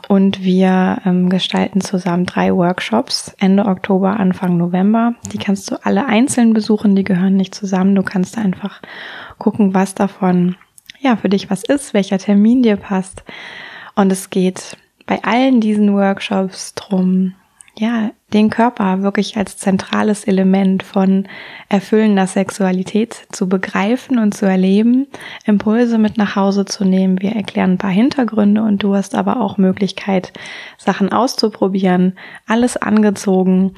und 0.07 0.43
wir 0.43 1.01
ähm, 1.05 1.29
gestalten 1.29 1.81
zusammen 1.81 2.27
drei 2.27 2.53
Workshops 2.53 3.33
Ende 3.39 3.65
Oktober, 3.65 4.19
Anfang 4.19 4.57
November. 4.57 5.15
Die 5.31 5.39
kannst 5.39 5.71
du 5.71 5.83
alle 5.83 6.05
einzeln 6.05 6.53
besuchen, 6.53 6.95
die 6.95 7.03
gehören 7.03 7.35
nicht 7.35 7.55
zusammen. 7.55 7.95
Du 7.95 8.03
kannst 8.03 8.37
einfach 8.37 8.79
gucken, 9.39 9.73
was 9.73 9.95
davon 9.95 10.55
ja 10.99 11.15
für 11.15 11.29
dich 11.29 11.49
was 11.49 11.63
ist, 11.63 11.95
welcher 11.95 12.19
Termin 12.19 12.61
dir 12.61 12.77
passt. 12.77 13.23
Und 13.95 14.11
es 14.11 14.29
geht 14.29 14.77
bei 15.07 15.23
allen 15.23 15.61
diesen 15.61 15.93
Workshops 15.95 16.75
drum, 16.75 17.33
ja, 17.75 18.11
den 18.33 18.49
Körper 18.49 19.03
wirklich 19.03 19.37
als 19.37 19.57
zentrales 19.57 20.23
Element 20.23 20.83
von 20.83 21.27
erfüllender 21.69 22.27
Sexualität 22.27 23.27
zu 23.31 23.47
begreifen 23.47 24.17
und 24.17 24.33
zu 24.33 24.45
erleben, 24.45 25.07
Impulse 25.45 25.97
mit 25.97 26.17
nach 26.17 26.35
Hause 26.35 26.65
zu 26.65 26.83
nehmen. 26.83 27.21
Wir 27.21 27.33
erklären 27.33 27.73
ein 27.73 27.77
paar 27.77 27.91
Hintergründe 27.91 28.63
und 28.63 28.81
du 28.81 28.95
hast 28.95 29.15
aber 29.15 29.39
auch 29.39 29.57
Möglichkeit, 29.57 30.33
Sachen 30.77 31.11
auszuprobieren, 31.11 32.17
alles 32.47 32.75
angezogen, 32.77 33.75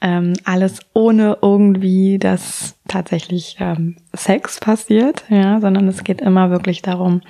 ähm, 0.00 0.32
alles 0.44 0.80
ohne 0.94 1.38
irgendwie, 1.42 2.18
dass 2.18 2.77
tatsächlich 2.88 3.56
ähm, 3.60 3.96
Sex 4.12 4.60
passiert, 4.60 5.24
ja, 5.28 5.60
sondern 5.60 5.86
es 5.88 6.04
geht 6.04 6.20
immer 6.20 6.50
wirklich 6.50 6.82
darum, 6.82 7.22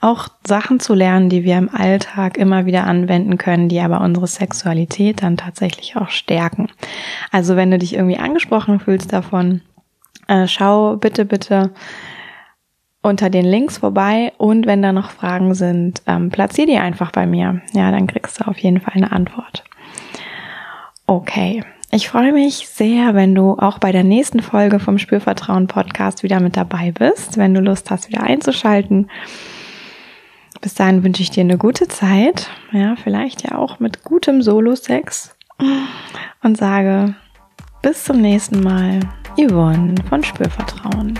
auch 0.00 0.28
Sachen 0.46 0.80
zu 0.80 0.94
lernen, 0.94 1.28
die 1.28 1.44
wir 1.44 1.56
im 1.58 1.72
Alltag 1.72 2.36
immer 2.36 2.66
wieder 2.66 2.84
anwenden 2.84 3.38
können, 3.38 3.68
die 3.68 3.80
aber 3.80 4.00
unsere 4.00 4.26
Sexualität 4.26 5.22
dann 5.22 5.36
tatsächlich 5.36 5.96
auch 5.96 6.10
stärken. 6.10 6.68
Also 7.30 7.56
wenn 7.56 7.70
du 7.70 7.78
dich 7.78 7.94
irgendwie 7.94 8.18
angesprochen 8.18 8.80
fühlst 8.80 9.12
davon, 9.12 9.60
äh, 10.28 10.46
schau 10.46 10.96
bitte, 10.96 11.24
bitte 11.24 11.70
unter 13.02 13.30
den 13.30 13.44
Links 13.44 13.78
vorbei 13.78 14.32
und 14.38 14.66
wenn 14.66 14.80
da 14.80 14.92
noch 14.92 15.10
Fragen 15.10 15.54
sind, 15.54 16.02
ähm, 16.06 16.30
platzier 16.30 16.66
die 16.66 16.78
einfach 16.78 17.10
bei 17.10 17.26
mir. 17.26 17.60
Ja, 17.72 17.90
dann 17.90 18.06
kriegst 18.06 18.40
du 18.40 18.46
auf 18.46 18.58
jeden 18.58 18.80
Fall 18.80 18.94
eine 18.94 19.12
Antwort. 19.12 19.64
Okay. 21.06 21.64
Ich 21.94 22.08
freue 22.08 22.32
mich 22.32 22.68
sehr, 22.68 23.14
wenn 23.14 23.34
du 23.34 23.52
auch 23.58 23.78
bei 23.78 23.92
der 23.92 24.02
nächsten 24.02 24.40
Folge 24.40 24.80
vom 24.80 24.96
Spürvertrauen 24.96 25.66
Podcast 25.66 26.22
wieder 26.22 26.40
mit 26.40 26.56
dabei 26.56 26.90
bist, 26.90 27.36
wenn 27.36 27.52
du 27.52 27.60
Lust 27.60 27.90
hast, 27.90 28.08
wieder 28.08 28.22
einzuschalten. 28.22 29.10
Bis 30.62 30.72
dahin 30.72 31.04
wünsche 31.04 31.20
ich 31.20 31.28
dir 31.28 31.42
eine 31.42 31.58
gute 31.58 31.88
Zeit, 31.88 32.48
ja, 32.72 32.96
vielleicht 32.96 33.42
ja 33.42 33.58
auch 33.58 33.78
mit 33.78 34.04
gutem 34.04 34.40
Solo-Sex 34.40 35.36
und 36.42 36.56
sage 36.56 37.14
bis 37.82 38.04
zum 38.04 38.22
nächsten 38.22 38.62
Mal, 38.62 39.00
Yvonne 39.36 39.94
von 40.08 40.24
Spürvertrauen. 40.24 41.18